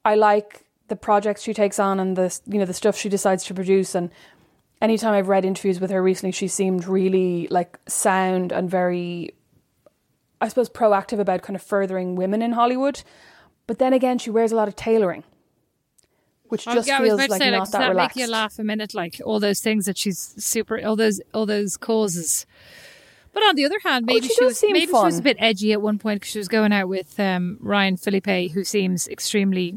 I 0.05 0.17
like 0.17 0.66
the 0.89 0.97
projects 0.97 1.43
she 1.43 1.53
takes 1.55 1.79
on 1.79 1.99
and 2.01 2.17
the 2.17 2.39
you 2.47 2.59
know 2.59 2.65
the 2.65 2.75
stuff 2.75 2.97
she 2.97 3.09
decides 3.09 3.45
to 3.45 3.55
produce. 3.55 3.95
And 3.95 4.11
anytime 4.81 5.15
I've 5.15 5.29
read 5.29 5.45
interviews 5.45 5.81
with 5.81 5.91
her 5.91 6.03
recently, 6.03 6.33
she 6.33 6.49
seemed 6.49 6.87
really 6.87 7.49
like 7.51 7.79
sound 7.89 8.53
and 8.53 8.71
very, 8.71 9.31
I 10.41 10.49
suppose, 10.49 10.69
proactive 10.69 11.19
about 11.19 11.43
kind 11.43 11.57
of 11.57 11.63
furthering 11.63 12.15
women 12.17 12.43
in 12.43 12.53
Hollywood. 12.53 13.03
But 13.67 13.79
then 13.79 13.93
again, 13.93 14.19
she 14.19 14.31
wears 14.31 14.53
a 14.53 14.57
lot 14.57 14.69
of 14.69 14.77
tailoring, 14.77 15.25
which 16.45 16.69
Oh, 16.69 16.75
just 16.75 16.87
yeah, 16.87 16.99
I 16.99 17.01
was 17.01 17.09
feels 17.09 17.19
like 17.21 17.31
say, 17.33 17.51
like, 17.51 17.59
not 17.59 17.65
does 17.65 17.73
that 17.73 17.79
that 17.81 17.89
relaxed. 17.89 18.17
make 18.17 18.27
you 18.27 18.31
laugh 18.31 18.59
a 18.59 18.65
minute? 18.65 18.95
Like 18.95 19.21
all 19.25 19.41
those 19.41 19.61
things 19.61 19.87
that 19.87 19.99
she's 19.99 20.35
super, 20.39 20.81
all 20.85 20.95
those, 20.97 21.21
all 21.35 21.47
those 21.47 21.77
causes. 21.77 22.47
But 23.33 23.43
on 23.43 23.57
the 23.57 23.65
other 23.67 23.79
hand, 23.83 24.07
maybe 24.07 24.27
Oh, 24.27 24.29
she 24.29 24.35
she, 24.35 24.45
was 24.45 24.63
maybe 24.63 24.87
she 24.87 24.93
was 24.93 25.19
a 25.19 25.23
bit 25.23 25.37
edgy 25.41 25.73
at 25.73 25.83
one 25.83 25.99
point 25.99 26.21
because 26.21 26.33
she 26.33 26.39
was 26.39 26.49
going 26.49 26.73
out 26.73 26.89
with 26.89 27.19
um, 27.21 27.59
Ryan 27.61 27.97
Phillippe, 27.97 28.53
who 28.53 28.65
seems 28.65 29.09
extremely 29.09 29.75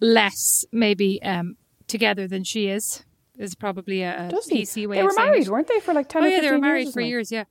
less 0.00 0.64
maybe 0.72 1.22
um, 1.22 1.56
together 1.86 2.26
than 2.26 2.44
she 2.44 2.68
is. 2.68 3.04
Is 3.38 3.54
probably 3.54 4.02
a, 4.02 4.26
a 4.26 4.28
Does 4.30 4.46
he? 4.48 4.62
PC 4.62 4.86
way 4.86 4.96
They 4.96 5.02
were 5.02 5.14
married, 5.16 5.48
weren't 5.48 5.66
they, 5.66 5.80
for 5.80 5.94
like 5.94 6.08
ten 6.10 6.22
Oh 6.24 6.26
yeah, 6.26 6.40
they 6.42 6.50
were 6.50 6.58
married 6.58 6.82
years? 6.84 6.92
for 6.94 7.00
years. 7.00 7.32
Yeah. 7.32 7.44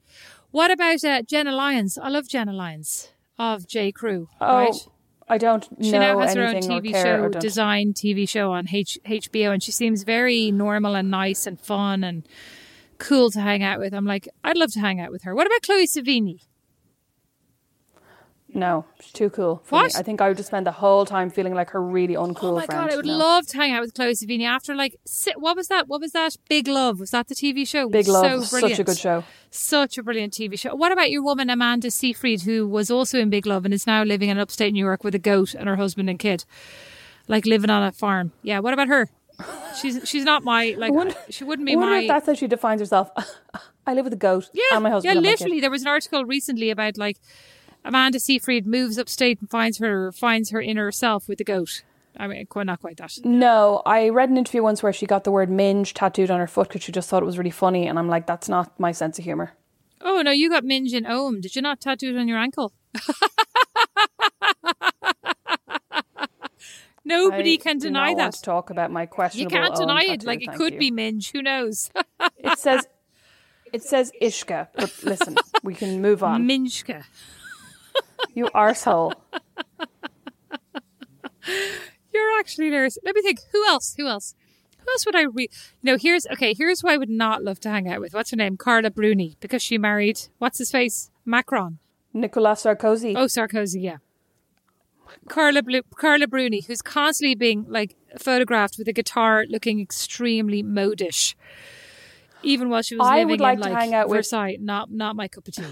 What 0.51 0.69
about 0.69 1.03
uh, 1.03 1.23
Jenna 1.23 1.51
Lyons? 1.51 1.97
I 1.97 2.09
love 2.09 2.27
Jenna 2.27 2.53
Lyons 2.53 3.12
of 3.39 3.67
J 3.67 3.91
Crew. 3.91 4.29
Oh, 4.39 4.57
right? 4.57 4.75
I 5.27 5.38
don't 5.38 5.71
know. 5.71 5.85
She 5.85 5.91
now 5.91 6.19
has 6.19 6.35
her 6.35 6.43
own 6.43 6.55
TV 6.55 6.91
show, 6.91 7.29
design 7.29 7.93
TV 7.93 8.27
show 8.29 8.51
on 8.51 8.67
H- 8.71 8.99
HBO, 9.05 9.51
and 9.53 9.63
she 9.63 9.71
seems 9.71 10.03
very 10.03 10.51
normal 10.51 10.95
and 10.95 11.09
nice 11.09 11.47
and 11.47 11.59
fun 11.59 12.03
and 12.03 12.27
cool 12.97 13.31
to 13.31 13.39
hang 13.39 13.63
out 13.63 13.79
with. 13.79 13.93
I'm 13.93 14.05
like, 14.05 14.27
I'd 14.43 14.57
love 14.57 14.71
to 14.73 14.79
hang 14.79 14.99
out 14.99 15.12
with 15.12 15.23
her. 15.23 15.33
What 15.35 15.47
about 15.47 15.62
Chloe 15.62 15.88
Sevigny? 15.88 16.41
No, 18.51 18.85
she's 18.99 19.12
too 19.13 19.29
cool. 19.29 19.62
For 19.63 19.75
me. 19.75 19.81
What? 19.83 19.95
I 19.95 20.01
think 20.01 20.21
I 20.21 20.27
would 20.27 20.38
just 20.38 20.47
spend 20.47 20.65
the 20.65 20.71
whole 20.71 21.05
time 21.05 21.29
feeling 21.29 21.53
like 21.53 21.69
her 21.69 21.81
really 21.81 22.15
oh 22.15 22.25
uncool 22.25 22.43
Oh 22.43 22.55
my 22.55 22.65
friend. 22.65 22.81
god, 22.85 22.93
I 22.93 22.95
would 22.95 23.05
No. 23.05 23.15
love 23.17 23.45
to 23.47 23.57
hang 23.57 23.71
out 23.73 23.81
with 23.81 23.93
Chloe 23.93 24.13
Sevigny 24.13 24.43
after 24.43 24.73
like 24.73 24.95
si- 25.05 25.33
what 25.38 25.55
was 25.55 25.67
that? 25.67 25.88
What 25.88 26.01
was 26.01 26.13
that? 26.13 26.35
Big 26.49 26.67
Love 26.67 26.99
was 26.99 27.12
that 27.12 27.27
the 27.27 27.35
TV 27.35 27.67
show? 27.67 27.88
Big 27.89 28.07
Love, 28.07 28.23
so 28.25 28.41
such 28.41 28.57
a 28.57 28.62
brilliant. 28.62 28.85
good 28.88 28.97
show. 28.97 29.23
Such 29.51 29.97
a 29.99 30.03
brilliant 30.03 30.33
TV 30.33 30.57
show. 30.57 30.73
What 30.75 30.91
about 30.91 31.12
your 31.12 31.21
woman 31.23 31.49
Amanda 31.51 31.91
Seyfried, 31.91 32.41
who 32.41 32.67
was 32.67 32.89
also 32.89 33.19
in 33.19 33.29
Big 33.29 33.45
Love 33.45 33.65
and 33.65 33.73
is 33.73 33.85
now 33.85 34.03
living 34.03 34.29
in 34.29 34.39
upstate 34.39 34.73
New 34.73 34.83
York 34.83 35.03
with 35.03 35.13
a 35.13 35.19
goat 35.19 35.53
and 35.53 35.69
her 35.69 35.75
husband 35.75 36.09
and 36.09 36.17
kid, 36.17 36.43
like 37.27 37.45
living 37.45 37.69
on 37.69 37.83
a 37.83 37.91
farm? 37.91 38.31
Yeah. 38.41 38.59
What 38.59 38.73
about 38.73 38.88
her? 38.88 39.09
She's 39.79 40.01
she's 40.09 40.23
not 40.23 40.43
my 40.43 40.75
like. 40.77 40.91
wonder- 40.91 41.15
she 41.29 41.43
wouldn't 41.43 41.69
I 41.69 41.71
be 41.73 41.75
wonder 41.75 41.91
my. 41.93 42.01
if 42.01 42.07
that's 42.07 42.25
how 42.25 42.33
she 42.33 42.47
defines 42.47 42.81
herself. 42.81 43.12
I 43.88 43.93
live 43.93 44.05
with 44.05 44.13
a 44.13 44.17
goat 44.17 44.49
yeah, 44.53 44.63
and 44.73 44.83
my 44.83 44.89
husband 44.89 45.05
yeah. 45.13 45.17
and 45.17 45.25
my 45.25 45.29
kid. 45.31 45.39
Literally, 45.39 45.62
there 45.62 45.71
was 45.71 45.81
an 45.83 45.88
article 45.88 46.25
recently 46.25 46.69
about 46.71 46.97
like 46.97 47.17
Amanda 47.89 48.19
Seyfried 48.19 48.67
moves 48.67 48.99
upstate 48.99 49.39
and 49.41 49.49
finds 49.49 49.80
her 49.80 50.12
finds 50.12 50.52
her 50.52 50.62
inner 50.62 50.91
self 50.91 51.28
with 51.28 51.39
the 51.39 51.43
goat. 51.43 51.82
I 52.15 52.28
mean, 52.28 52.45
quite 52.45 52.67
not 52.67 52.82
quite 52.82 52.97
that. 52.97 53.17
No, 53.25 53.82
I 53.86 54.10
read 54.10 54.30
an 54.30 54.38
interview 54.38 54.62
once 54.62 54.84
where 54.84 54.93
she 54.93 55.08
got 55.08 55.23
the 55.23 55.32
word 55.32 55.49
minge 55.49 55.95
tattooed 55.95 56.30
on 56.30 56.39
her 56.39 56.45
foot 56.47 56.67
because 56.67 56.84
she 56.84 56.91
just 56.91 57.10
thought 57.10 57.23
it 57.23 57.25
was 57.25 57.39
really 57.39 57.49
funny, 57.49 57.88
and 57.88 57.97
I'm 57.97 58.08
like, 58.08 58.28
that's 58.28 58.47
not 58.47 58.80
my 58.80 58.91
sense 58.91 59.17
of 59.17 59.25
humor. 59.25 59.54
Oh 60.02 60.21
no, 60.21 60.30
you 60.30 60.49
got 60.52 60.63
minge 60.63 60.93
and 60.93 61.08
ohm. 61.08 61.41
Did 61.41 61.56
you 61.56 61.63
not 61.63 61.82
tattoo 61.82 62.10
it 62.15 62.19
on 62.19 62.28
your 62.28 62.38
ankle? 62.38 62.71
Nobody 67.06 67.54
I 67.54 67.58
can 67.58 67.80
deny 67.80 68.13
that. 68.13 68.21
want 68.21 68.34
to 68.36 68.41
talk 68.43 68.69
about 68.69 68.91
my 68.91 69.08
You 69.34 69.47
can't 69.47 69.75
deny 69.75 70.04
it. 70.04 70.08
tattoo, 70.19 70.28
Like 70.28 70.43
it 70.43 70.54
could 70.54 70.73
you. 70.73 70.80
be 70.80 70.91
minge. 70.91 71.32
Who 71.32 71.41
knows? 71.41 71.89
It 72.38 72.60
says, 72.60 72.88
it 73.73 73.82
says 73.82 74.12
Ishka, 74.21 74.67
but 74.75 74.93
listen, 75.04 75.36
we 75.63 75.73
can 75.73 76.02
move 76.04 76.21
on. 76.21 76.45
Minjka. 76.47 77.04
You 78.33 78.45
arsehole. 78.55 79.13
You're 82.13 82.39
actually 82.39 82.65
hilarious. 82.65 82.97
Let 83.03 83.15
me 83.15 83.21
think. 83.21 83.39
Who 83.51 83.65
else? 83.67 83.95
Who 83.97 84.07
else? 84.07 84.35
Who 84.79 84.91
else 84.91 85.05
would 85.05 85.15
I 85.15 85.23
re? 85.23 85.47
No, 85.83 85.97
here's 85.97 86.25
okay. 86.33 86.53
Here's 86.53 86.81
who 86.81 86.89
I 86.89 86.97
would 86.97 87.09
not 87.09 87.43
love 87.43 87.59
to 87.62 87.69
hang 87.69 87.88
out 87.89 88.01
with. 88.01 88.13
What's 88.13 88.31
her 88.31 88.38
name? 88.38 88.57
Carla 88.57 88.89
Bruni, 88.91 89.35
because 89.39 89.62
she 89.62 89.77
married 89.77 90.19
what's 90.38 90.57
his 90.57 90.71
face? 90.71 91.12
Macron. 91.25 91.79
Nicolas 92.13 92.63
Sarkozy. 92.63 93.15
Oh, 93.15 93.25
Sarkozy. 93.25 93.81
Yeah. 93.83 93.97
Carla 95.27 95.63
Blu- 95.63 95.81
Carla 95.95 96.27
Bruni, 96.27 96.62
who's 96.62 96.81
constantly 96.81 97.35
being 97.35 97.65
like 97.67 97.95
photographed 98.17 98.77
with 98.77 98.88
a 98.88 98.93
guitar, 98.93 99.45
looking 99.47 99.79
extremely 99.79 100.62
modish. 100.63 101.35
Even 102.41 102.69
while 102.69 102.81
she 102.81 102.95
was 102.95 103.07
I 103.07 103.15
living 103.17 103.27
would 103.31 103.41
like 103.41 103.57
in 103.57 103.63
to 103.63 103.69
like 103.69 103.77
hang 103.79 103.93
out 103.93 104.07
with- 104.09 104.17
Versailles, 104.19 104.57
not 104.59 104.91
not 104.91 105.15
my 105.15 105.27
cup 105.27 105.47
of 105.47 105.53
tea. 105.53 105.63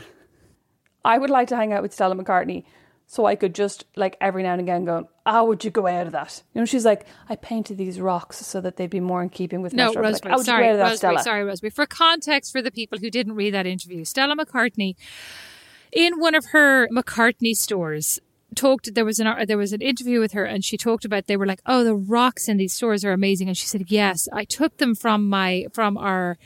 I 1.08 1.18
would 1.18 1.30
like 1.30 1.48
to 1.48 1.56
hang 1.56 1.72
out 1.74 1.82
with 1.82 1.94
Stella 1.94 2.16
McCartney 2.16 2.66
so 3.10 3.26
I 3.26 3.36
could 3.36 3.56
just 3.56 3.86
like 3.96 4.18
every 4.20 4.44
now 4.44 4.52
and 4.52 4.62
again 4.62 4.84
go, 4.84 5.10
how 5.26 5.46
would 5.46 5.64
you 5.64 5.72
go 5.72 5.88
out 5.88 6.06
of 6.08 6.12
that? 6.12 6.44
You 6.54 6.62
know, 6.62 6.66
she's 6.66 6.84
like, 6.84 7.06
I 7.30 7.38
painted 7.38 7.78
these 7.78 8.02
rocks 8.02 8.46
so 8.46 8.60
that 8.60 8.76
they'd 8.76 8.90
be 8.90 9.00
more 9.00 9.24
in 9.24 9.30
keeping 9.30 9.62
with 9.62 9.74
No, 9.74 9.88
like, 9.92 9.98
Rosemary. 9.98 10.34
would 10.36 10.40
you 10.40 10.44
sorry, 10.44 10.64
go 10.64 10.70
out 10.70 10.72
of 10.74 10.78
that, 10.80 10.84
Rosemary. 10.92 10.98
Stella? 10.98 11.24
Sorry, 11.24 11.44
Rosemary. 11.46 11.72
For 11.72 11.86
context, 11.86 12.52
for 12.52 12.62
the 12.62 12.72
people 12.72 13.00
who 13.00 13.10
didn't 13.10 13.34
read 13.34 13.54
that 13.54 13.66
interview, 13.66 14.04
Stella 14.04 14.36
McCartney, 14.36 14.96
in 15.94 16.20
one 16.20 16.36
of 16.36 16.48
her 16.52 16.90
McCartney 16.90 17.56
stores, 17.56 18.20
talked. 18.56 18.94
There 18.94 19.06
was 19.06 19.20
an 19.20 19.46
there 19.48 19.58
was 19.58 19.72
an 19.72 19.82
interview 19.82 20.20
with 20.20 20.34
her, 20.34 20.44
and 20.44 20.66
she 20.66 20.76
talked 20.78 21.06
about 21.06 21.28
they 21.28 21.38
were 21.38 21.46
like, 21.46 21.62
"Oh, 21.66 21.84
the 21.86 21.96
rocks 21.96 22.50
in 22.50 22.58
these 22.58 22.74
stores 22.74 23.06
are 23.06 23.14
amazing," 23.14 23.48
and 23.48 23.58
she 23.58 23.68
said, 23.68 23.86
"Yes, 23.90 24.28
I 24.34 24.44
took 24.44 24.78
them 24.78 24.96
from 24.96 25.30
my 25.30 25.68
from 25.72 25.98
our." 25.98 26.38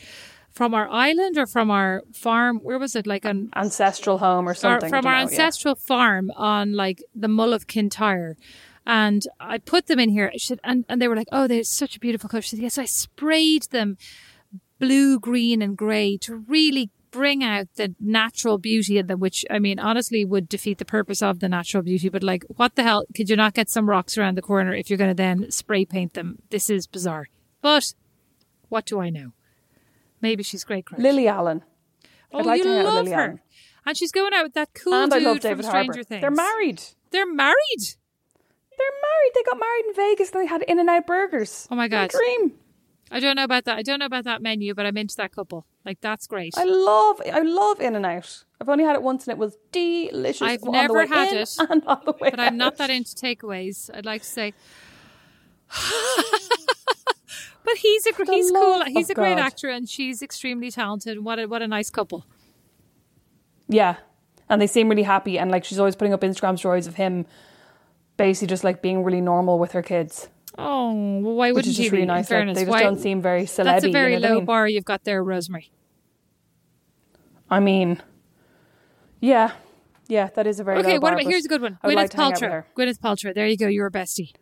From 0.52 0.74
our 0.74 0.90
island 0.90 1.38
or 1.38 1.46
from 1.46 1.72
our 1.72 2.04
farm, 2.14 2.60
where 2.60 2.78
was 2.78 2.96
it? 2.96 3.08
Like 3.08 3.26
an 3.26 3.50
Ancestral 3.56 4.18
home 4.18 4.48
or 4.48 4.54
something. 4.54 4.88
I 4.88 4.90
from 4.90 5.06
our 5.06 5.14
know, 5.14 5.18
yeah. 5.20 5.24
ancestral 5.24 5.76
farm 5.76 6.32
on 6.36 6.74
like 6.74 7.04
the 7.16 7.30
Mull 7.30 7.54
of 7.54 7.68
Kintyre. 7.68 8.36
And 8.86 9.24
I 9.40 9.60
put 9.60 9.88
them 9.88 10.00
in 10.00 10.10
here. 10.10 10.32
She 10.34 10.48
said, 10.48 10.60
and, 10.64 10.86
and 10.90 11.02
they 11.02 11.08
were 11.08 11.16
like, 11.16 11.30
oh, 11.32 11.48
they're 11.48 11.64
such 11.64 11.96
a 11.96 12.00
beautiful 12.00 12.30
color. 12.30 12.42
She 12.42 12.50
said, 12.50 12.60
yes, 12.60 12.78
I 12.78 12.86
sprayed 12.86 13.64
them 13.72 13.98
blue, 14.80 15.20
green, 15.20 15.62
and 15.62 15.78
grey 15.78 16.18
to 16.18 16.36
really 16.36 16.90
bring 17.12 17.44
out 17.44 17.68
the 17.76 17.94
natural 18.00 18.58
beauty 18.58 18.98
in 18.98 19.08
them, 19.08 19.20
which 19.20 19.46
I 19.50 19.60
mean, 19.60 19.80
honestly, 19.80 20.26
would 20.26 20.50
defeat 20.50 20.80
the 20.80 20.86
purpose 20.86 21.22
of 21.22 21.40
the 21.40 21.50
natural 21.50 21.84
beauty. 21.84 22.10
But 22.10 22.24
like, 22.24 22.44
what 22.48 22.76
the 22.76 22.84
hell? 22.84 23.06
Could 23.16 23.30
you 23.30 23.36
not 23.36 23.54
get 23.54 23.70
some 23.70 23.88
rocks 23.88 24.18
around 24.18 24.36
the 24.36 24.42
corner 24.42 24.74
if 24.74 24.90
you're 24.90 24.98
going 24.98 25.12
to 25.12 25.16
then 25.16 25.52
spray 25.52 25.86
paint 25.86 26.14
them? 26.14 26.40
This 26.50 26.70
is 26.70 26.88
bizarre. 26.88 27.28
But 27.62 27.94
what 28.70 28.86
do 28.86 29.00
I 29.00 29.10
know? 29.10 29.34
Maybe 30.22 30.44
she's 30.44 30.64
great. 30.64 30.86
Craig. 30.86 31.02
Lily 31.02 31.28
Allen. 31.28 31.64
Oh, 32.34 32.40
I'd 32.40 32.46
like 32.46 32.58
you 32.60 32.64
to 32.66 32.70
hang 32.70 32.80
out 32.80 32.86
with 32.86 32.94
love 32.94 33.04
Lily 33.06 33.16
her. 33.16 33.22
Allen. 33.22 33.40
And 33.86 33.98
she's 33.98 34.12
going 34.12 34.34
out 34.34 34.44
with 34.44 34.54
that 34.54 34.70
cool 34.76 34.94
and 34.94 35.14
I 35.14 35.18
dude 35.18 35.26
love 35.28 35.42
from 35.42 35.62
Stranger 35.64 35.72
Harbour. 35.72 36.04
Things. 36.04 36.22
They're 36.22 36.32
married. 36.32 36.82
They're 37.10 37.26
married. 37.26 37.56
They're 38.78 38.98
married. 39.02 39.32
They 39.34 39.44
got 39.44 39.60
married 39.60 39.86
in 39.88 39.94
Vegas 39.96 40.32
and 40.32 40.42
they 40.42 40.46
had 40.48 40.62
In 40.64 40.80
and 40.80 40.90
Out 40.90 41.08
burgers. 41.08 41.68
Oh 41.72 41.76
my 41.76 41.84
What 41.84 41.88
a 41.88 41.90
God. 41.90 42.10
dream. 42.12 42.54
I 43.14 43.20
don't 43.20 43.36
know 43.36 43.44
about 43.44 43.66
that. 43.66 43.78
I 43.78 43.82
don't 43.82 44.00
know 44.00 44.06
about 44.06 44.24
that 44.24 44.42
menu, 44.42 44.74
but 44.74 44.86
I'm 44.86 44.96
into 44.98 45.18
that 45.18 45.34
couple. 45.36 45.66
Like 45.84 46.00
that's 46.00 46.28
great. 46.28 46.54
I 46.58 46.64
love 46.64 47.22
I 47.32 47.42
love 47.42 47.82
In 47.82 47.96
and 47.96 48.06
Out. 48.06 48.46
I've 48.62 48.70
only 48.70 48.84
had 48.86 48.96
it 48.96 49.02
once 49.02 49.28
and 49.28 49.34
it 49.34 49.38
was 49.40 49.58
delicious. 49.72 50.42
I've 50.44 50.64
on 50.64 50.72
never 50.72 50.88
the 50.94 51.00
way 51.00 51.08
had 51.08 51.30
in 51.34 51.38
it, 51.40 51.56
and 51.70 51.84
on 51.86 52.02
the 52.06 52.12
way 52.22 52.30
but 52.30 52.40
I'm 52.40 52.56
not 52.58 52.74
out. 52.74 52.78
that 52.78 52.90
into 52.92 53.16
takeaways. 53.16 53.90
I'd 53.94 54.06
like 54.06 54.22
to 54.22 54.28
say. 54.28 54.54
but 57.64 57.78
he's 57.78 58.06
a 58.08 58.12
the 58.12 58.26
he's 58.32 58.52
cool. 58.52 58.84
He's 58.86 59.10
a 59.10 59.14
great 59.14 59.36
God. 59.38 59.46
actor, 59.46 59.70
and 59.70 59.88
she's 59.90 60.22
extremely 60.22 60.72
talented. 60.72 61.24
What 61.24 61.40
a 61.40 61.46
what 61.48 61.62
a 61.62 61.68
nice 61.68 61.90
couple. 61.90 62.26
Yeah. 63.68 63.96
And 64.50 64.62
they 64.62 64.68
seem 64.68 64.90
really 64.90 65.04
happy 65.04 65.40
and 65.40 65.50
like 65.50 65.64
she's 65.64 65.80
always 65.80 65.96
putting 65.96 66.14
up 66.14 66.22
Instagram 66.22 66.58
stories 66.60 66.86
of 66.86 66.96
him 66.96 67.26
basically 68.18 68.48
just 68.48 68.66
like 68.66 68.82
being 68.82 69.04
really 69.04 69.22
normal 69.22 69.60
with 69.60 69.72
her 69.72 69.82
kids. 69.82 70.28
Oh, 70.58 70.92
well, 71.22 71.36
why 71.36 71.52
wouldn't 71.54 71.68
is 71.72 71.78
he 71.78 71.84
just 71.84 71.92
be? 71.92 71.98
really 71.98 72.06
nice. 72.08 72.30
Like, 72.30 72.48
they 72.48 72.54
just 72.54 72.68
why- 72.68 72.84
don't 72.84 73.00
seem 73.00 73.22
very 73.22 73.44
celeb 73.44 73.64
That's 73.64 73.86
a 73.86 73.92
very 73.92 74.16
you 74.16 74.20
know 74.20 74.28
low 74.28 74.34
I 74.34 74.38
mean? 74.40 74.46
bar 74.46 74.68
you've 74.68 74.84
got 74.84 75.06
there, 75.06 75.24
Rosemary. 75.24 75.72
I 77.50 77.60
mean 77.62 78.02
Yeah. 79.22 79.52
Yeah, 80.10 80.28
that 80.36 80.46
is 80.46 80.60
a 80.60 80.66
very 80.66 80.80
Okay, 80.80 80.88
low 80.90 80.94
what 80.96 81.02
bar, 81.12 81.14
about 81.14 81.28
here's 81.32 81.46
a 81.46 81.48
good 81.48 81.62
one. 81.62 81.78
Gwyneth 81.82 81.96
like 81.96 82.10
to 82.10 82.18
hang 82.18 82.26
out 82.34 82.42
with 82.42 82.42
Paltrow. 82.52 82.64
Gwyneth 82.78 83.00
Paltrow. 83.00 83.34
There 83.34 83.48
you 83.48 83.56
go. 83.56 83.68
You're 83.68 83.88
a 83.88 83.92
bestie. 83.92 84.34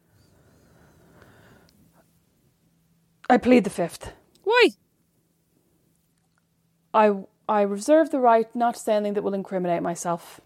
I 3.30 3.38
plead 3.38 3.64
the 3.64 3.70
fifth. 3.70 4.14
Why? 4.44 4.70
I 6.94 7.14
I 7.48 7.62
reserve 7.62 8.10
the 8.10 8.20
right 8.20 8.54
not 8.56 8.74
to 8.76 8.80
say 8.80 8.96
anything 8.96 9.14
that 9.14 9.24
will 9.24 9.34
incriminate 9.34 9.84
myself. 9.84 10.42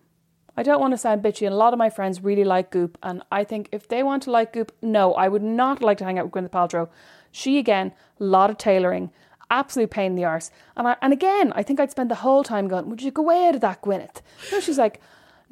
I 0.55 0.63
don't 0.63 0.79
want 0.79 0.93
to 0.93 0.97
sound 0.97 1.23
bitchy, 1.23 1.47
and 1.47 1.53
a 1.53 1.57
lot 1.57 1.73
of 1.73 1.79
my 1.79 1.89
friends 1.89 2.23
really 2.23 2.43
like 2.43 2.69
Goop, 2.69 2.97
and 3.01 3.23
I 3.31 3.43
think 3.43 3.69
if 3.71 3.87
they 3.87 4.03
want 4.03 4.23
to 4.23 4.31
like 4.31 4.53
Goop, 4.53 4.71
no, 4.81 5.13
I 5.13 5.27
would 5.27 5.41
not 5.41 5.81
like 5.81 5.97
to 5.97 6.05
hang 6.05 6.19
out 6.19 6.25
with 6.25 6.33
Gwyneth 6.33 6.51
Paltrow. 6.51 6.89
She 7.31 7.57
again, 7.57 7.91
a 8.19 8.23
lot 8.23 8.51
of 8.51 8.57
tailoring, 8.57 9.11
absolute 9.49 9.89
pain 9.89 10.11
in 10.11 10.15
the 10.15 10.25
arse, 10.25 10.51
and 10.77 10.87
I, 10.87 10.95
and 11.01 11.11
again, 11.11 11.53
I 11.55 11.63
think 11.63 11.79
I'd 11.79 11.89
spend 11.89 12.11
the 12.11 12.15
whole 12.15 12.43
time 12.43 12.67
going, 12.67 12.89
"Would 12.89 13.01
you 13.01 13.11
go 13.11 13.23
away 13.23 13.47
out 13.47 13.55
of 13.55 13.61
that, 13.61 13.81
Gwyneth?" 13.81 14.21
No, 14.51 14.59
she's 14.59 14.77
like, 14.77 15.01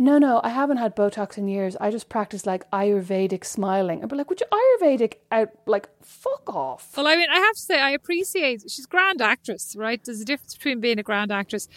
"No, 0.08 0.18
no, 0.18 0.42
I 0.44 0.50
haven't 0.50 0.78
had 0.78 0.96
Botox 0.96 1.38
in 1.38 1.48
years. 1.48 1.78
I 1.80 1.92
just 1.92 2.10
practice 2.10 2.48
like 2.48 2.64
Ayurvedic 2.72 3.46
smiling." 3.46 4.02
I'd 4.02 4.10
be 4.10 4.16
like, 4.16 4.30
"Would 4.32 4.42
you 4.42 4.48
Ayurvedic 4.60 5.14
out? 5.32 5.50
Like, 5.68 5.90
fuck 6.04 6.46
off." 6.54 6.98
Well, 6.98 7.06
I 7.06 7.16
mean, 7.16 7.30
I 7.30 7.38
have 7.38 7.54
to 7.54 7.62
say, 7.62 7.80
I 7.80 7.92
appreciate 7.92 8.64
she's 8.68 8.88
grand 8.88 9.22
actress, 9.22 9.76
right? 9.78 10.04
There's 10.04 10.22
a 10.22 10.26
difference 10.26 10.56
between 10.56 10.80
being 10.80 10.98
a 10.98 11.04
grand 11.04 11.32
actress, 11.32 11.68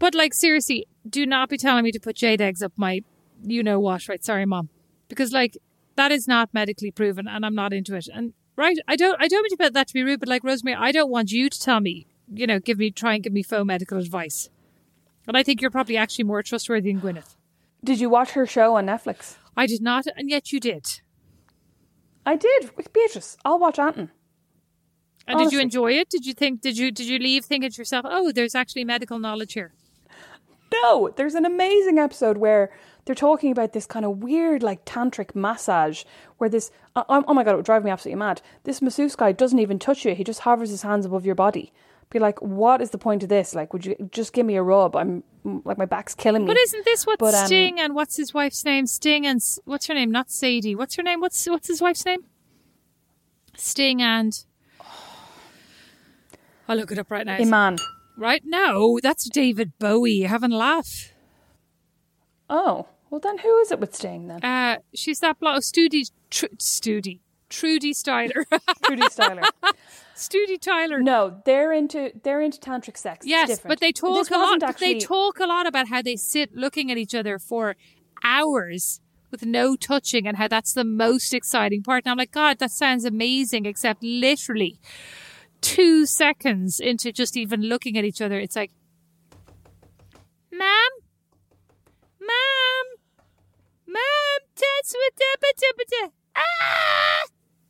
but 0.00 0.12
like 0.12 0.34
seriously, 0.34 0.86
do 1.08 1.24
not 1.24 1.48
be 1.48 1.56
telling 1.56 1.84
me 1.84 1.92
to 1.92 2.00
put 2.00 2.16
jade 2.16 2.40
eggs 2.40 2.62
up 2.62 2.72
my, 2.76 3.02
you 3.44 3.62
know 3.62 3.78
what? 3.78 4.08
Right? 4.08 4.24
Sorry, 4.24 4.44
mom, 4.44 4.68
because 5.08 5.30
like 5.32 5.56
that 5.94 6.10
is 6.10 6.26
not 6.26 6.52
medically 6.52 6.90
proven, 6.90 7.28
and 7.28 7.46
I'm 7.46 7.54
not 7.54 7.72
into 7.72 7.94
it. 7.94 8.08
And 8.12 8.32
right, 8.56 8.76
I 8.88 8.96
don't, 8.96 9.16
I 9.20 9.28
don't 9.28 9.42
mean 9.44 9.50
to 9.50 9.56
put 9.56 9.72
that 9.74 9.86
to 9.86 9.94
be 9.94 10.02
rude, 10.02 10.18
but 10.18 10.28
like 10.28 10.42
Rosemary, 10.42 10.76
I 10.76 10.90
don't 10.90 11.10
want 11.10 11.30
you 11.30 11.48
to 11.48 11.60
tell 11.60 11.78
me, 11.78 12.08
you 12.32 12.48
know, 12.48 12.58
give 12.58 12.78
me 12.78 12.90
try 12.90 13.14
and 13.14 13.22
give 13.22 13.32
me 13.32 13.44
faux 13.44 13.64
medical 13.64 13.98
advice. 13.98 14.50
And 15.28 15.36
I 15.36 15.44
think 15.44 15.60
you're 15.60 15.70
probably 15.70 15.96
actually 15.96 16.24
more 16.24 16.42
trustworthy 16.42 16.92
than 16.92 17.00
Gwyneth. 17.00 17.36
Did 17.84 18.00
you 18.00 18.08
watch 18.08 18.32
her 18.32 18.46
show 18.46 18.76
on 18.76 18.86
Netflix? 18.86 19.36
I 19.56 19.66
did 19.66 19.82
not, 19.82 20.06
and 20.16 20.30
yet 20.30 20.52
you 20.52 20.60
did. 20.60 20.84
I 22.24 22.36
did 22.36 22.76
with 22.76 22.92
Beatrice. 22.92 23.36
I'll 23.44 23.58
watch 23.58 23.78
Anton. 23.78 24.10
And 25.26 25.38
did 25.38 25.52
you 25.52 25.60
enjoy 25.60 25.92
it? 25.92 26.08
Did 26.08 26.26
you 26.26 26.34
think? 26.34 26.60
Did 26.60 26.76
you 26.76 26.90
did 26.90 27.06
you 27.06 27.18
leave 27.18 27.44
thinking 27.44 27.70
to 27.70 27.76
yourself, 27.76 28.06
oh, 28.08 28.32
there's 28.32 28.54
actually 28.54 28.84
medical 28.84 29.18
knowledge 29.18 29.52
here? 29.52 29.72
No, 30.72 31.10
there's 31.16 31.34
an 31.34 31.44
amazing 31.44 31.98
episode 31.98 32.38
where 32.38 32.72
they're 33.04 33.14
talking 33.14 33.52
about 33.52 33.72
this 33.72 33.86
kind 33.86 34.04
of 34.04 34.18
weird, 34.18 34.62
like 34.62 34.84
tantric 34.84 35.34
massage, 35.34 36.04
where 36.38 36.48
this 36.48 36.70
uh, 36.96 37.04
oh, 37.08 37.24
oh 37.28 37.34
my 37.34 37.44
god, 37.44 37.52
it 37.52 37.56
would 37.56 37.66
drive 37.66 37.84
me 37.84 37.90
absolutely 37.90 38.18
mad. 38.18 38.42
This 38.64 38.80
masseuse 38.82 39.16
guy 39.16 39.32
doesn't 39.32 39.58
even 39.58 39.78
touch 39.78 40.04
you; 40.04 40.14
he 40.14 40.24
just 40.24 40.40
hovers 40.40 40.70
his 40.70 40.82
hands 40.82 41.06
above 41.06 41.26
your 41.26 41.34
body. 41.34 41.72
Be 42.12 42.18
like, 42.18 42.40
what 42.42 42.82
is 42.82 42.90
the 42.90 42.98
point 42.98 43.22
of 43.22 43.30
this? 43.30 43.54
Like, 43.54 43.72
would 43.72 43.86
you 43.86 43.96
just 44.12 44.34
give 44.34 44.44
me 44.44 44.56
a 44.56 44.62
rub? 44.62 44.94
I'm 44.94 45.22
like, 45.64 45.78
my 45.78 45.86
back's 45.86 46.14
killing 46.14 46.42
me. 46.42 46.46
But 46.48 46.58
isn't 46.58 46.84
this 46.84 47.06
what 47.06 47.18
But, 47.18 47.34
um, 47.34 47.46
Sting 47.46 47.80
and 47.80 47.94
what's 47.94 48.16
his 48.18 48.34
wife's 48.34 48.62
name? 48.66 48.86
Sting 48.86 49.26
and 49.26 49.40
what's 49.64 49.86
her 49.86 49.94
name? 49.94 50.10
Not 50.10 50.30
Sadie. 50.30 50.74
What's 50.74 50.94
her 50.96 51.02
name? 51.02 51.20
What's 51.20 51.46
what's 51.46 51.68
his 51.68 51.80
wife's 51.80 52.04
name? 52.04 52.20
Sting 53.56 54.02
and 54.02 54.44
I'll 56.68 56.76
look 56.76 56.92
it 56.92 56.98
up 56.98 57.10
right 57.10 57.24
now. 57.26 57.36
Iman. 57.36 57.78
right? 58.18 58.42
No, 58.44 58.98
that's 59.02 59.28
David 59.30 59.72
Bowie. 59.78 60.20
Having 60.22 60.52
a 60.52 60.56
laugh. 60.58 61.12
Oh, 62.50 62.88
Well, 63.08 63.20
then 63.20 63.38
who 63.38 63.58
is 63.60 63.72
it 63.72 63.80
with 63.80 63.94
Sting 63.94 64.28
then? 64.28 64.44
Uh, 64.44 64.78
she's 64.94 65.20
that 65.20 65.40
bloke, 65.40 65.62
Studi, 65.62 66.10
Tr- 66.30 66.46
Studi, 66.58 67.20
Trudy 67.52 67.92
Styler, 67.92 68.44
Trudy 68.84 69.02
Styler. 69.02 69.44
Studi 70.16 70.60
Tyler. 70.60 71.00
No, 71.00 71.42
they're 71.44 71.72
into 71.72 72.12
they're 72.22 72.40
into 72.40 72.58
tantric 72.58 72.96
sex. 72.96 73.26
Yes, 73.26 73.48
different. 73.48 73.68
but 73.68 73.80
they 73.80 73.92
talk 73.92 74.30
a 74.30 74.38
lot. 74.38 74.62
Actually, 74.62 74.94
They 74.94 75.00
talk 75.00 75.38
a 75.38 75.46
lot 75.46 75.66
about 75.66 75.88
how 75.88 76.02
they 76.02 76.16
sit 76.16 76.54
looking 76.54 76.90
at 76.90 76.98
each 76.98 77.14
other 77.14 77.38
for 77.38 77.76
hours 78.24 79.00
with 79.30 79.44
no 79.44 79.76
touching, 79.76 80.26
and 80.26 80.36
how 80.36 80.48
that's 80.48 80.72
the 80.72 80.84
most 80.84 81.32
exciting 81.34 81.82
part. 81.82 82.04
And 82.04 82.12
I'm 82.12 82.18
like, 82.18 82.32
God, 82.32 82.58
that 82.58 82.70
sounds 82.70 83.04
amazing. 83.04 83.66
Except 83.66 84.02
literally 84.02 84.78
two 85.60 86.06
seconds 86.06 86.80
into 86.80 87.12
just 87.12 87.36
even 87.36 87.62
looking 87.62 87.96
at 87.98 88.04
each 88.04 88.20
other, 88.20 88.38
it's 88.38 88.56
like, 88.56 88.72
Mom, 90.50 90.90
Mom, 92.20 92.82
with 94.94 95.14
dabba 95.16 95.50
dabba. 95.58 96.10
Ah! 96.36 97.11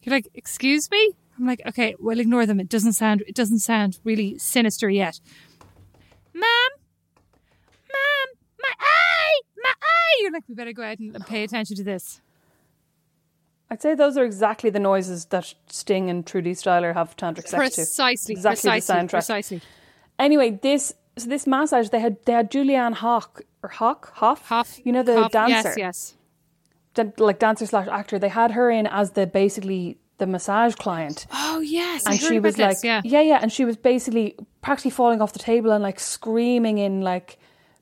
You're 0.03 0.15
like, 0.15 0.29
excuse 0.35 0.91
me? 0.91 1.13
I'm 1.39 1.47
like, 1.47 1.63
okay, 1.67 1.95
well, 1.99 2.19
ignore 2.21 2.47
them. 2.47 2.61
It 2.61 2.69
doesn't 2.69 2.93
sound, 2.93 3.23
it 3.27 3.35
doesn't 3.35 3.61
sound 3.61 3.99
really 4.05 4.39
sinister 4.39 4.91
yet. 4.91 5.21
Mom, 6.35 6.43
Mom, 7.91 8.29
my 8.61 8.73
eye, 8.79 9.41
my 9.63 9.73
eye. 9.81 10.21
You're 10.21 10.33
like, 10.33 10.45
we 10.49 10.55
better 10.55 10.73
go 10.73 10.83
out 10.83 10.99
and 10.99 11.27
pay 11.27 11.43
attention 11.45 11.77
to 11.77 11.85
this. 11.85 12.21
I'd 13.71 13.81
say 13.81 13.95
those 13.95 14.19
are 14.19 14.25
exactly 14.25 14.69
the 14.69 14.79
noises 14.79 15.27
that 15.27 15.55
Sting 15.69 16.11
and 16.11 16.27
Trudy 16.27 16.53
Styler 16.53 16.93
have 16.93 17.17
tantric 17.17 17.49
sex 17.49 17.75
to. 17.77 17.81
Precisely, 17.81 18.35
Exactly 18.35 18.69
the 18.69 18.73
precisely, 18.75 18.95
soundtrack. 18.95 19.11
precisely. 19.11 19.61
Anyway, 20.19 20.59
this 20.63 20.93
so 21.17 21.27
this 21.29 21.47
massage 21.47 21.89
they 21.89 22.01
had 22.01 22.17
they 22.27 22.33
had 22.33 22.51
Julianne 22.51 22.93
Hock 22.93 23.43
or 23.63 23.71
Hock 23.71 24.13
Hoff 24.17 24.47
Huff, 24.49 24.79
you 24.85 24.93
know 24.93 25.03
the 25.03 25.23
Huff, 25.23 25.33
dancer 25.33 25.69
Yes, 25.71 25.79
yes. 25.79 26.15
Like 27.19 27.39
dancer 27.39 27.67
slash 27.67 27.89
actor. 27.89 28.19
They 28.19 28.29
had 28.29 28.53
her 28.53 28.71
in 28.71 28.87
as 28.87 29.13
the 29.13 29.27
basically 29.27 29.99
the 30.19 30.27
massage 30.27 30.75
client, 30.77 31.27
Oh 31.33 31.61
yes, 31.61 32.07
and 32.07 32.21
she 32.21 32.39
was 32.39 32.57
like 32.59 32.77
this, 32.77 32.85
yeah. 32.85 33.01
yeah 33.05 33.21
yeah, 33.23 33.39
and 33.43 33.51
she 33.53 33.65
was 33.65 33.77
basically 33.77 34.37
practically 34.61 34.91
falling 34.93 35.21
off 35.21 35.33
the 35.33 35.39
table 35.41 35.73
and 35.73 35.83
like 35.83 35.99
screaming 35.99 36.79
in 36.79 37.01
like 37.01 37.39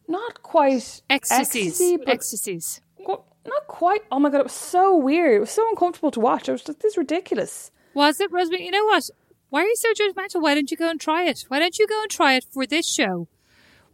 not 0.09 0.43
quite 0.43 1.03
Ecstasies, 1.11 1.81
ecstasy, 1.81 1.99
ecstasies. 2.07 2.81
not 3.07 3.67
quite. 3.67 4.03
Oh 4.11 4.19
my 4.19 4.31
god, 4.31 4.39
it 4.41 4.45
was 4.45 4.53
so 4.53 4.97
weird. 4.97 5.37
It 5.37 5.41
was 5.41 5.51
so 5.51 5.69
uncomfortable 5.69 6.11
to 6.13 6.21
watch. 6.21 6.49
I 6.49 6.53
was 6.53 6.67
like, 6.67 6.79
this 6.79 6.93
is 6.93 6.99
ridiculous. 6.99 7.71
Was 7.95 8.21
it, 8.21 8.31
Rosemary? 8.33 8.65
You 8.65 8.71
know 8.71 8.85
what? 8.85 9.11
Why 9.51 9.63
are 9.63 9.67
you 9.67 9.77
so 9.77 9.93
judgmental? 9.93 10.41
Why 10.41 10.55
don't 10.55 10.71
you 10.71 10.77
go 10.77 10.89
and 10.89 11.01
try 11.01 11.25
it? 11.25 11.45
Why 11.49 11.59
don't 11.59 11.79
you 11.79 11.87
go 11.87 12.01
and 12.03 12.11
try 12.11 12.35
it 12.35 12.45
for 12.51 12.67
this 12.67 12.89
show? 12.89 13.29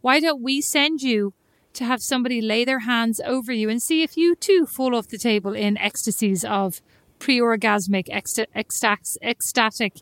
Why 0.01 0.19
don't 0.19 0.41
we 0.41 0.61
send 0.61 1.01
you 1.01 1.33
to 1.77 1.85
have 1.85 2.01
somebody 2.01 2.41
lay 2.41 2.65
their 2.65 2.79
hands 2.79 3.21
over 3.25 3.51
you 3.53 3.69
and 3.69 3.81
see 3.81 4.03
if 4.03 4.17
you 4.17 4.35
too 4.35 4.65
fall 4.65 4.95
off 4.95 5.07
the 5.07 5.17
table 5.17 5.53
in 5.53 5.77
ecstasies 5.77 6.43
of 6.43 6.81
pre-orgasmic, 7.19 8.09
ecstatic 8.09 9.93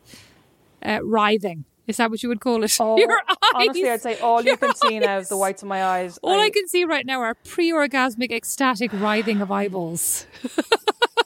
uh, 0.83 0.99
writhing? 1.03 1.65
Is 1.87 1.97
that 1.97 2.09
what 2.09 2.23
you 2.23 2.29
would 2.29 2.39
call 2.41 2.63
it? 2.63 2.75
Oh, 2.79 2.97
Your 2.97 3.11
eyes. 3.11 3.37
honestly, 3.53 3.89
I'd 3.89 4.01
say 4.01 4.19
all 4.19 4.41
you 4.41 4.47
Your 4.49 4.57
can 4.57 4.75
see 4.75 4.99
now 4.99 5.17
is 5.19 5.29
the 5.29 5.37
whites 5.37 5.61
of 5.61 5.67
my 5.67 5.83
eyes. 5.83 6.17
All 6.23 6.39
I 6.39 6.49
can 6.49 6.67
see 6.67 6.83
right 6.83 7.05
now 7.05 7.21
are 7.21 7.35
pre-orgasmic, 7.35 8.31
ecstatic 8.31 8.91
writhing 8.93 9.41
of 9.41 9.51
eyeballs. 9.51 10.25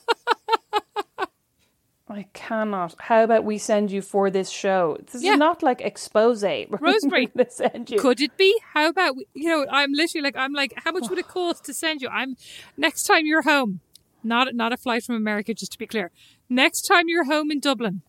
I 2.12 2.26
cannot. 2.34 2.96
How 3.00 3.24
about 3.24 3.44
we 3.44 3.58
send 3.60 3.92
you 3.92 4.02
for 4.02 4.32
this 4.32 4.50
show? 4.50 4.98
This 5.12 5.22
Yeah. 5.24 5.34
is 5.34 5.38
not 5.40 5.62
like 5.62 5.80
expose. 5.82 6.44
Rosemary, 6.70 7.28
gonna 7.28 7.50
send 7.50 7.90
you. 7.92 8.00
Could 8.00 8.20
it 8.20 8.36
be? 8.36 8.60
How 8.74 8.90
about 8.90 9.16
we- 9.16 9.28
you 9.34 9.48
know? 9.50 9.66
I'm 9.70 9.92
literally 9.94 10.24
like 10.24 10.36
I'm 10.36 10.54
like, 10.54 10.74
how 10.78 10.92
much 10.92 11.10
would 11.10 11.20
it 11.20 11.28
cost 11.40 11.66
to 11.66 11.74
send 11.74 12.02
you? 12.02 12.10
I'm 12.10 12.36
next 12.78 13.04
time 13.04 13.26
you're 13.26 13.44
home, 13.44 13.82
not 14.24 14.56
not 14.56 14.74
a 14.74 14.78
flight 14.78 15.04
from 15.04 15.16
America, 15.16 15.54
just 15.54 15.72
to 15.74 15.78
be 15.78 15.86
clear. 15.86 16.12
Next 16.50 16.82
time 16.82 17.06
you're 17.08 17.26
home 17.26 17.52
in 17.52 17.60
Dublin, 17.60 18.02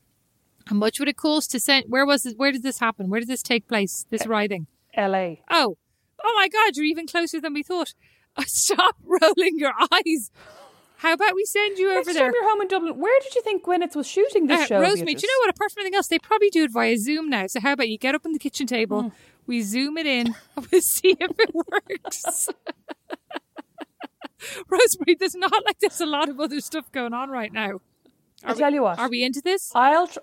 how 0.66 0.76
much 0.76 0.98
would 0.98 1.08
it 1.08 1.16
cost 1.18 1.50
to 1.50 1.60
send? 1.60 1.84
Where 1.88 2.06
was 2.06 2.24
it? 2.24 2.38
Where 2.38 2.52
did 2.52 2.62
this 2.62 2.78
happen? 2.78 3.10
Where 3.10 3.20
did 3.20 3.28
this 3.28 3.42
take 3.42 3.68
place? 3.68 4.06
This 4.08 4.22
eh, 4.22 4.28
riding? 4.28 4.66
L.A. 4.94 5.42
Oh, 5.50 5.76
oh 6.24 6.32
my 6.36 6.48
God! 6.48 6.76
You're 6.76 6.86
even 6.86 7.06
closer 7.06 7.38
than 7.40 7.52
we 7.52 7.62
thought. 7.62 7.92
Stop 8.46 8.96
rolling 9.04 9.58
your 9.58 9.72
eyes. 9.92 10.30
How 11.00 11.14
about 11.14 11.34
we 11.34 11.44
send 11.46 11.78
you 11.78 11.88
over 11.90 12.00
Next 12.00 12.12
there? 12.12 12.26
time 12.26 12.32
you're 12.34 12.48
home 12.50 12.60
in 12.60 12.68
Dublin, 12.68 12.98
where 12.98 13.18
did 13.22 13.34
you 13.34 13.40
think 13.42 13.64
Gwyneth 13.64 13.96
was 13.96 14.06
shooting 14.06 14.46
this 14.48 14.60
Uh, 14.62 14.66
show? 14.66 14.80
Rosemary, 14.82 15.14
do 15.14 15.26
you 15.26 15.32
know 15.32 15.46
what? 15.46 15.54
Apart 15.56 15.72
from 15.72 15.80
anything 15.80 15.96
else, 15.96 16.08
they 16.08 16.18
probably 16.18 16.50
do 16.50 16.64
it 16.64 16.70
via 16.70 16.98
Zoom 16.98 17.30
now. 17.30 17.46
So 17.46 17.58
how 17.60 17.72
about 17.72 17.88
you 17.88 17.96
get 17.96 18.14
up 18.14 18.26
on 18.26 18.32
the 18.32 18.38
kitchen 18.38 18.66
table, 18.66 19.04
Mm. 19.04 19.12
we 19.46 19.62
zoom 19.62 19.96
it 19.96 20.06
in, 20.06 20.34
and 20.56 20.66
we'll 20.70 20.82
see 20.82 21.16
if 21.18 21.30
it 21.38 21.54
works. 21.54 22.48
Rosemary, 24.68 25.14
there's 25.18 25.34
not 25.34 25.52
like 25.64 25.78
there's 25.80 26.00
a 26.02 26.06
lot 26.06 26.28
of 26.28 26.38
other 26.38 26.60
stuff 26.60 26.92
going 26.92 27.14
on 27.14 27.30
right 27.30 27.52
now. 27.52 27.80
I'll 28.44 28.54
tell 28.54 28.72
you 28.72 28.82
what. 28.82 28.98
Are 28.98 29.08
we 29.08 29.22
into 29.22 29.40
this? 29.42 29.72
I'll 29.74 30.06
tr- 30.06 30.18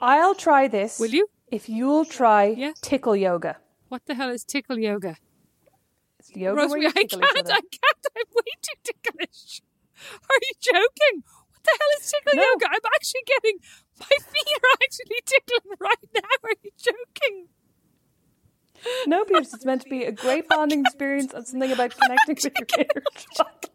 I'll 0.00 0.34
try 0.34 0.68
this. 0.68 0.98
Will 1.00 1.10
you? 1.10 1.28
If 1.50 1.68
you'll 1.68 2.04
try 2.04 2.44
Yeah. 2.56 2.72
tickle 2.82 3.16
yoga. 3.16 3.56
What 3.88 4.02
the 4.06 4.14
hell 4.14 4.30
is 4.30 4.44
tickle 4.44 4.78
yoga? 4.78 5.16
It's 6.18 6.30
yoga 6.36 6.54
where 6.56 6.64
Rosemary, 6.64 6.82
you 6.82 6.88
I 6.88 7.04
can't. 7.04 7.24
I 7.24 7.42
can't. 7.42 8.06
I'm 8.16 8.24
way 8.34 8.52
too 8.62 8.74
ticklish. 8.84 9.62
Are 10.30 10.40
you 10.42 10.54
joking? 10.60 11.16
What 11.24 11.62
the 11.64 11.72
hell 11.78 11.92
is 12.00 12.10
tickle 12.10 12.36
No. 12.36 12.42
yoga? 12.42 12.66
I'm 12.72 12.86
actually 12.94 13.24
getting 13.26 13.56
my 14.00 14.16
feet 14.32 14.58
are 14.64 14.76
actually 14.82 15.20
tickling 15.26 15.76
right 15.80 16.06
now. 16.14 16.34
Are 16.44 16.56
you 16.62 16.70
joking? 16.78 17.48
No, 19.06 19.24
Beatrice, 19.28 19.52
it's 19.54 19.64
meant 19.64 19.82
to 19.82 19.88
be 19.90 20.04
a 20.04 20.12
great 20.12 20.48
bonding 20.48 20.80
experience 20.80 21.34
and 21.34 21.46
something 21.46 21.70
about 21.72 21.94
connecting 21.96 22.34
with 22.36 22.44
your 22.44 22.66
inner 22.78 23.02
child. 23.34 23.70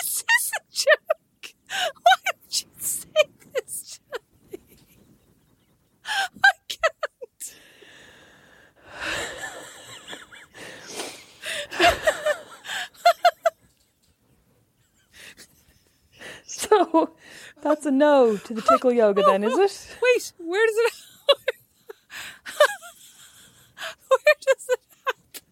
Is 0.00 0.24
this 0.24 0.52
a 0.56 0.60
joke? 0.72 1.54
Why 1.68 2.14
would 2.26 2.60
you 2.60 2.68
say 2.78 3.08
this 3.54 4.00
to 4.12 4.20
me? 4.52 4.60
I 6.06 6.52
can't. 6.68 7.54
So 16.46 17.14
that's 17.68 17.86
a 17.86 17.90
no 17.90 18.36
to 18.36 18.54
the 18.54 18.62
tickle 18.62 18.92
yoga 18.92 19.22
then, 19.22 19.44
is 19.44 19.56
it? 19.58 19.96
Wait, 20.02 20.32
where 20.38 20.66
does 20.66 20.76
it? 20.76 20.92
where 24.08 24.34
does 24.40 24.68
it 24.70 24.80
happen? 25.06 25.42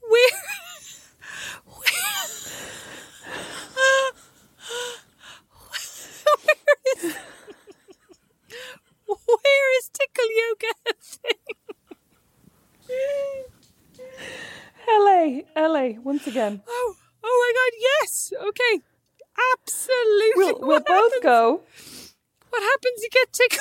where? 0.00 0.30
Where 1.66 1.90
is? 6.96 7.14
Where 9.06 9.78
is 9.78 9.90
tickle 9.92 10.30
yoga 10.36 10.72
a 10.88 10.94
thing? 11.00 11.40
LA, 14.86 15.42
LA, 15.56 16.00
once 16.02 16.23
again. 16.34 16.62
Oh, 16.68 16.94
oh 17.22 17.36
my 17.42 17.52
God! 17.60 17.78
Yes. 18.02 18.32
Okay. 18.48 18.82
Absolutely. 19.52 20.32
We'll, 20.36 20.58
we'll 20.60 20.80
both 20.80 21.12
happens- 21.12 21.22
go. 21.22 21.62
What 22.50 22.62
happens? 22.62 23.02
You 23.02 23.08
get 23.10 23.32
tickled. 23.32 23.60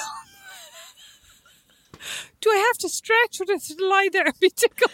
Do 2.41 2.49
I 2.49 2.57
have 2.57 2.77
to 2.79 2.89
stretch 2.89 3.39
or 3.41 3.45
just 3.45 3.79
lie 3.79 4.09
there 4.11 4.25
and 4.25 4.39
be 4.39 4.49
tickled? 4.49 4.91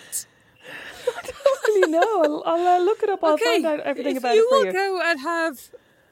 I 1.07 1.21
don't 1.23 1.67
really 1.67 1.91
know. 1.91 2.23
I'll, 2.23 2.43
I'll 2.45 2.67
uh, 2.81 2.85
look 2.85 3.01
it 3.03 3.09
up. 3.09 3.23
I'll 3.23 3.33
okay. 3.33 3.43
find 3.45 3.65
out 3.65 3.79
everything 3.81 4.15
if 4.17 4.21
about 4.21 4.35
you 4.35 4.45
it 4.45 4.49
for 4.49 4.57
will 4.57 4.65
you. 4.67 4.71
go 4.71 5.01
and 5.03 5.19
have. 5.21 5.59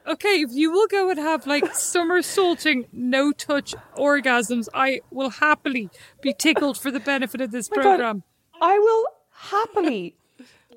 Okay, 0.06 0.40
if 0.40 0.50
you 0.52 0.72
will 0.72 0.86
go 0.88 1.08
and 1.10 1.18
have 1.18 1.46
like 1.46 1.66
somersaulting, 1.74 2.86
no 2.92 3.30
touch 3.32 3.74
orgasms, 3.96 4.68
I 4.74 5.00
will 5.10 5.30
happily 5.30 5.90
be 6.20 6.34
tickled 6.34 6.76
for 6.78 6.90
the 6.90 7.00
benefit 7.00 7.40
of 7.40 7.52
this 7.52 7.68
Oh 7.72 7.76
God, 7.76 7.82
program. 7.82 8.22
I 8.60 8.78
will 8.78 9.04
happily 9.30 10.16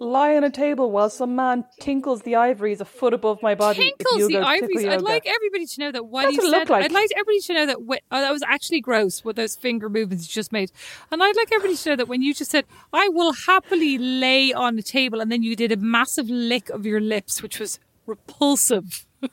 lie 0.02 0.36
on 0.36 0.44
a 0.44 0.50
table 0.50 0.92
while 0.92 1.10
some 1.10 1.36
man 1.36 1.64
tinkles 1.80 2.24
the 2.24 2.36
ivories 2.36 2.82
a 2.82 2.86
foot 2.86 3.14
above 3.14 3.42
my 3.42 3.56
body. 3.56 3.80
tinkles 3.80 4.28
the 4.28 4.38
ivories. 4.38 4.86
I'd 4.86 5.02
like 5.02 5.26
everybody 5.28 5.66
to 5.66 5.80
know 5.80 5.92
that 5.92 6.06
what 6.06 6.24
That's 6.24 6.38
you 6.38 6.44
what 6.44 6.48
it 6.48 6.68
said. 6.68 6.70
like. 6.70 6.86
I'd 6.86 6.92
like 6.92 7.10
everybody 7.16 7.40
to 7.42 7.54
know 7.54 7.66
that 7.68 7.78
wh- 7.78 8.04
oh, 8.12 8.22
that 8.22 8.32
was 8.32 8.42
actually 8.44 8.82
gross. 8.82 9.24
What 9.24 9.36
those 9.36 9.56
finger 9.56 9.90
movements 9.90 10.28
you 10.28 10.34
just 10.34 10.52
made, 10.52 10.72
and 11.12 11.22
I'd 11.22 11.36
like 11.36 11.52
everybody 11.54 11.78
to 11.78 11.90
know 11.90 11.96
that 11.98 12.08
when 12.08 12.22
you 12.22 12.34
just 12.34 12.52
said, 12.52 12.66
"I 12.92 13.10
will 13.10 13.34
happily 13.34 13.98
lay 13.98 14.52
on 14.52 14.76
the 14.76 14.84
table," 14.84 15.22
and 15.22 15.32
then 15.32 15.44
you 15.44 15.56
did 15.56 15.72
a 15.72 15.78
massive 15.78 16.30
lick 16.30 16.70
of 16.70 16.86
your 16.86 17.00
lips, 17.00 17.42
which 17.44 17.60
was 17.60 17.80
repulsive. 18.06 19.06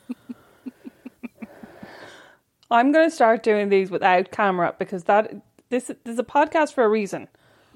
I'm 2.70 2.92
going 2.92 3.08
to 3.08 3.14
start 3.14 3.42
doing 3.42 3.70
these 3.70 3.90
without 3.90 4.30
camera 4.30 4.74
because 4.78 5.04
that 5.04 5.34
this, 5.70 5.86
this 5.86 6.12
is 6.12 6.18
a 6.18 6.24
podcast 6.24 6.74
for 6.74 6.84
a 6.84 6.88
reason, 6.88 7.28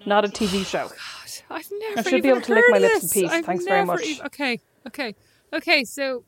not 0.04 0.26
a 0.26 0.28
TV 0.28 0.60
oh, 0.60 0.64
show. 0.64 0.90
I've 1.50 1.68
never. 1.78 1.98
I 2.00 2.02
should 2.02 2.22
be 2.22 2.28
able 2.28 2.40
to 2.42 2.54
lick 2.54 2.64
my 2.70 2.76
of 2.78 2.82
lips 2.82 3.02
in 3.04 3.08
peace. 3.10 3.30
I've 3.30 3.44
Thanks 3.44 3.64
very 3.64 3.84
much. 3.84 4.02
even- 4.04 4.26
okay, 4.26 4.60
okay. 4.86 5.14
Okay, 5.52 5.84
so 5.84 6.24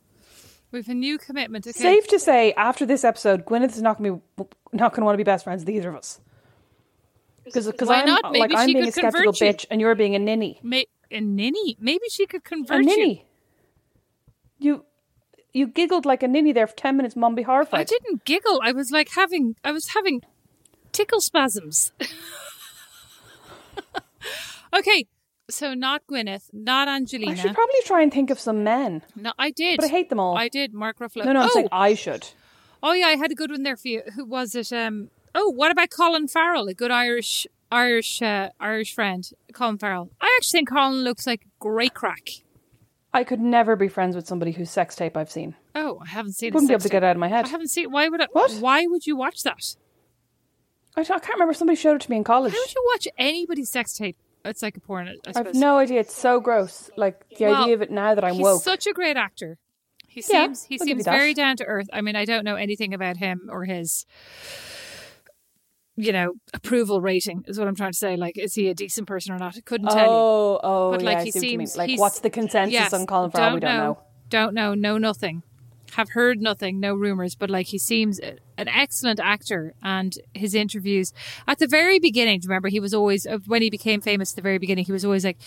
we've 0.70 0.88
a 0.88 0.94
new 0.94 1.16
commitment. 1.18 1.66
Okay. 1.66 1.72
Safe 1.78 2.06
to 2.08 2.18
say, 2.18 2.52
after 2.54 2.84
this 2.84 3.04
episode, 3.04 3.44
Gwyneth 3.46 3.70
is 3.70 3.82
not 3.82 3.98
going 3.98 4.20
to 4.36 4.44
be 4.44 4.44
not 4.72 4.92
going 4.92 5.00
to 5.02 5.04
want 5.06 5.14
to 5.14 5.18
be 5.18 5.24
best 5.24 5.44
friends 5.44 5.62
with 5.62 5.70
either 5.74 5.88
of 5.90 5.96
us. 5.96 6.20
Because 7.44 7.66
Why 7.80 8.00
I'm 8.00 8.06
not? 8.06 8.32
Maybe 8.32 8.40
like 8.40 8.54
I'm 8.54 8.68
she 8.68 8.74
being 8.74 8.84
could 8.86 8.88
a 8.90 8.92
skeptical 8.92 9.32
convert 9.32 9.40
you. 9.40 9.46
bitch 9.46 9.66
and 9.70 9.80
you're 9.80 9.94
being 9.94 10.14
a 10.14 10.18
ninny. 10.18 10.60
May- 10.62 10.86
a 11.10 11.20
ninny. 11.20 11.76
Maybe 11.80 12.04
she 12.10 12.26
could 12.26 12.42
convert 12.44 12.82
you. 12.82 12.86
ninny. 12.88 13.26
You 14.58 14.84
you 15.52 15.66
giggled 15.66 16.04
like 16.06 16.22
a 16.22 16.28
ninny 16.28 16.52
there 16.52 16.66
for 16.66 16.74
ten 16.76 16.96
minutes. 16.96 17.14
Mum 17.16 17.34
be 17.34 17.42
horrified. 17.42 17.80
I 17.80 17.84
didn't 17.84 18.24
giggle. 18.24 18.60
I 18.62 18.72
was 18.72 18.90
like 18.90 19.10
having. 19.14 19.56
I 19.62 19.72
was 19.72 19.88
having 19.88 20.22
tickle 20.92 21.20
spasms. 21.20 21.92
okay, 24.78 25.06
so 25.50 25.74
not 25.74 26.06
Gwyneth, 26.06 26.50
not 26.52 26.88
Angelina. 26.88 27.32
I 27.32 27.34
should 27.34 27.54
probably 27.54 27.80
try 27.84 28.02
and 28.02 28.12
think 28.12 28.30
of 28.30 28.38
some 28.38 28.64
men. 28.64 29.02
no, 29.16 29.32
I 29.38 29.50
did. 29.50 29.76
But 29.76 29.86
I 29.86 29.88
hate 29.88 30.08
them 30.08 30.20
all. 30.20 30.36
I 30.36 30.48
did. 30.48 30.72
Mark 30.72 30.98
Ruffalo. 30.98 31.24
No, 31.24 31.32
no, 31.32 31.40
I'm 31.40 31.48
oh, 31.50 31.54
saying 31.54 31.68
I 31.72 31.94
should. 31.94 32.28
oh 32.82 32.92
yeah, 32.92 33.06
I 33.06 33.16
had 33.16 33.30
a 33.30 33.34
good 33.34 33.50
one 33.50 33.62
there 33.62 33.76
for 33.76 33.88
you. 33.88 34.02
Who 34.14 34.24
was 34.24 34.54
it? 34.54 34.72
Um. 34.72 35.10
Oh, 35.34 35.50
what 35.50 35.70
about 35.70 35.90
Colin 35.90 36.28
Farrell? 36.28 36.68
A 36.68 36.74
good 36.74 36.92
Irish, 36.92 37.46
Irish, 37.70 38.22
uh, 38.22 38.50
Irish 38.60 38.94
friend, 38.94 39.28
Colin 39.52 39.78
Farrell. 39.78 40.10
I 40.20 40.32
actually 40.38 40.58
think 40.58 40.70
Colin 40.70 41.02
looks 41.02 41.26
like 41.26 41.46
great 41.58 41.94
crack. 41.94 42.28
I 43.12 43.22
could 43.22 43.40
never 43.40 43.76
be 43.76 43.86
friends 43.86 44.16
with 44.16 44.26
somebody 44.26 44.50
whose 44.52 44.70
sex 44.70 44.96
tape 44.96 45.16
I've 45.16 45.30
seen. 45.30 45.54
Oh, 45.74 46.00
I 46.02 46.08
haven't 46.08 46.32
seen. 46.32 46.52
Wouldn't 46.52 46.68
be 46.68 46.74
able 46.74 46.82
to 46.82 46.88
get 46.88 47.00
tape. 47.00 47.08
out 47.08 47.16
of 47.16 47.20
my 47.20 47.28
head. 47.28 47.44
I 47.44 47.48
haven't 47.48 47.68
seen. 47.68 47.90
Why 47.90 48.08
would 48.08 48.20
I? 48.20 48.26
What? 48.32 48.52
Why 48.54 48.86
would 48.86 49.06
you 49.06 49.16
watch 49.16 49.42
that? 49.42 49.76
I, 50.96 51.00
I 51.00 51.04
can't 51.04 51.28
remember. 51.34 51.54
Somebody 51.54 51.76
showed 51.76 51.96
it 51.96 52.00
to 52.02 52.10
me 52.10 52.16
in 52.16 52.24
college. 52.24 52.52
How 52.52 52.58
would 52.58 52.74
you 52.74 52.90
watch 52.92 53.08
anybody's 53.18 53.70
sex 53.70 53.94
tape? 53.94 54.16
It's 54.44 54.62
like 54.62 54.76
a 54.76 54.80
porn, 54.80 55.08
I 55.08 55.14
I 55.34 55.38
have 55.38 55.54
no 55.54 55.78
idea. 55.78 56.00
It's 56.00 56.14
so 56.14 56.38
gross. 56.40 56.90
Like 56.96 57.26
the 57.38 57.46
Well, 57.46 57.62
idea 57.62 57.74
of 57.74 57.82
it 57.82 57.90
now 57.90 58.14
that 58.14 58.24
I'm 58.24 58.34
He's 58.34 58.42
woke. 58.42 58.62
such 58.62 58.86
a 58.86 58.92
great 58.92 59.16
actor. 59.16 59.58
He 60.06 60.20
Yeah, 60.20 60.44
seems 60.44 60.64
he 60.64 60.78
I'll 60.80 60.86
seems 60.86 61.04
very 61.04 61.32
down 61.34 61.56
to 61.56 61.64
earth. 61.64 61.88
I 61.92 62.00
mean, 62.02 62.14
I 62.14 62.24
don't 62.24 62.44
know 62.44 62.56
anything 62.56 62.92
about 62.94 63.16
him 63.16 63.48
or 63.50 63.64
his 63.64 64.04
you 65.96 66.10
know, 66.12 66.32
approval 66.52 67.00
rating 67.00 67.44
is 67.46 67.56
what 67.58 67.68
I'm 67.68 67.76
trying 67.76 67.92
to 67.92 67.96
say. 67.98 68.16
Like, 68.16 68.36
is 68.36 68.54
he 68.54 68.68
a 68.68 68.74
decent 68.74 69.06
person 69.06 69.32
or 69.32 69.38
not? 69.38 69.56
I 69.56 69.60
couldn't 69.60 69.86
tell 69.88 69.98
you. 69.98 70.10
Oh, 70.10 70.60
oh, 70.62 70.90
But, 70.90 71.02
yeah, 71.02 71.06
like, 71.06 71.18
I 71.18 71.24
he 71.24 71.30
see 71.30 71.38
what 71.38 71.48
you 71.52 71.58
mean. 71.58 71.66
seems- 71.68 71.78
Like, 71.78 71.98
what's 72.00 72.18
the 72.18 72.30
consensus 72.30 72.72
Yes, 72.72 72.92
on 72.92 73.06
Colin 73.06 73.30
Farrell? 73.30 73.54
We 73.54 73.60
don't 73.60 73.76
know. 73.76 73.98
Don't 74.28 74.54
know, 74.54 74.74
know 74.74 74.98
nothing. 74.98 75.44
Have 75.94 76.10
heard 76.10 76.40
nothing, 76.40 76.80
no 76.80 76.94
rumors, 76.94 77.34
but 77.34 77.50
like 77.50 77.66
he 77.66 77.78
seems 77.78 78.18
an 78.18 78.38
excellent 78.56 79.20
actor 79.20 79.74
and 79.82 80.16
his 80.32 80.54
interviews 80.54 81.12
at 81.46 81.58
the 81.58 81.66
very 81.66 81.98
beginning, 81.98 82.40
do 82.40 82.46
you 82.46 82.48
remember 82.48 82.68
he 82.68 82.80
was 82.80 82.94
always 82.94 83.26
when 83.46 83.62
he 83.62 83.70
became 83.70 84.00
famous 84.00 84.32
at 84.32 84.36
the 84.36 84.42
very 84.42 84.58
beginning, 84.58 84.84
he 84.84 84.92
was 84.92 85.04
always 85.04 85.24
like, 85.24 85.38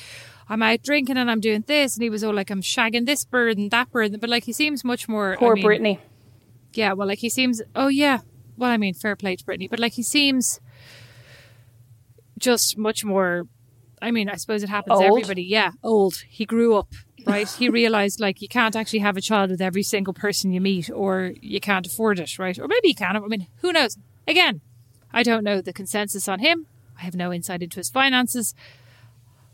I'm 0.49 0.63
out 0.63 0.83
drinking 0.83 1.17
and 1.17 1.29
I'm 1.29 1.41
doing 1.41 1.63
this 1.67 1.95
and 1.95 2.03
he 2.03 2.09
was 2.09 2.23
all 2.23 2.33
like 2.33 2.49
I'm 2.49 2.61
shagging 2.61 3.05
this 3.05 3.25
bird 3.25 3.57
and 3.57 3.71
that 3.71 3.91
bird 3.91 4.19
but 4.21 4.29
like 4.29 4.45
he 4.45 4.53
seems 4.53 4.83
much 4.83 5.09
more 5.09 5.35
Poor 5.37 5.51
I 5.51 5.55
mean, 5.55 5.63
Brittany. 5.65 5.99
Yeah, 6.73 6.93
well 6.93 7.07
like 7.07 7.19
he 7.19 7.29
seems 7.29 7.61
oh 7.75 7.89
yeah. 7.89 8.19
Well 8.55 8.71
I 8.71 8.77
mean 8.77 8.93
fair 8.93 9.15
play 9.15 9.35
to 9.35 9.45
Brittany, 9.45 9.67
but 9.67 9.79
like 9.79 9.93
he 9.93 10.03
seems 10.03 10.61
just 12.37 12.77
much 12.77 13.03
more 13.03 13.47
I 14.01 14.11
mean, 14.11 14.29
I 14.29 14.35
suppose 14.35 14.63
it 14.63 14.69
happens 14.69 14.99
to 14.99 15.05
everybody. 15.05 15.43
Yeah, 15.43 15.71
old. 15.83 16.23
He 16.29 16.45
grew 16.45 16.75
up, 16.75 16.93
right? 17.27 17.49
he 17.49 17.69
realized 17.69 18.19
like 18.19 18.41
you 18.41 18.47
can't 18.47 18.75
actually 18.75 18.99
have 18.99 19.17
a 19.17 19.21
child 19.21 19.51
with 19.51 19.61
every 19.61 19.83
single 19.83 20.13
person 20.13 20.51
you 20.51 20.61
meet, 20.61 20.89
or 20.89 21.33
you 21.41 21.59
can't 21.59 21.85
afford 21.85 22.19
it, 22.19 22.39
right? 22.39 22.57
Or 22.57 22.67
maybe 22.67 22.89
you 22.89 22.95
can. 22.95 23.15
I 23.15 23.19
mean, 23.19 23.47
who 23.61 23.71
knows? 23.71 23.97
Again, 24.27 24.61
I 25.11 25.23
don't 25.23 25.43
know 25.43 25.61
the 25.61 25.73
consensus 25.73 26.27
on 26.27 26.39
him. 26.39 26.67
I 26.99 27.03
have 27.03 27.15
no 27.15 27.31
insight 27.31 27.61
into 27.61 27.77
his 27.77 27.89
finances. 27.89 28.53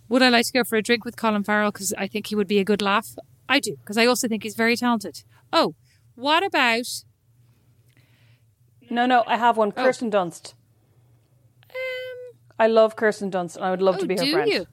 Would 0.09 0.21
I 0.21 0.29
like 0.29 0.45
to 0.47 0.53
go 0.53 0.63
for 0.63 0.77
a 0.77 0.81
drink 0.81 1.05
with 1.05 1.15
Colin 1.15 1.43
Farrell 1.43 1.71
because 1.71 1.93
I 1.97 2.07
think 2.07 2.27
he 2.27 2.35
would 2.35 2.47
be 2.47 2.59
a 2.59 2.63
good 2.63 2.81
laugh? 2.81 3.15
I 3.49 3.59
do 3.59 3.75
because 3.77 3.97
I 3.97 4.05
also 4.05 4.27
think 4.27 4.43
he's 4.43 4.55
very 4.55 4.75
talented. 4.75 5.23
Oh, 5.51 5.75
what 6.15 6.45
about? 6.45 7.03
No, 8.89 9.05
no, 9.05 9.23
I 9.25 9.37
have 9.37 9.57
one. 9.57 9.73
Oh. 9.75 9.83
Kirsten 9.83 10.11
Dunst. 10.11 10.53
Um, 11.69 12.37
I 12.59 12.67
love 12.67 12.95
Kirsten 12.95 13.31
Dunst, 13.31 13.55
and 13.55 13.65
I 13.65 13.71
would 13.71 13.81
love 13.81 13.95
oh, 13.95 13.99
to 13.99 14.05
be 14.07 14.15
her 14.15 14.23
do 14.23 14.33
friend. 14.33 14.51
you? 14.51 14.67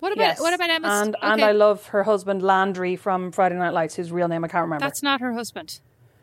What 0.00 0.12
about 0.12 0.22
Yes. 0.22 0.40
what 0.40 0.54
about 0.54 0.70
Emma? 0.70 0.88
And 0.88 1.16
okay. 1.16 1.26
and 1.32 1.42
I 1.42 1.52
love 1.52 1.86
her 1.88 2.04
husband 2.04 2.42
Landry 2.42 2.94
from 2.96 3.32
Friday 3.32 3.56
Night 3.56 3.72
Lights, 3.72 3.96
whose 3.96 4.12
real 4.12 4.28
name 4.28 4.44
I 4.44 4.48
can't 4.48 4.62
remember. 4.62 4.84
That's 4.84 5.02
not 5.02 5.20
her 5.20 5.32
husband. 5.32 5.80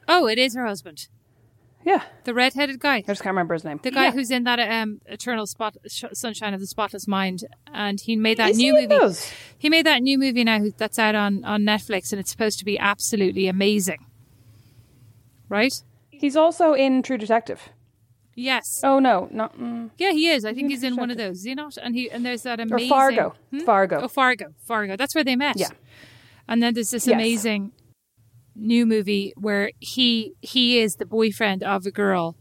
Oh, 0.08 0.28
it 0.28 0.38
is 0.38 0.56
her 0.56 0.66
husband. 0.66 1.08
yeah, 1.84 2.04
The 2.24 2.34
red-headed 2.34 2.80
guy. 2.80 2.98
I 2.98 3.02
just 3.02 3.22
can't 3.22 3.34
remember 3.34 3.54
his 3.54 3.64
name. 3.64 3.80
The 3.84 3.92
guy 3.92 4.06
Yeah. 4.06 4.12
who's 4.12 4.32
in 4.32 4.44
that 4.46 4.60
um, 4.60 5.02
Eternal 5.08 5.46
Spot, 5.46 5.76
Sh- 5.88 6.06
Sunshine 6.14 6.54
of 6.54 6.60
the 6.60 6.66
Spotless 6.68 7.08
Mind, 7.08 7.44
and 7.72 8.00
he 8.02 8.16
made 8.16 8.38
that 8.38 8.52
Is 8.52 8.58
new 8.58 8.76
he 8.76 8.88
movie. 8.88 9.16
He 9.58 9.70
made 9.70 9.86
that 9.86 10.02
new 10.02 10.18
movie 10.18 10.44
now 10.44 10.66
that's 10.78 10.98
out 10.98 11.14
on 11.16 11.44
on 11.44 11.62
Netflix, 11.64 12.12
and 12.12 12.20
it's 12.20 12.32
supposed 12.32 12.58
to 12.60 12.66
be 12.66 12.80
absolutely 12.80 13.48
amazing. 13.48 14.06
Right? 15.50 15.74
He's 16.10 16.36
also 16.36 16.74
in 16.74 17.04
True 17.04 17.18
Detective. 17.18 17.70
Yes. 18.36 18.82
Oh 18.84 19.00
no, 19.00 19.30
not 19.32 19.58
mm, 19.58 19.90
Yeah, 19.98 20.12
he 20.12 20.28
is. 20.30 20.44
I 20.44 20.54
think 20.54 20.70
he's 20.70 20.84
in 20.84 20.98
one 20.98 21.10
of 21.10 21.18
those. 21.18 21.38
Is 21.40 21.44
he 21.46 21.56
not? 21.56 21.78
And 21.78 21.96
he 21.96 22.12
and 22.12 22.26
there's 22.26 22.44
that 22.44 22.60
amazing 22.60 22.88
or 22.88 22.90
Fargo. 22.90 23.36
Hmm? 23.52 23.60
Fargo. 23.60 24.00
Oh, 24.04 24.08
Fargo. 24.10 24.48
Fargo. 24.68 24.98
That's 24.98 25.16
where 25.16 25.24
they 25.24 25.38
met. 25.38 25.58
Yeah. 25.58 25.70
And 26.48 26.62
then 26.62 26.74
there's 26.74 26.92
this 26.92 27.08
Yes. 27.08 27.16
amazing 27.16 27.72
new 28.56 28.86
movie 28.86 29.34
where 29.38 29.72
he 29.80 30.34
he 30.42 30.80
is 30.80 30.96
the 30.96 31.06
boyfriend 31.06 31.64
of 31.64 31.86
a 31.86 31.92
girl 31.92 32.36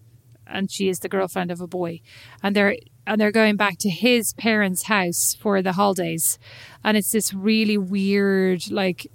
and 0.47 0.71
she 0.71 0.89
is 0.89 0.99
the 1.01 1.09
girlfriend 1.09 1.51
of 1.53 1.61
a 1.61 1.67
boy. 1.69 2.01
And 2.43 2.57
they're 2.57 2.77
and 3.07 3.21
they're 3.21 3.31
going 3.33 3.57
back 3.57 3.77
to 3.81 3.91
his 3.91 4.33
parents' 4.35 4.85
house 4.85 5.37
for 5.41 5.63
the 5.63 5.73
holidays. 5.75 6.39
And 6.83 6.97
it's 6.97 7.13
this 7.13 7.33
really 7.33 7.79
weird 7.79 8.69
like 8.71 9.07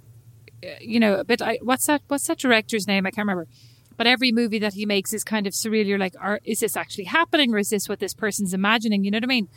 uh, 0.64 0.68
you 0.80 0.98
know, 0.98 1.14
a 1.16 1.24
bit 1.24 1.42
I, 1.42 1.58
what's 1.62 1.86
that 1.86 2.00
what's 2.08 2.26
that 2.26 2.38
director's 2.38 2.86
name? 2.86 3.04
I 3.06 3.10
can't 3.10 3.26
remember. 3.26 3.48
But 4.00 4.06
every 4.06 4.32
movie 4.32 4.58
that 4.60 4.72
he 4.72 4.86
makes 4.86 5.12
is 5.12 5.22
kind 5.22 5.46
of 5.46 5.52
surreal. 5.52 5.84
You're 5.84 5.98
like, 5.98 6.14
are, 6.18 6.40
is 6.42 6.60
this 6.60 6.74
actually 6.74 7.04
happening 7.04 7.52
or 7.52 7.58
is 7.58 7.68
this 7.68 7.86
what 7.86 7.98
this 7.98 8.14
person's 8.14 8.54
imagining? 8.54 9.04
You 9.04 9.10
know 9.10 9.16
what 9.16 9.24
I 9.24 9.26
mean? 9.26 9.48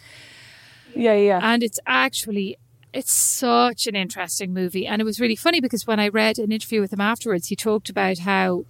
Yeah, 0.93 1.13
yeah. 1.13 1.39
and 1.41 1.63
it's 1.63 1.79
actually 1.87 2.57
it's 2.91 3.13
such 3.13 3.87
an 3.87 3.95
interesting 3.95 4.53
movie 4.53 4.85
and 4.85 5.01
it 5.01 5.05
was 5.05 5.21
really 5.21 5.37
funny 5.37 5.61
because 5.61 5.87
when 5.87 5.99
i 5.99 6.07
read 6.09 6.37
an 6.37 6.51
interview 6.51 6.81
with 6.81 6.93
him 6.93 7.01
afterwards 7.01 7.47
he 7.47 7.55
talked 7.55 7.89
about 7.89 8.19
how 8.19 8.65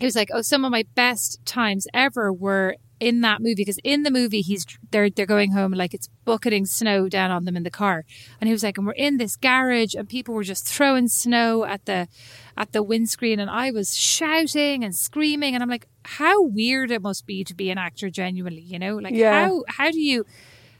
he 0.00 0.04
was 0.04 0.16
like 0.16 0.30
oh 0.32 0.42
some 0.42 0.64
of 0.64 0.72
my 0.72 0.84
best 0.96 1.44
times 1.44 1.86
ever 1.94 2.32
were 2.32 2.74
in 2.98 3.20
that 3.20 3.40
movie 3.40 3.54
because 3.56 3.78
in 3.84 4.04
the 4.04 4.10
movie 4.10 4.40
he's 4.40 4.64
they're 4.90 5.10
they're 5.10 5.26
going 5.26 5.52
home 5.52 5.72
like 5.72 5.92
it's 5.92 6.08
bucketing 6.24 6.64
snow 6.64 7.08
down 7.08 7.30
on 7.30 7.44
them 7.44 7.56
in 7.56 7.62
the 7.62 7.70
car. 7.70 8.04
And 8.40 8.48
he 8.48 8.52
was 8.52 8.62
like 8.62 8.78
and 8.78 8.86
we're 8.86 8.92
in 8.94 9.18
this 9.18 9.36
garage 9.36 9.94
and 9.94 10.08
people 10.08 10.34
were 10.34 10.44
just 10.44 10.66
throwing 10.66 11.08
snow 11.08 11.64
at 11.64 11.84
the 11.84 12.08
at 12.56 12.72
the 12.72 12.82
windscreen. 12.82 13.38
And 13.38 13.50
I 13.50 13.70
was 13.70 13.94
shouting 13.96 14.82
and 14.82 14.96
screaming. 14.96 15.54
And 15.54 15.62
I'm 15.62 15.68
like 15.68 15.86
how 16.04 16.42
weird 16.42 16.90
it 16.90 17.02
must 17.02 17.26
be 17.26 17.44
to 17.44 17.54
be 17.54 17.70
an 17.70 17.78
actor 17.78 18.08
genuinely 18.08 18.62
you 18.62 18.78
know? 18.78 18.96
Like 18.96 19.14
Yeah. 19.14 19.46
how 19.46 19.64
how 19.68 19.90
do 19.90 20.00
you 20.00 20.24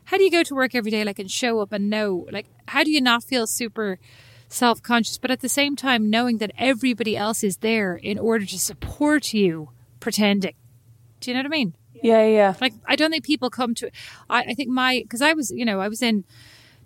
how 0.05 0.17
do 0.17 0.23
you 0.23 0.31
go 0.31 0.43
to 0.43 0.55
work 0.55 0.75
every 0.75 0.91
day 0.91 1.05
like 1.05 1.19
and 1.19 1.31
show 1.31 1.61
up 1.61 1.73
and 1.73 1.91
know? 1.91 2.27
Like 2.33 2.47
how 2.69 2.83
do 2.83 2.91
you 2.91 3.01
not 3.03 3.25
feel 3.25 3.47
super 3.47 3.99
self-conscious? 4.49 5.19
But 5.19 5.31
at 5.31 5.41
the 5.41 5.49
same 5.49 5.77
time 5.77 6.09
knowing 6.09 6.39
that 6.39 6.53
everybody 6.57 7.17
else 7.17 7.45
is 7.45 7.59
there 7.59 7.95
in 7.97 8.19
order 8.19 8.47
to 8.47 8.59
support 8.59 9.35
you 9.35 9.71
pretending. 10.01 10.55
Do 11.21 11.31
you 11.31 11.35
know 11.35 11.41
what 11.41 11.47
i 11.47 11.57
mean 11.59 11.75
yeah, 12.07 12.25
yeah. 12.27 12.55
like 12.61 12.75
i 12.87 12.97
don't 12.97 13.11
think 13.11 13.25
people 13.25 13.51
come 13.51 13.75
to 13.75 13.91
i, 14.31 14.41
I 14.51 14.55
think 14.55 14.69
my 14.71 15.01
because 15.03 15.23
i 15.23 15.33
was 15.33 15.51
you 15.51 15.65
know 15.65 15.81
i 15.81 15.89
was 15.89 16.03
in 16.03 16.25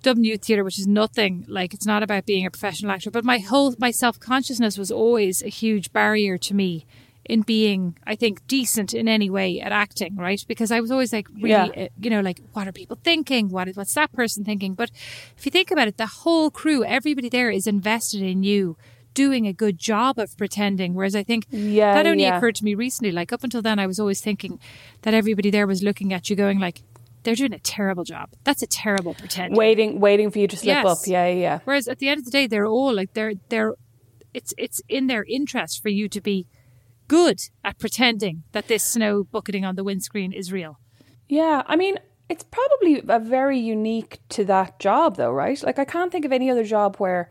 Dublin 0.02 0.24
Youth 0.24 0.44
Theatre, 0.46 0.64
which 0.64 0.78
is 0.78 0.86
nothing 0.86 1.44
like 1.46 1.74
it's 1.74 1.84
not 1.84 2.02
about 2.02 2.24
being 2.24 2.46
a 2.46 2.50
professional 2.50 2.90
actor, 2.90 3.10
but 3.10 3.22
my 3.22 3.38
whole 3.38 3.74
my 3.78 3.90
self 3.90 4.18
consciousness 4.18 4.78
was 4.78 4.90
always 4.90 5.42
a 5.42 5.48
huge 5.48 5.92
barrier 5.92 6.38
to 6.38 6.54
me 6.54 6.86
in 7.26 7.42
being, 7.42 7.96
I 8.06 8.16
think, 8.16 8.46
decent 8.46 8.94
in 8.94 9.06
any 9.08 9.28
way 9.28 9.60
at 9.60 9.72
acting, 9.72 10.16
right? 10.16 10.42
Because 10.48 10.72
I 10.72 10.80
was 10.80 10.90
always 10.90 11.12
like, 11.12 11.28
really, 11.34 11.50
Yeah. 11.50 11.66
uh, 11.84 11.88
you 12.00 12.08
know, 12.08 12.22
like 12.22 12.40
what 12.54 12.66
are 12.66 12.72
people 12.72 12.98
thinking? 13.04 13.50
What 13.50 13.68
is 13.68 13.76
what's 13.76 13.94
that 13.94 14.10
person 14.12 14.42
thinking? 14.42 14.72
But 14.74 14.90
if 15.36 15.44
you 15.44 15.52
think 15.52 15.70
about 15.70 15.86
it, 15.86 15.98
the 15.98 16.06
whole 16.06 16.50
crew, 16.50 16.82
everybody 16.82 17.28
there 17.28 17.50
is 17.50 17.66
invested 17.66 18.22
in 18.22 18.42
you 18.42 18.78
doing 19.14 19.46
a 19.46 19.52
good 19.52 19.78
job 19.78 20.18
of 20.18 20.36
pretending. 20.36 20.94
Whereas 20.94 21.14
I 21.16 21.22
think 21.22 21.46
Yeah, 21.50 21.94
that 21.94 22.06
only 22.06 22.22
yeah. 22.24 22.36
occurred 22.36 22.54
to 22.56 22.64
me 22.64 22.74
recently. 22.74 23.12
Like 23.12 23.32
up 23.32 23.42
until 23.44 23.62
then, 23.62 23.78
I 23.78 23.86
was 23.86 23.98
always 24.00 24.20
thinking 24.20 24.60
that 25.02 25.14
everybody 25.14 25.50
there 25.50 25.66
was 25.66 25.82
looking 25.82 26.12
at 26.12 26.30
you, 26.30 26.36
going 26.36 26.58
like, 26.58 26.82
they're 27.22 27.34
doing 27.34 27.52
a 27.52 27.58
terrible 27.58 28.04
job. 28.04 28.30
That's 28.44 28.62
a 28.62 28.66
terrible 28.66 29.14
pretending. 29.14 29.56
Waiting, 29.58 30.00
waiting 30.00 30.30
for 30.30 30.38
you 30.38 30.46
to 30.48 30.56
slip 30.56 30.66
Yes. 30.68 30.86
up. 30.86 30.98
Yeah, 31.06 31.26
yeah, 31.26 31.34
yeah. 31.40 31.58
Whereas 31.64 31.86
at 31.88 31.98
the 31.98 32.08
end 32.08 32.18
of 32.20 32.24
the 32.24 32.30
day, 32.30 32.46
they're 32.46 32.66
all 32.66 32.94
like 32.94 33.12
they're 33.12 33.34
they're 33.50 33.74
it's 34.32 34.54
it's 34.56 34.80
in 34.88 35.06
their 35.08 35.24
interest 35.28 35.82
for 35.82 35.88
you 35.90 36.08
to 36.08 36.20
be 36.20 36.46
good 37.08 37.40
at 37.64 37.78
pretending 37.78 38.44
that 38.52 38.68
this 38.68 38.84
snow 38.84 39.24
bucketing 39.24 39.64
on 39.64 39.74
the 39.74 39.84
windscreen 39.84 40.32
is 40.32 40.52
real. 40.52 40.78
Yeah, 41.28 41.62
I 41.66 41.76
mean, 41.76 41.98
it's 42.28 42.44
probably 42.44 43.02
a 43.06 43.18
very 43.18 43.58
unique 43.58 44.20
to 44.30 44.44
that 44.46 44.78
job, 44.78 45.16
though, 45.16 45.32
right? 45.32 45.60
Like, 45.62 45.78
I 45.78 45.84
can't 45.84 46.10
think 46.12 46.24
of 46.24 46.32
any 46.32 46.48
other 46.50 46.64
job 46.64 46.96
where, 46.96 47.30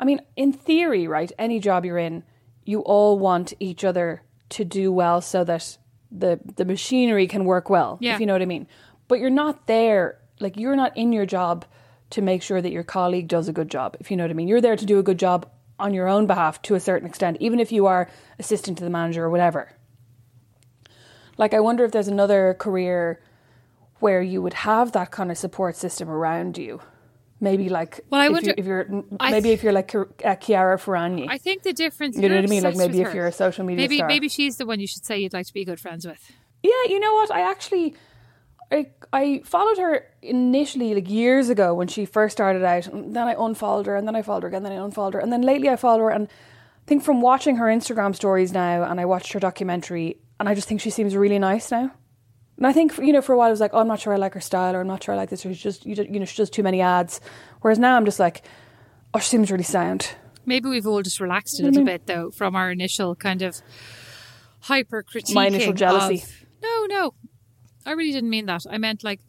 I 0.00 0.04
mean, 0.04 0.20
in 0.34 0.52
theory, 0.52 1.06
right, 1.06 1.30
any 1.38 1.60
job 1.60 1.84
you're 1.84 1.98
in, 1.98 2.24
you 2.64 2.80
all 2.80 3.18
want 3.18 3.52
each 3.60 3.84
other 3.84 4.22
to 4.50 4.64
do 4.64 4.90
well 4.90 5.20
so 5.20 5.44
that 5.44 5.76
the 6.10 6.40
the 6.56 6.64
machinery 6.64 7.26
can 7.28 7.44
work 7.44 7.68
well, 7.70 7.98
Yeah. 8.00 8.14
if 8.14 8.20
you 8.20 8.26
know 8.26 8.32
what 8.32 8.42
I 8.42 8.46
mean. 8.46 8.66
But 9.08 9.20
you're 9.20 9.30
not 9.44 9.66
there, 9.66 10.18
like, 10.40 10.56
you're 10.56 10.74
not 10.74 10.96
in 10.96 11.12
your 11.12 11.26
job 11.26 11.66
to 12.10 12.22
make 12.22 12.42
sure 12.42 12.60
that 12.62 12.72
your 12.72 12.82
colleague 12.82 13.28
does 13.28 13.46
a 13.48 13.52
good 13.52 13.70
job, 13.70 13.96
if 14.00 14.10
you 14.10 14.16
know 14.16 14.24
what 14.24 14.30
I 14.30 14.34
mean. 14.34 14.48
You're 14.48 14.60
there 14.62 14.74
to 14.76 14.86
do 14.86 14.98
a 14.98 15.02
good 15.02 15.18
job 15.18 15.46
on 15.78 15.92
your 15.94 16.08
own 16.08 16.26
behalf 16.26 16.60
to 16.62 16.74
a 16.74 16.80
certain 16.80 17.06
extent, 17.06 17.36
even 17.40 17.60
if 17.60 17.70
you 17.70 17.86
are 17.86 18.08
assistant 18.38 18.78
to 18.78 18.84
the 18.84 18.90
manager 18.90 19.24
or 19.24 19.30
whatever. 19.30 19.72
Like, 21.36 21.54
I 21.54 21.60
wonder 21.60 21.84
if 21.84 21.92
there's 21.92 22.08
another 22.08 22.54
career 22.58 23.20
where 23.98 24.22
you 24.22 24.40
would 24.42 24.54
have 24.54 24.92
that 24.92 25.10
kind 25.10 25.30
of 25.30 25.38
support 25.38 25.76
system 25.76 26.08
around 26.10 26.56
you. 26.58 26.80
Maybe 27.42 27.68
like 27.70 28.00
Well, 28.10 28.20
I 28.20 28.26
if, 28.26 28.32
wonder- 28.32 28.50
you, 28.50 28.54
if 28.58 28.66
you're 28.66 29.04
I 29.18 29.30
maybe 29.30 29.48
th- 29.48 29.58
if 29.58 29.62
you're 29.62 29.72
like 29.72 29.94
uh, 29.94 30.36
Chiara 30.36 30.76
Ferragni. 30.78 31.26
I 31.28 31.38
think 31.38 31.62
the 31.62 31.72
difference. 31.72 32.16
You 32.16 32.28
know 32.28 32.34
what 32.36 32.44
I 32.44 32.48
mean? 32.48 32.62
Like 32.62 32.76
maybe 32.76 33.00
if 33.00 33.08
her. 33.08 33.14
you're 33.14 33.26
a 33.26 33.32
social 33.32 33.64
media 33.64 33.82
maybe 33.84 33.96
star. 33.96 34.08
maybe 34.08 34.28
she's 34.28 34.56
the 34.56 34.66
one 34.66 34.78
you 34.78 34.86
should 34.86 35.04
say 35.06 35.18
you'd 35.18 35.32
like 35.32 35.46
to 35.46 35.54
be 35.54 35.64
good 35.64 35.80
friends 35.80 36.06
with. 36.06 36.20
Yeah, 36.62 36.72
you 36.88 37.00
know 37.00 37.14
what? 37.14 37.30
I 37.32 37.40
actually 37.50 37.94
I 38.70 38.90
I 39.12 39.40
followed 39.44 39.78
her 39.78 40.06
initially 40.20 40.94
like 40.94 41.08
years 41.08 41.48
ago 41.48 41.72
when 41.74 41.88
she 41.88 42.04
first 42.04 42.32
started 42.36 42.62
out, 42.62 42.86
and 42.88 43.16
then 43.16 43.26
I 43.26 43.34
unfollowed 43.38 43.86
her, 43.86 43.96
and 43.96 44.06
then 44.06 44.14
I 44.14 44.20
followed 44.22 44.42
her 44.42 44.48
again, 44.50 44.62
then 44.62 44.72
I 44.72 44.84
unfollowed 44.84 45.14
her, 45.14 45.20
and 45.20 45.32
then 45.32 45.40
lately 45.42 45.70
I 45.70 45.76
followed 45.76 46.00
her, 46.00 46.10
and 46.10 46.28
I 46.28 46.86
think 46.86 47.02
from 47.02 47.20
watching 47.22 47.56
her 47.56 47.66
Instagram 47.66 48.14
stories 48.14 48.52
now, 48.52 48.82
and 48.84 49.00
I 49.00 49.06
watched 49.06 49.32
her 49.32 49.40
documentary, 49.40 50.18
and 50.38 50.46
I 50.48 50.54
just 50.54 50.68
think 50.68 50.80
she 50.82 50.90
seems 50.90 51.16
really 51.16 51.38
nice 51.38 51.70
now. 51.70 51.90
And 52.60 52.66
I 52.66 52.72
think 52.74 52.96
you 52.98 53.12
know 53.12 53.22
for 53.22 53.32
a 53.32 53.38
while 53.38 53.48
I 53.48 53.50
was 53.50 53.58
like, 53.60 53.70
oh, 53.72 53.78
I'm 53.80 53.88
not 53.88 54.00
sure 54.00 54.12
I 54.12 54.16
like 54.16 54.34
her 54.34 54.40
style, 54.40 54.76
or 54.76 54.80
I'm 54.82 54.86
not 54.86 55.02
sure 55.02 55.14
I 55.14 55.16
like 55.16 55.30
this, 55.30 55.44
or 55.44 55.48
she's 55.48 55.62
just 55.62 55.86
you 55.86 55.96
know 55.96 56.26
she 56.26 56.36
does 56.36 56.50
too 56.50 56.62
many 56.62 56.82
ads. 56.82 57.20
Whereas 57.62 57.78
now 57.78 57.96
I'm 57.96 58.04
just 58.04 58.20
like, 58.20 58.42
oh, 59.14 59.18
she 59.18 59.30
seems 59.30 59.50
really 59.50 59.64
sound. 59.64 60.14
Maybe 60.44 60.68
we've 60.68 60.86
all 60.86 61.02
just 61.02 61.20
relaxed 61.20 61.58
a 61.58 61.64
little 61.64 61.84
bit 61.84 62.06
though 62.06 62.30
from 62.30 62.54
our 62.54 62.70
initial 62.70 63.16
kind 63.16 63.40
of 63.40 63.56
hyper 64.60 65.02
critique. 65.02 65.34
My 65.34 65.46
initial 65.46 65.72
jealousy. 65.72 66.22
No, 66.62 66.84
no, 66.86 67.14
I 67.86 67.92
really 67.92 68.12
didn't 68.12 68.30
mean 68.30 68.46
that. 68.46 68.66
I 68.70 68.76
meant 68.76 69.02
like 69.02 69.20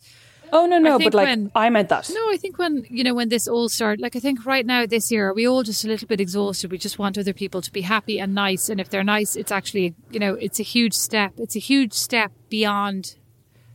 Oh 0.53 0.65
no 0.65 0.79
no, 0.79 0.99
but 0.99 1.13
like 1.13 1.27
when- 1.27 1.51
I 1.55 1.69
meant 1.69 1.87
that. 1.89 2.09
No, 2.13 2.29
I 2.29 2.35
think 2.37 2.57
when 2.57 2.85
you 2.89 3.03
know 3.05 3.13
when 3.13 3.29
this 3.29 3.47
all 3.47 3.69
started, 3.69 4.01
like 4.01 4.17
I 4.17 4.19
think 4.19 4.45
right 4.45 4.65
now 4.65 4.85
this 4.85 5.09
year, 5.09 5.29
are 5.29 5.33
we 5.33 5.47
all 5.47 5.63
just 5.63 5.85
a 5.85 5.87
little 5.87 6.07
bit 6.07 6.19
exhausted. 6.19 6.69
We 6.71 6.77
just 6.77 6.99
want 6.99 7.17
other 7.17 7.31
people 7.33 7.61
to 7.61 7.71
be 7.71 7.81
happy 7.81 8.19
and 8.19 8.35
nice, 8.35 8.67
and 8.67 8.81
if 8.81 8.89
they're 8.89 9.03
nice, 9.03 9.37
it's 9.37 9.51
actually 9.51 9.95
you 10.11 10.19
know 10.19 10.33
it's 10.33 10.59
a 10.59 10.63
huge 10.63 10.93
step. 10.93 11.33
It's 11.37 11.55
a 11.55 11.59
huge 11.59 11.93
step 11.93 12.33
beyond 12.49 13.15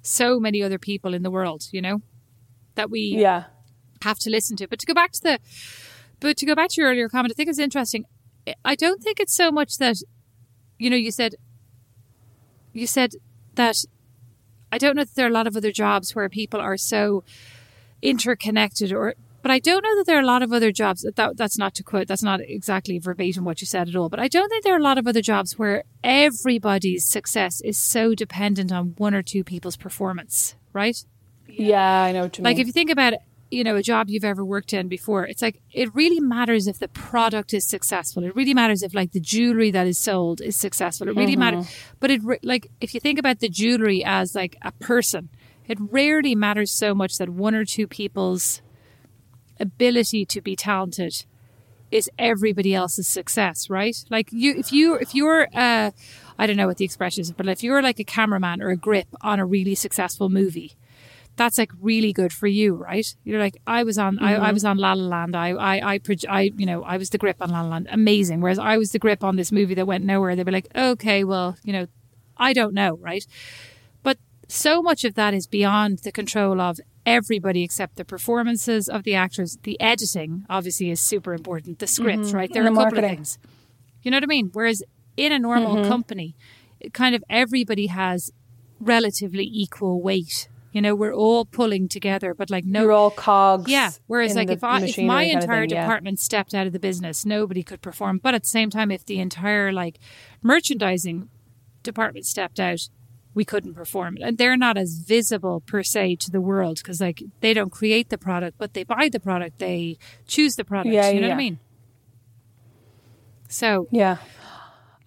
so 0.07 0.39
many 0.41 0.63
other 0.63 0.79
people 0.79 1.15
in 1.15 1.23
the 1.23 1.31
world. 1.31 1.69
You 1.73 1.83
know 1.83 2.03
that 2.75 2.91
we 2.91 3.01
Yeah. 3.01 3.45
have 4.03 4.19
to 4.21 4.31
listen 4.31 4.57
to. 4.59 4.69
But 4.69 4.79
to 4.81 4.87
go 4.87 4.95
back 4.95 5.13
to 5.13 5.21
the, 5.23 5.39
but 6.21 6.37
to 6.39 6.47
go 6.47 6.55
back 6.55 6.69
to 6.71 6.81
your 6.81 6.91
earlier 6.91 7.09
comment, 7.09 7.33
I 7.33 7.35
think 7.35 7.49
it's 7.49 7.59
interesting. 7.59 8.05
I 8.65 8.75
don't 8.75 9.03
think 9.03 9.19
it's 9.19 9.35
so 9.35 9.51
much 9.51 9.79
that, 9.79 9.97
you 10.79 10.89
know, 10.91 10.97
you 10.97 11.11
said, 11.11 11.35
you 12.73 12.87
said 12.87 13.13
that. 13.55 13.77
I 14.73 14.79
don't 14.79 14.97
know 14.97 15.05
that 15.05 15.15
there 15.15 15.27
are 15.27 15.31
a 15.31 15.33
lot 15.33 15.47
of 15.47 15.57
other 15.57 15.71
jobs 15.73 16.15
where 16.15 16.29
people 16.29 16.61
are 16.61 16.77
so 16.77 17.23
interconnected, 18.03 18.93
or 18.93 19.15
but 19.47 19.53
I 19.53 19.61
don't 19.61 19.85
know 19.85 19.97
that 19.99 20.07
there 20.07 20.17
are 20.17 20.23
a 20.23 20.27
lot 20.27 20.43
of 20.43 20.53
other 20.53 20.73
jobs. 20.73 21.03
That 21.03 21.37
that's 21.37 21.57
not 21.57 21.73
to 21.77 21.85
quote. 21.85 22.09
That's 22.09 22.25
not 22.25 22.41
exactly 22.41 22.99
verbatim 22.99 23.45
what 23.45 23.61
you 23.61 23.67
said 23.69 23.89
at 23.89 23.95
all. 23.95 24.09
But 24.09 24.19
I 24.19 24.27
don't 24.27 24.49
think 24.49 24.65
there 24.65 24.75
are 24.75 24.79
a 24.79 24.83
lot 24.83 24.99
of 24.99 25.07
other 25.07 25.23
jobs 25.23 25.57
where 25.57 25.85
everybody's 26.03 27.09
success 27.09 27.61
is 27.61 27.79
so 27.79 28.13
dependent 28.13 28.73
on 28.73 28.95
one 28.99 29.15
or 29.15 29.23
two 29.23 29.45
people's 29.45 29.77
performance. 29.77 30.57
Right? 30.73 30.97
Yeah, 31.47 32.03
I 32.03 32.11
know 32.11 32.23
what 32.23 32.37
you 32.39 32.43
Like 32.43 32.57
mean. 32.57 32.63
if 32.63 32.67
you 32.67 32.73
think 32.73 32.91
about 32.91 33.13
you 33.53 33.63
know 33.63 33.77
a 33.77 33.85
job 33.85 34.11
you've 34.11 34.25
ever 34.25 34.45
worked 34.45 34.73
in 34.73 34.89
before, 34.89 35.25
it's 35.29 35.43
like 35.43 35.63
it 35.73 35.95
really 35.95 36.19
matters 36.19 36.67
if 36.67 36.81
the 36.81 36.89
product 36.89 37.55
is 37.55 37.65
successful. 37.65 38.25
It 38.25 38.35
really 38.35 38.53
matters 38.53 38.83
if 38.83 38.95
like 38.95 39.13
the 39.13 39.21
jewelry 39.21 39.71
that 39.71 39.87
is 39.87 39.97
sold 39.97 40.41
is 40.41 40.57
successful. 40.57 41.07
It 41.07 41.15
really 41.15 41.35
mm-hmm. 41.35 41.41
matters. 41.41 41.73
But 42.01 42.11
it 42.11 42.21
like 42.43 42.67
if 42.81 42.95
you 42.95 42.99
think 42.99 43.21
about 43.21 43.39
the 43.39 43.49
jewelry 43.49 44.03
as 44.05 44.35
like 44.35 44.57
a 44.63 44.73
person, 44.73 45.29
it 45.69 45.79
rarely 45.81 46.35
matters 46.35 46.73
so 46.73 46.97
much 46.97 47.19
that 47.19 47.29
one 47.29 47.55
or 47.55 47.65
two 47.65 47.87
people's 47.87 48.61
ability 49.61 50.25
to 50.27 50.41
be 50.41 50.57
talented 50.57 51.25
is 51.91 52.11
everybody 52.19 52.75
else's 52.75 53.07
success, 53.07 53.71
right? 53.71 53.97
Like 54.11 54.29
you, 54.33 54.55
if 54.59 54.73
you, 54.73 54.95
if 54.95 55.15
you're, 55.15 55.49
uh, 55.55 55.93
I 56.39 56.47
don't 56.47 56.57
know 56.57 56.67
what 56.67 56.79
the 56.79 56.85
expression 56.85 57.23
is, 57.23 57.33
but 57.33 57.49
if 57.49 57.63
you're 57.63 57.83
like 57.83 58.01
a 58.01 58.05
cameraman 58.05 58.61
or 58.61 58.71
a 58.71 58.77
grip 58.77 59.07
on 59.21 59.39
a 59.39 59.47
really 59.47 59.75
successful 59.75 60.29
movie, 60.29 60.77
that's 61.37 61.59
like 61.59 61.71
really 61.81 62.13
good 62.13 62.33
for 62.33 62.47
you, 62.47 62.75
right? 62.75 63.15
You're 63.25 63.39
like, 63.39 63.61
I 63.67 63.85
was 63.85 63.99
on, 63.99 64.19
I, 64.19 64.37
I 64.37 64.53
was 64.53 64.65
on 64.65 64.79
La 64.79 64.95
La 64.95 65.07
Land. 65.07 65.37
I, 65.37 65.51
I, 65.51 65.95
I, 65.95 66.01
I, 66.29 66.51
you 66.57 66.67
know, 66.67 66.83
I 66.83 66.97
was 66.97 67.11
the 67.11 67.19
grip 67.19 67.37
on 67.41 67.51
La 67.51 67.61
La 67.61 67.69
Land. 67.69 67.89
Amazing. 67.91 68.41
Whereas 68.41 68.59
I 68.59 68.79
was 68.79 68.93
the 68.93 68.99
grip 68.99 69.23
on 69.23 69.37
this 69.37 69.53
movie 69.53 69.75
that 69.75 69.87
went 69.87 70.05
nowhere. 70.05 70.35
They'd 70.35 70.47
be 70.47 70.53
like, 70.53 70.69
okay, 70.75 71.25
well, 71.25 71.57
you 71.63 71.73
know, 71.73 71.87
I 72.39 72.53
don't 72.53 72.75
know, 72.75 72.97
right? 72.97 73.27
But 74.03 74.19
so 74.49 74.83
much 74.83 75.05
of 75.05 75.15
that 75.15 75.35
is 75.35 75.47
beyond 75.47 75.99
the 75.99 76.13
control 76.13 76.61
of 76.61 76.81
everybody 77.07 77.63
except 77.63 77.97
the 77.97 78.05
performances 78.05 78.89
of 78.89 79.05
the 79.05 79.15
actors. 79.15 79.57
The 79.63 79.81
editing, 79.81 80.45
obviously, 80.51 80.91
is 80.91 81.01
super 81.01 81.33
important. 81.33 81.79
The 81.79 81.87
scripts, 81.87 82.33
right? 82.33 82.53
There 82.53 82.67
And 82.67 82.77
are 82.77 82.81
a 82.81 82.85
couple 82.85 82.99
of 82.99 83.05
things. 83.05 83.39
You 84.03 84.11
know 84.11 84.17
what 84.17 84.25
I 84.25 84.27
mean? 84.27 84.51
Whereas 84.53 84.83
in 85.17 85.33
a 85.33 85.39
normal 85.39 85.77
Mm-hmm. 85.77 85.89
company, 85.89 86.37
it 86.81 86.93
kind 86.93 87.15
of 87.15 87.25
everybody 87.31 87.87
has 87.87 88.31
relatively 88.81 89.45
equal 89.45 90.03
weight. 90.03 90.49
You 90.73 90.83
know, 90.83 90.95
we're 90.95 91.15
all 91.15 91.47
pulling 91.47 91.89
together, 91.89 92.35
but 92.35 92.51
like 92.51 92.67
no 92.67 92.83
You're 92.83 92.93
all 92.93 93.11
cogs. 93.11 93.71
yeah. 93.71 93.93
Whereas, 94.07 94.37
like, 94.37 94.51
if 94.51 94.63
I, 94.63 94.83
if 94.83 94.99
my 94.99 95.23
entire 95.23 95.63
thing, 95.63 95.71
yeah. 95.71 95.85
department 95.85 96.21
stepped 96.21 96.53
out 96.53 96.67
of 96.67 96.75
the 96.75 96.79
business, 96.79 97.25
nobody 97.25 97.63
could 97.63 97.81
perform. 97.81 98.19
But 98.23 98.35
at 98.35 98.43
the 98.43 98.49
same 98.49 98.69
time, 98.69 98.91
if 98.91 99.03
the 99.07 99.19
entire 99.19 99.73
like 99.73 99.99
merchandising 100.43 101.31
department 101.83 102.27
stepped 102.27 102.61
out, 102.61 102.89
we 103.37 103.45
couldn't 103.45 103.75
perform. 103.75 104.17
it. 104.17 104.23
And 104.23 104.39
they're 104.39 104.57
not 104.57 104.77
as 104.77 104.95
visible 104.99 105.61
per 105.61 105.83
se 105.85 106.17
to 106.25 106.31
the 106.31 106.41
world 106.41 106.79
because, 106.79 107.01
like, 107.01 107.23
they 107.41 107.53
don't 107.55 107.71
create 107.71 108.09
the 108.09 108.19
product, 108.19 108.57
but 108.59 108.73
they 108.75 108.83
buy 108.83 109.09
the 109.11 109.21
product, 109.21 109.59
they 109.61 109.99
choose 110.27 110.57
the 110.57 110.65
product. 110.65 110.93
Yeah, 110.93 111.11
you 111.11 111.21
know 111.21 111.29
what. 111.29 111.35
I 111.35 111.37
mean? 111.37 111.59
So, 113.49 113.87
Yeah. 113.93 114.17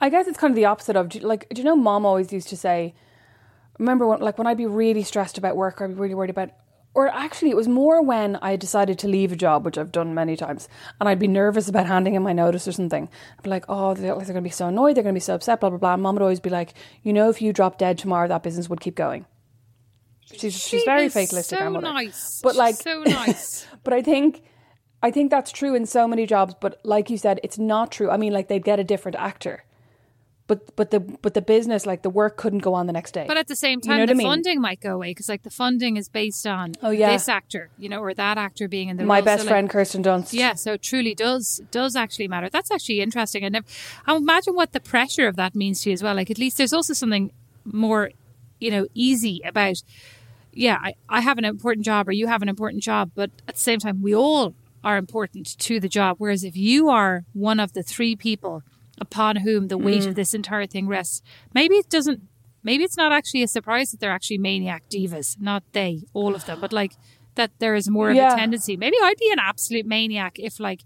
I 0.02 0.10
guess 0.10 0.28
it's 0.28 0.38
kind 0.38 0.52
of 0.52 0.56
the 0.56 0.64
opposite 0.64 0.96
of 0.96 1.14
like 1.24 1.50
do 1.50 1.60
you 1.60 1.66
know 1.66 1.76
mom 1.76 2.06
always 2.06 2.32
used 2.32 2.48
to 2.50 2.56
say 2.56 2.94
remember 3.78 4.08
when 4.08 4.22
like 4.22 4.38
when 4.38 4.48
I'd 4.48 4.56
be 4.56 4.66
really 4.66 5.04
stressed 5.04 5.38
about 5.38 5.58
work 5.58 5.82
or 5.82 5.84
I'd 5.84 5.90
be 5.90 5.96
really 5.96 6.16
worried 6.16 6.30
about 6.30 6.52
or 6.94 7.08
actually 7.08 7.52
it 7.52 7.56
was 7.56 7.68
more 7.68 8.02
when 8.02 8.36
I 8.38 8.56
decided 8.56 9.00
to 9.00 9.08
leave 9.08 9.32
a 9.32 9.36
job, 9.36 9.64
which 9.66 9.78
I've 9.78 9.92
done 9.92 10.14
many 10.14 10.36
times, 10.36 10.68
and 11.00 11.08
I'd 11.08 11.20
be 11.20 11.28
nervous 11.28 11.68
about 11.68 11.86
handing 11.86 12.16
in 12.16 12.24
my 12.24 12.34
notice 12.34 12.68
or 12.68 12.72
something. 12.72 13.10
I'd 13.38 13.44
be 13.44 13.50
like, 13.50 13.66
oh, 13.70 13.94
they're, 13.94 14.16
they're 14.16 14.26
going 14.26 14.36
to 14.36 14.42
be 14.42 14.50
so 14.50 14.68
annoyed, 14.68 14.96
they're 14.96 15.04
going 15.04 15.14
to 15.14 15.20
be 15.20 15.24
so 15.24 15.36
upset, 15.36 15.60
blah, 15.60 15.70
blah, 15.70 15.80
blah. 15.80 15.94
And 15.94 16.04
mom 16.04 16.16
would 16.16 16.22
always 16.22 16.40
be 16.40 16.50
like, 16.50 16.74
you 17.04 17.14
know, 17.14 17.30
if 17.30 17.42
you 17.42 17.54
drop 17.54 17.78
dead 17.78 17.98
tomorrow, 17.98 18.28
that 18.28 18.44
business 18.44 18.70
would 18.70 18.82
keep 18.82 18.96
going. 18.96 19.26
She's, 20.34 20.54
she's 20.60 20.84
very 20.84 21.06
is 21.06 21.14
fatalistic, 21.14 21.58
So 21.58 21.70
nice. 21.70 22.40
But 22.42 22.52
She's 22.52 22.58
like, 22.58 22.76
so 22.76 23.04
nice. 23.06 23.66
but 23.84 23.94
I 23.94 24.02
think, 24.02 24.44
I 25.02 25.12
think 25.12 25.32
that's 25.32 25.52
true 25.52 25.76
in 25.76 25.86
so 25.86 26.08
many 26.08 26.26
jobs. 26.26 26.54
But 26.60 26.80
like 26.84 27.10
you 27.10 27.18
said, 27.18 27.40
it's 27.44 27.58
not 27.58 27.92
true. 27.92 28.10
I 28.10 28.18
mean, 28.18 28.34
like 28.34 28.48
they'd 28.48 28.64
get 28.64 28.80
a 28.80 28.84
different 28.84 29.18
actor, 29.18 29.64
but 30.50 30.76
but 30.76 30.90
the 30.92 31.00
but 31.00 31.36
the 31.36 31.42
business, 31.42 31.86
like 31.86 32.02
the 32.02 32.10
work, 32.10 32.36
couldn't 32.36 32.60
go 32.60 32.74
on 32.74 32.88
the 32.88 32.92
next 32.92 33.12
day. 33.14 33.24
But 33.28 33.38
at 33.38 33.48
the 33.48 33.56
same 33.56 33.80
You 33.84 33.90
know 33.92 33.98
time, 33.98 34.06
the 34.08 34.12
I 34.12 34.16
mean? 34.16 34.28
funding 34.28 34.60
might 34.60 34.82
go 34.82 34.96
away 34.96 35.12
because, 35.12 35.30
like, 35.30 35.44
the 35.44 35.50
funding 35.52 35.96
is 35.96 36.10
based 36.10 36.46
on 36.48 36.74
Oh, 36.82 36.90
yeah. 36.90 37.12
this 37.12 37.30
actor, 37.30 37.70
you 37.78 37.88
know, 37.88 38.00
or 38.02 38.14
that 38.16 38.38
actor 38.38 38.68
being 38.68 38.90
in 38.90 38.98
the 38.98 39.04
my 39.06 39.18
role. 39.20 39.22
So, 39.22 39.26
best 39.26 39.46
like, 39.46 39.50
friend 39.52 39.70
Kirsten 39.70 40.04
Dunst. 40.04 40.34
Yeah, 40.34 40.56
so 40.56 40.74
it 40.74 40.82
truly 40.82 41.14
does 41.16 41.62
does 41.72 41.96
actually 41.96 42.28
matter. 42.28 42.50
That's 42.50 42.72
actually 42.72 43.00
interesting, 43.00 43.44
and 43.44 43.64
I 44.08 44.16
imagine 44.16 44.56
what 44.56 44.74
the 44.74 44.80
pressure 44.80 45.28
of 45.28 45.36
that 45.38 45.54
means 45.56 45.82
to 45.84 45.92
you 45.92 45.94
as 45.94 46.02
well. 46.04 46.16
Like 46.16 46.32
at 46.32 46.40
least 46.40 46.58
there's 46.58 46.74
also 46.74 46.94
something 46.94 47.32
more, 47.64 48.10
you 48.60 48.72
know, 48.72 48.88
easy 48.94 49.42
about. 49.46 49.78
Yeah, 50.52 50.80
I, 50.82 50.96
I 51.08 51.22
have 51.22 51.38
an 51.38 51.46
important 51.46 51.86
job, 51.86 52.10
or 52.10 52.12
you 52.12 52.26
have 52.26 52.42
an 52.42 52.50
important 52.50 52.82
job, 52.82 53.12
but 53.14 53.30
at 53.48 53.54
the 53.56 53.62
same 53.62 53.78
time, 53.80 54.02
we 54.02 54.16
all 54.16 54.56
are 54.84 54.98
important 54.98 55.58
to 55.60 55.80
the 55.80 55.88
job. 55.88 56.16
Whereas 56.18 56.44
if 56.44 56.58
you 56.58 56.90
are 56.90 57.24
one 57.34 57.60
of 57.60 57.74
the 57.74 57.84
three 57.84 58.16
people 58.16 58.64
upon 59.02 59.38
whom 59.38 59.68
the 59.68 59.78
weight 59.78 60.04
Mm. 60.04 60.08
of 60.08 60.16
this 60.16 60.34
entire 60.34 60.66
thing 60.68 60.88
rests, 60.88 61.22
maybe 61.54 61.76
it 61.76 61.90
doesn't. 61.90 62.22
Maybe 62.64 62.84
it's 62.84 62.98
not 62.98 63.12
actually 63.14 63.42
a 63.44 63.48
surprise 63.48 63.92
that 63.92 64.00
they're 64.02 64.12
actually 64.12 64.38
maniac 64.38 64.84
divas, 64.90 65.38
not 65.40 65.64
they, 65.72 66.04
all 66.14 66.36
of 66.36 66.46
them, 66.46 66.60
but 66.60 66.74
like 66.74 66.94
that 67.36 67.52
there 67.60 67.74
is 67.74 67.90
more 67.90 68.10
of 68.10 68.16
Yeah. 68.18 68.34
a 68.34 68.38
tendency. 68.38 68.76
Maybe 68.76 68.98
I'd 69.02 69.18
be 69.18 69.32
an 69.32 69.40
absolute 69.40 69.86
maniac 69.86 70.38
if 70.40 70.60
like 70.60 70.82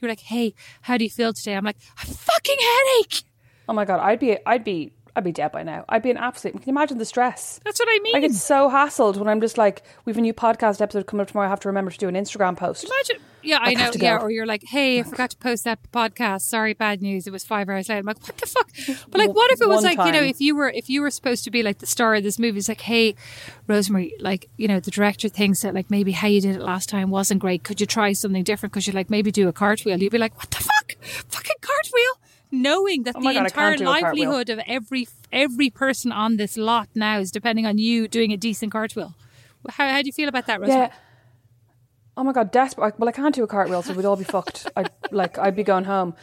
you're 0.00 0.10
like, 0.10 0.20
hey, 0.20 0.54
how 0.82 0.98
do 0.98 1.04
you 1.04 1.10
feel 1.10 1.32
today? 1.32 1.54
I'm 1.56 1.64
like, 1.64 1.78
a 2.02 2.06
fucking 2.06 2.58
headache. 2.60 3.24
Oh 3.68 3.72
my 3.72 3.84
god, 3.86 4.00
I'd 4.00 4.20
be 4.20 4.36
I'd 4.44 4.64
be 4.64 4.92
I'd 5.16 5.24
be 5.24 5.32
dead 5.32 5.52
by 5.52 5.62
now. 5.62 5.84
I'd 5.88 6.02
be 6.02 6.10
an 6.10 6.16
absolute. 6.18 6.52
Can 6.54 6.62
you 6.66 6.72
imagine 6.72 6.98
the 6.98 7.04
stress? 7.04 7.60
That's 7.64 7.78
what 7.78 7.88
I 7.88 8.00
mean. 8.02 8.16
I 8.16 8.20
get 8.20 8.34
so 8.34 8.68
hassled 8.68 9.16
when 9.16 9.28
I'm 9.28 9.40
just 9.40 9.56
like, 9.56 9.82
we've 10.04 10.18
a 10.18 10.20
new 10.20 10.34
podcast 10.34 10.80
episode 10.82 11.06
coming 11.06 11.22
up 11.22 11.28
tomorrow. 11.28 11.46
I 11.46 11.50
have 11.50 11.60
to 11.60 11.68
remember 11.68 11.90
to 11.92 11.96
do 11.98 12.08
an 12.08 12.16
Instagram 12.16 12.56
post. 12.56 12.84
Imagine, 12.84 13.24
yeah, 13.44 13.58
I 13.60 13.70
I'd 13.70 13.78
know, 13.78 13.90
yeah. 13.94 14.18
go. 14.18 14.24
Or 14.24 14.30
you're 14.30 14.46
like, 14.46 14.64
hey, 14.64 15.00
I 15.00 15.02
forgot 15.02 15.30
to 15.30 15.36
post 15.36 15.64
that 15.64 15.78
podcast. 15.92 16.42
Sorry, 16.42 16.74
bad 16.74 17.02
news. 17.02 17.26
It 17.26 17.32
was 17.32 17.44
five 17.44 17.68
hours 17.68 17.88
late. 17.88 17.98
I'm 17.98 18.04
like, 18.06 18.20
what 18.22 18.36
the 18.36 18.46
fuck? 18.46 18.70
But 19.10 19.18
like, 19.18 19.34
what 19.34 19.50
if 19.52 19.60
it 19.60 19.68
was 19.68 19.82
One 19.82 19.96
like, 19.96 20.06
you 20.06 20.12
know, 20.12 20.22
if 20.22 20.40
you 20.40 20.56
were 20.56 20.70
if 20.70 20.88
you 20.88 21.02
were 21.02 21.10
supposed 21.10 21.44
to 21.44 21.50
be 21.50 21.62
like 21.62 21.78
the 21.78 21.86
star 21.86 22.14
of 22.14 22.22
this 22.22 22.38
movie, 22.38 22.58
it's 22.58 22.68
like, 22.68 22.80
hey, 22.82 23.14
Rosemary, 23.66 24.14
like, 24.20 24.48
you 24.56 24.68
know, 24.68 24.80
the 24.80 24.90
director 24.90 25.28
thinks 25.28 25.62
that 25.62 25.74
like 25.74 25.90
maybe 25.90 26.12
how 26.12 26.28
you 26.28 26.40
did 26.40 26.56
it 26.56 26.62
last 26.62 26.88
time 26.88 27.10
wasn't 27.10 27.40
great. 27.40 27.62
Could 27.64 27.80
you 27.80 27.86
try 27.86 28.12
something 28.12 28.42
different? 28.42 28.72
Could 28.72 28.86
you're 28.86 28.94
like 28.94 29.10
maybe 29.10 29.30
do 29.30 29.48
a 29.48 29.52
cartwheel? 29.52 30.00
You'd 30.02 30.12
be 30.12 30.18
like, 30.18 30.36
what 30.36 30.50
the 30.50 30.58
fuck? 30.58 30.96
Fucking 31.00 31.56
cartwheel 31.60 32.20
Knowing 32.54 33.02
that 33.02 33.16
Oh 33.16 33.20
the 33.20 33.32
God, 33.32 33.36
entire 33.36 33.76
can't 33.76 33.78
do 33.78 33.84
a 33.84 34.00
cartwheel. 34.00 34.30
livelihood 34.30 34.48
of 34.48 34.60
every 34.66 35.08
every 35.32 35.70
person 35.70 36.12
on 36.12 36.36
this 36.36 36.56
lot 36.56 36.88
now 36.94 37.18
is 37.18 37.32
depending 37.32 37.66
on 37.66 37.78
you 37.78 38.06
doing 38.06 38.32
a 38.32 38.36
decent 38.36 38.70
cartwheel. 38.70 39.14
How, 39.68 39.88
how 39.90 40.02
do 40.02 40.06
you 40.06 40.12
feel 40.12 40.28
about 40.28 40.46
that, 40.46 40.60
Rosemary? 40.60 40.82
Yeah. 40.82 40.92
Oh 42.16 42.24
my 42.24 42.32
god, 42.32 42.50
desperate. 42.50 42.98
Well, 42.98 43.08
I 43.08 43.12
can't 43.12 43.34
do 43.34 43.42
a 43.44 43.46
cartwheel, 43.46 43.82
so 43.82 43.92
we'd 43.94 44.04
all 44.04 44.16
be 44.16 44.24
fucked. 44.24 44.66
I 44.76 44.84
like 45.10 45.38
I'd 45.38 45.56
be 45.56 45.62
going 45.64 45.84
home. 45.84 46.14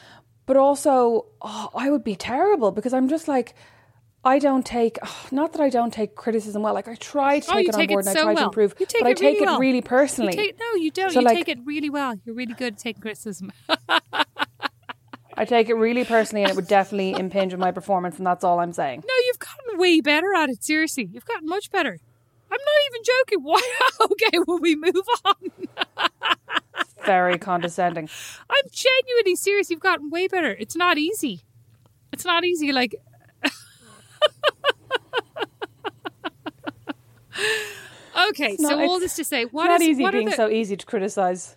But 0.45 0.57
also, 0.57 1.27
oh, 1.41 1.69
I 1.75 1.89
would 1.89 2.03
be 2.03 2.15
terrible 2.15 2.71
because 2.71 2.93
I'm 2.93 3.09
just 3.09 3.27
like. 3.27 3.55
I 4.23 4.37
don't 4.37 4.63
take, 4.63 4.99
oh, 5.03 5.25
not 5.31 5.51
that 5.53 5.61
I 5.61 5.69
don't 5.69 5.91
take 5.91 6.13
criticism 6.13 6.61
well. 6.61 6.75
Like 6.75 6.87
I 6.87 6.93
try 6.93 7.39
to 7.39 7.51
Oh, 7.51 7.53
take 7.55 7.63
you 7.63 7.69
it 7.69 7.73
on 7.73 7.79
take 7.79 7.89
board 7.89 8.05
it 8.05 8.09
and 8.09 8.17
I 8.17 8.21
so 8.21 8.23
try 8.25 8.35
to 8.35 8.43
improve, 8.43 8.75
You 8.79 8.85
take 8.85 9.01
but 9.01 9.07
I 9.07 9.13
take 9.13 9.21
really 9.23 9.37
it 9.37 9.45
well. 9.47 9.59
really 9.59 9.75
You 9.77 9.81
personally. 9.81 10.33
take, 10.33 10.59
no, 10.59 10.75
you 10.75 10.91
don't. 10.91 11.09
So, 11.09 11.21
you 11.21 11.25
like- 11.25 11.37
take 11.37 11.49
it 11.49 11.57
really 11.65 11.89
well. 11.89 12.13
You're 12.23 12.35
really 12.35 12.53
good 12.53 12.73
at 12.73 12.77
taking 12.79 13.01
criticism. 13.01 13.51
I 15.35 15.45
take 15.45 15.69
it 15.69 15.73
really 15.73 16.05
personally, 16.05 16.43
and 16.43 16.51
it 16.51 16.55
would 16.55 16.67
definitely 16.67 17.13
impinge 17.19 17.51
on 17.53 17.59
my 17.59 17.71
performance, 17.71 18.17
and 18.17 18.27
that's 18.27 18.43
all 18.43 18.59
I'm 18.59 18.73
saying. 18.73 19.03
No, 19.07 19.13
you've 19.25 19.39
gotten 19.39 19.79
way 19.79 20.01
better 20.01 20.35
at 20.35 20.49
it. 20.49 20.63
Seriously, 20.63 21.09
you've 21.11 21.25
gotten 21.25 21.47
much 21.47 21.71
better. 21.71 21.97
I'm 22.51 22.59
not 22.59 22.81
even 22.89 23.01
joking. 23.03 23.39
Why? 23.43 23.61
Okay, 24.01 24.39
will 24.47 24.59
we 24.59 24.75
move 24.75 25.05
on? 25.25 25.35
Very 27.05 27.37
condescending. 27.37 28.09
I'm 28.49 28.65
genuinely 28.71 29.35
serious. 29.35 29.69
You've 29.69 29.79
gotten 29.79 30.09
way 30.09 30.27
better. 30.27 30.55
It's 30.59 30.75
not 30.75 30.97
easy. 30.97 31.41
It's 32.11 32.25
not 32.25 32.43
easy. 32.45 32.71
Like, 32.71 32.95
okay. 38.29 38.55
not- 38.59 38.71
so 38.71 38.79
all 38.81 38.99
this 38.99 39.15
to 39.15 39.23
say, 39.23 39.43
It's 39.43 39.53
what 39.53 39.67
not 39.67 39.81
is- 39.81 39.87
easy 39.89 40.03
what 40.03 40.11
being 40.11 40.29
the- 40.29 40.35
so 40.35 40.49
easy 40.49 40.75
to 40.77 40.85
criticize. 40.85 41.55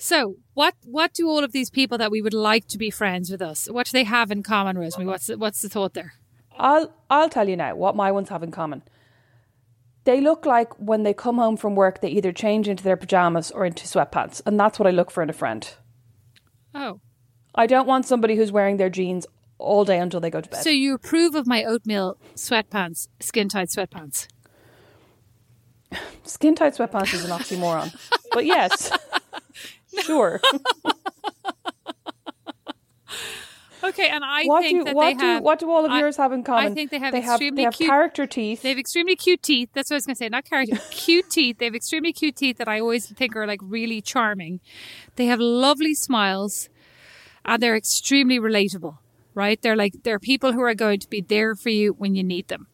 So, 0.00 0.36
what 0.54 0.74
what 0.84 1.12
do 1.12 1.28
all 1.28 1.42
of 1.42 1.50
these 1.50 1.70
people 1.70 1.98
that 1.98 2.12
we 2.12 2.22
would 2.22 2.32
like 2.34 2.68
to 2.68 2.78
be 2.78 2.88
friends 2.88 3.30
with 3.30 3.42
us? 3.42 3.68
What 3.68 3.86
do 3.86 3.90
they 3.92 4.04
have 4.04 4.30
in 4.30 4.44
common, 4.44 4.78
Rosemary? 4.78 5.08
What's 5.10 5.26
the, 5.26 5.36
what's 5.36 5.60
the 5.60 5.68
thought 5.68 5.94
there? 5.94 6.12
I'll 6.56 6.92
I'll 7.10 7.28
tell 7.28 7.48
you 7.48 7.56
now 7.56 7.74
what 7.74 7.96
my 7.96 8.12
ones 8.12 8.28
have 8.28 8.44
in 8.44 8.52
common. 8.52 8.82
They 10.08 10.22
look 10.22 10.46
like 10.46 10.72
when 10.78 11.02
they 11.02 11.12
come 11.12 11.36
home 11.36 11.58
from 11.58 11.74
work, 11.74 12.00
they 12.00 12.08
either 12.08 12.32
change 12.32 12.66
into 12.66 12.82
their 12.82 12.96
pajamas 12.96 13.50
or 13.50 13.66
into 13.66 13.84
sweatpants, 13.84 14.40
and 14.46 14.58
that's 14.58 14.78
what 14.78 14.86
I 14.86 14.90
look 14.90 15.10
for 15.10 15.22
in 15.22 15.28
a 15.28 15.34
friend. 15.34 15.70
Oh, 16.74 17.00
I 17.54 17.66
don't 17.66 17.86
want 17.86 18.06
somebody 18.06 18.34
who's 18.34 18.50
wearing 18.50 18.78
their 18.78 18.88
jeans 18.88 19.26
all 19.58 19.84
day 19.84 19.98
until 19.98 20.20
they 20.20 20.30
go 20.30 20.40
to 20.40 20.48
bed. 20.48 20.62
so 20.62 20.70
you 20.70 20.94
approve 20.94 21.34
of 21.34 21.46
my 21.46 21.62
oatmeal 21.62 22.16
sweatpants, 22.34 23.08
skin 23.20 23.50
tight 23.50 23.68
sweatpants? 23.68 24.28
Skin 26.22 26.54
tight 26.54 26.74
sweatpants 26.74 27.12
is 27.12 27.26
an 27.26 27.30
oxymoron, 27.30 27.94
but 28.32 28.46
yes, 28.46 28.90
sure. 30.04 30.40
Okay, 33.88 34.08
and 34.08 34.24
I 34.24 34.44
what 34.44 34.62
think 34.62 34.80
do 34.80 34.84
that 34.84 34.94
what 34.94 35.04
they 35.06 35.14
do 35.14 35.24
have. 35.26 35.42
what 35.42 35.58
do 35.58 35.70
all 35.70 35.84
of 35.84 35.90
I- 35.90 36.00
yours 36.00 36.16
have 36.16 36.32
in 36.32 36.42
common? 36.44 36.72
I 36.72 36.74
think 36.74 36.90
they 36.90 36.98
have 36.98 37.12
they 37.12 37.20
have, 37.20 37.40
they 37.40 37.62
have 37.62 37.74
cute 37.74 37.88
character 37.88 38.26
teeth. 38.26 38.62
They 38.62 38.70
have 38.70 38.78
extremely 38.78 39.16
cute 39.16 39.42
teeth. 39.42 39.70
That's 39.72 39.90
what 39.90 39.94
I 39.94 39.98
was 39.98 40.06
going 40.06 40.14
to 40.16 40.18
say. 40.18 40.28
Not 40.28 40.44
character, 40.44 40.76
cute 40.90 41.30
teeth. 41.30 41.58
They 41.58 41.64
have 41.66 41.74
extremely 41.74 42.12
cute 42.12 42.36
teeth 42.36 42.58
that 42.58 42.68
I 42.68 42.80
always 42.80 43.06
think 43.06 43.36
are 43.36 43.46
like 43.46 43.60
really 43.62 44.00
charming. 44.00 44.60
They 45.16 45.26
have 45.26 45.40
lovely 45.40 45.94
smiles, 45.94 46.68
and 47.44 47.62
they're 47.62 47.76
extremely 47.76 48.38
relatable. 48.38 48.98
Right? 49.34 49.60
They're 49.62 49.76
like 49.76 49.94
they're 50.02 50.18
people 50.18 50.52
who 50.52 50.62
are 50.62 50.74
going 50.74 50.98
to 51.00 51.08
be 51.08 51.20
there 51.20 51.54
for 51.54 51.68
you 51.70 51.92
when 51.92 52.14
you 52.14 52.24
need 52.24 52.48
them, 52.48 52.66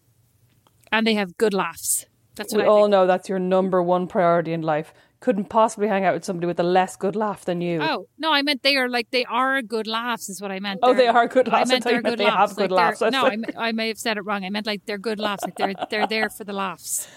and 0.90 1.06
they 1.06 1.14
have 1.14 1.36
good 1.36 1.52
laughs. 1.52 2.06
That's 2.36 2.52
what 2.52 2.62
we 2.62 2.64
I 2.64 2.68
all 2.68 2.88
know 2.88 3.06
that's 3.06 3.28
your 3.28 3.38
number 3.38 3.82
one 3.82 4.06
priority 4.08 4.52
in 4.52 4.62
life. 4.62 4.92
Couldn't 5.25 5.47
possibly 5.47 5.89
hang 5.89 6.05
out 6.05 6.12
with 6.12 6.22
somebody 6.22 6.47
with 6.47 6.61
a 6.61 6.62
less 6.62 6.97
good 6.97 7.16
laugh 7.16 7.47
than 7.47 7.62
you. 7.62 7.81
Oh 7.81 8.09
no, 8.18 8.31
I 8.31 8.43
meant 8.43 8.62
they 8.62 8.77
are 8.77 8.91
like 8.91 9.11
they 9.11 9.25
are 9.25 9.62
good 9.62 9.87
laughs. 9.87 10.29
Is 10.29 10.43
what 10.43 10.51
I 10.53 10.61
meant. 10.61 10.81
Oh, 10.83 10.89
They're- 10.89 11.05
they 11.05 11.09
are 11.09 11.27
good 11.27 11.49
laughs. 11.49 11.70
I 11.70 11.72
meant 11.72 11.85
they're 11.85 11.93
meant 11.95 12.05
good 12.05 12.18
they 12.18 12.25
have 12.25 12.35
laughs. 12.35 12.53
good 12.55 12.70
Like, 12.70 12.99
they're- 13.01 13.09
laughs. 13.09 13.14
No, 13.16 13.22
like- 13.47 13.57
I, 13.57 13.68
I 13.68 13.72
may 13.72 13.89
have 13.89 13.99
said 13.99 14.18
it 14.18 14.20
wrong. 14.27 14.45
I 14.45 14.51
meant 14.51 14.66
like 14.66 14.85
they're 14.85 14.99
good 14.99 15.18
laughs. 15.18 15.43
Like 15.45 15.57
they're 15.57 15.72
they're 15.89 16.07
there 16.07 16.29
for 16.29 16.45
the 16.45 16.53
laughs. 16.53 17.09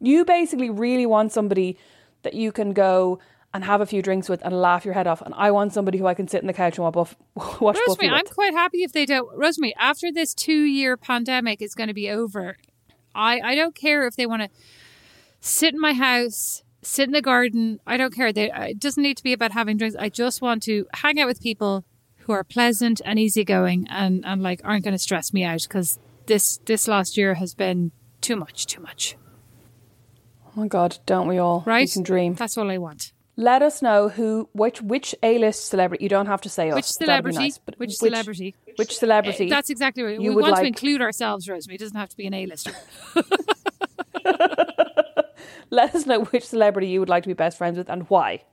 You 0.00 0.24
basically 0.24 0.70
really 0.70 1.06
want 1.06 1.30
somebody 1.30 1.78
that 2.22 2.34
you 2.34 2.50
can 2.50 2.72
go 2.72 3.20
and 3.54 3.62
have 3.64 3.80
a 3.80 3.86
few 3.86 4.02
drinks 4.02 4.28
with 4.28 4.44
and 4.44 4.60
laugh 4.60 4.84
your 4.84 4.94
head 4.94 5.06
off. 5.06 5.22
And 5.22 5.32
I 5.36 5.52
want 5.52 5.72
somebody 5.72 5.98
who 5.98 6.06
I 6.06 6.14
can 6.14 6.26
sit 6.26 6.40
in 6.40 6.48
the 6.48 6.52
couch 6.52 6.78
and 6.78 6.84
watch, 6.94 7.14
watch 7.60 7.78
Rosemary, 7.86 8.12
I'm 8.12 8.26
quite 8.26 8.52
happy 8.54 8.82
if 8.82 8.92
they 8.92 9.06
don't. 9.06 9.28
Rosemary, 9.38 9.72
after 9.78 10.10
this 10.12 10.34
two 10.34 10.64
year 10.64 10.96
pandemic 10.96 11.62
is 11.62 11.74
going 11.76 11.88
to 11.88 11.94
be 11.94 12.10
over, 12.10 12.56
I, 13.14 13.40
I 13.40 13.54
don't 13.54 13.74
care 13.74 14.06
if 14.06 14.16
they 14.16 14.26
want 14.26 14.42
to 14.42 14.48
sit 15.40 15.72
in 15.74 15.80
my 15.80 15.92
house, 15.94 16.62
sit 16.86 17.08
in 17.08 17.12
the 17.12 17.22
garden. 17.22 17.80
I 17.86 17.96
don't 17.96 18.14
care. 18.14 18.32
They, 18.32 18.50
uh, 18.50 18.64
it 18.64 18.78
doesn't 18.78 19.02
need 19.02 19.16
to 19.16 19.22
be 19.22 19.32
about 19.32 19.52
having 19.52 19.76
drinks. 19.76 19.96
I 19.98 20.08
just 20.08 20.40
want 20.40 20.62
to 20.64 20.86
hang 20.94 21.20
out 21.20 21.26
with 21.26 21.42
people 21.42 21.84
who 22.18 22.32
are 22.32 22.44
pleasant 22.44 23.00
and 23.04 23.18
easygoing 23.18 23.86
and, 23.90 24.24
and 24.24 24.42
like 24.42 24.60
aren't 24.64 24.84
going 24.84 24.94
to 24.94 24.98
stress 24.98 25.32
me 25.32 25.44
out 25.44 25.62
because 25.62 25.98
this, 26.26 26.58
this 26.64 26.88
last 26.88 27.16
year 27.16 27.34
has 27.34 27.54
been 27.54 27.92
too 28.20 28.36
much, 28.36 28.66
too 28.66 28.80
much. 28.80 29.16
Oh 30.46 30.60
my 30.60 30.68
God, 30.68 30.98
don't 31.06 31.28
we 31.28 31.38
all? 31.38 31.62
Right? 31.66 31.88
We 31.88 31.92
can 31.92 32.02
dream. 32.02 32.34
That's 32.34 32.56
all 32.56 32.70
I 32.70 32.78
want. 32.78 33.12
Let 33.38 33.60
us 33.60 33.82
know 33.82 34.08
who, 34.08 34.48
which, 34.54 34.80
which 34.80 35.14
A-list 35.22 35.66
celebrity. 35.66 36.04
You 36.04 36.08
don't 36.08 36.26
have 36.26 36.40
to 36.42 36.48
say 36.48 36.70
us. 36.70 36.74
Which 36.74 36.86
celebrity? 36.86 37.38
nice, 37.38 37.58
but 37.58 37.78
which, 37.78 37.94
celebrity? 37.94 38.54
Which 38.76 38.96
celebrity? 38.96 39.46
Eh, 39.46 39.50
that's 39.50 39.68
exactly 39.68 40.02
right. 40.02 40.18
you 40.18 40.34
we 40.34 40.42
want 40.42 40.56
to 40.56 40.64
include 40.64 41.02
ourselves, 41.02 41.46
Rosemary. 41.46 41.74
It 41.74 41.80
doesn't 41.80 41.98
have 41.98 42.08
to 42.08 42.16
be 42.16 42.26
an 42.26 42.32
A-lister. 42.32 42.72
Let 45.70 45.94
us 45.94 46.06
know 46.06 46.24
which 46.24 46.46
celebrity 46.46 46.88
you 46.88 47.00
would 47.00 47.08
like 47.08 47.22
to 47.24 47.28
be 47.28 47.34
best 47.34 47.58
friends 47.58 47.78
with 47.78 47.88
and 47.88 48.08
why. 48.10 48.44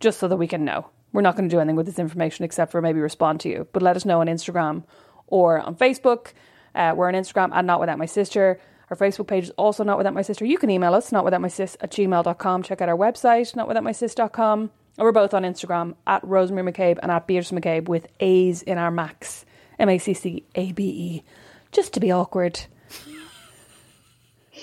Just 0.00 0.18
so 0.18 0.28
that 0.28 0.36
we 0.36 0.46
can 0.46 0.64
know. 0.64 0.90
We're 1.12 1.22
not 1.22 1.36
going 1.36 1.48
to 1.48 1.54
do 1.54 1.60
anything 1.60 1.76
with 1.76 1.86
this 1.86 1.98
information 1.98 2.44
except 2.44 2.72
for 2.72 2.82
maybe 2.82 3.00
respond 3.00 3.40
to 3.40 3.48
you. 3.48 3.68
But 3.72 3.82
let 3.82 3.96
us 3.96 4.04
know 4.04 4.20
on 4.20 4.26
Instagram 4.26 4.84
or 5.28 5.60
on 5.60 5.76
Facebook. 5.76 6.32
Uh, 6.74 6.92
we're 6.96 7.08
on 7.08 7.14
Instagram 7.14 7.54
at 7.54 7.64
Not 7.64 7.80
Without 7.80 7.98
My 7.98 8.06
Sister. 8.06 8.60
Our 8.90 8.96
Facebook 8.96 9.28
page 9.28 9.44
is 9.44 9.50
also 9.50 9.84
Not 9.84 9.96
Without 9.96 10.12
My 10.12 10.22
Sister. 10.22 10.44
You 10.44 10.58
can 10.58 10.70
email 10.70 10.94
us, 10.94 11.10
notwithoutmysis 11.10 11.76
at 11.80 11.90
gmail.com. 11.92 12.62
Check 12.64 12.80
out 12.80 12.88
our 12.88 12.96
website, 12.96 13.54
notwithoutmysis.com. 13.54 14.60
And 14.96 15.04
we're 15.04 15.12
both 15.12 15.34
on 15.34 15.42
Instagram 15.42 15.94
at 16.06 16.22
Rosemary 16.24 16.64
Mac 16.64 16.74
Cabe 16.74 16.98
and 17.02 17.10
at 17.10 17.26
Beatrice 17.26 17.52
Mac 17.52 17.62
Cabe 17.62 17.88
with 17.88 18.06
A's 18.20 18.62
in 18.62 18.78
our 18.78 18.90
Macs. 18.90 19.44
M 19.78 19.88
A 19.88 19.98
C 19.98 20.14
C 20.14 20.44
A 20.54 20.72
B 20.72 20.84
E. 20.84 21.24
Just 21.72 21.94
to 21.94 22.00
be 22.00 22.12
awkward. 22.12 22.60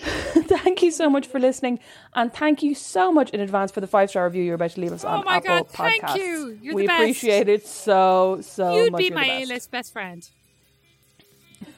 thank 0.48 0.82
you 0.82 0.90
so 0.92 1.10
much 1.10 1.28
for 1.28 1.40
listening, 1.40 1.80
and 2.16 2.34
thank 2.34 2.64
you 2.64 2.74
so 2.76 3.12
much 3.12 3.30
in 3.32 3.40
advance 3.40 3.72
for 3.72 3.82
the 3.82 3.88
five 3.88 4.10
star 4.10 4.26
review 4.26 4.44
you're 4.44 4.56
about 4.56 4.72
to 4.72 4.82
leave 4.82 4.92
us 4.94 5.04
Oh 5.06 5.10
on 5.10 5.26
my 5.26 5.36
Apple 5.38 5.48
God, 5.58 5.70
thank 5.70 6.02
Podcasts. 6.04 6.16
you. 6.18 6.60
You're 6.62 6.76
we 6.76 6.82
the 6.84 6.88
best. 6.88 7.02
appreciate 7.02 7.50
it 7.50 7.68
so 7.68 8.40
so 8.42 8.76
You'd 8.76 8.92
much. 8.92 9.00
be 9.00 9.04
You're 9.06 9.12
the 9.12 9.28
my. 9.28 9.34
A-list 9.44 9.70
best 9.72 9.94
friend. 9.94 10.28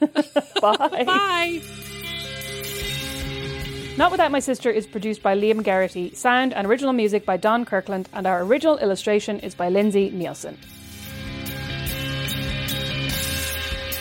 Bye. 0.00 0.10
Bye. 1.04 1.62
Not 3.96 4.10
Without 4.10 4.32
My 4.32 4.40
Sister 4.40 4.70
is 4.70 4.86
produced 4.88 5.22
by 5.22 5.36
Liam 5.36 5.62
Geraghty, 5.62 6.14
sound 6.16 6.52
and 6.52 6.66
original 6.66 6.92
music 6.92 7.24
by 7.24 7.36
Don 7.36 7.64
Kirkland, 7.64 8.08
and 8.12 8.26
our 8.26 8.42
original 8.42 8.76
illustration 8.78 9.38
is 9.40 9.54
by 9.54 9.68
Lindsay 9.68 10.10
Neilson. 10.10 10.56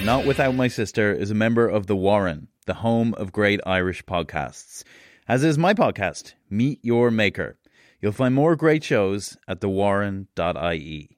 Not 0.03 0.25
Without 0.25 0.55
My 0.55 0.67
Sister 0.67 1.13
is 1.13 1.29
a 1.31 1.35
member 1.35 1.67
of 1.67 1.87
The 1.87 1.95
Warren, 1.95 2.47
the 2.63 2.75
home 2.75 3.13
of 3.15 3.31
great 3.31 3.59
Irish 3.65 4.03
podcasts. 4.05 4.83
As 5.27 5.43
is 5.43 5.57
my 5.57 5.73
podcast, 5.73 6.33
Meet 6.49 6.79
Your 6.83 7.11
Maker. 7.11 7.57
You'll 8.01 8.11
find 8.11 8.35
more 8.35 8.55
great 8.55 8.83
shows 8.83 9.37
at 9.47 9.61
thewarren.ie. 9.61 11.17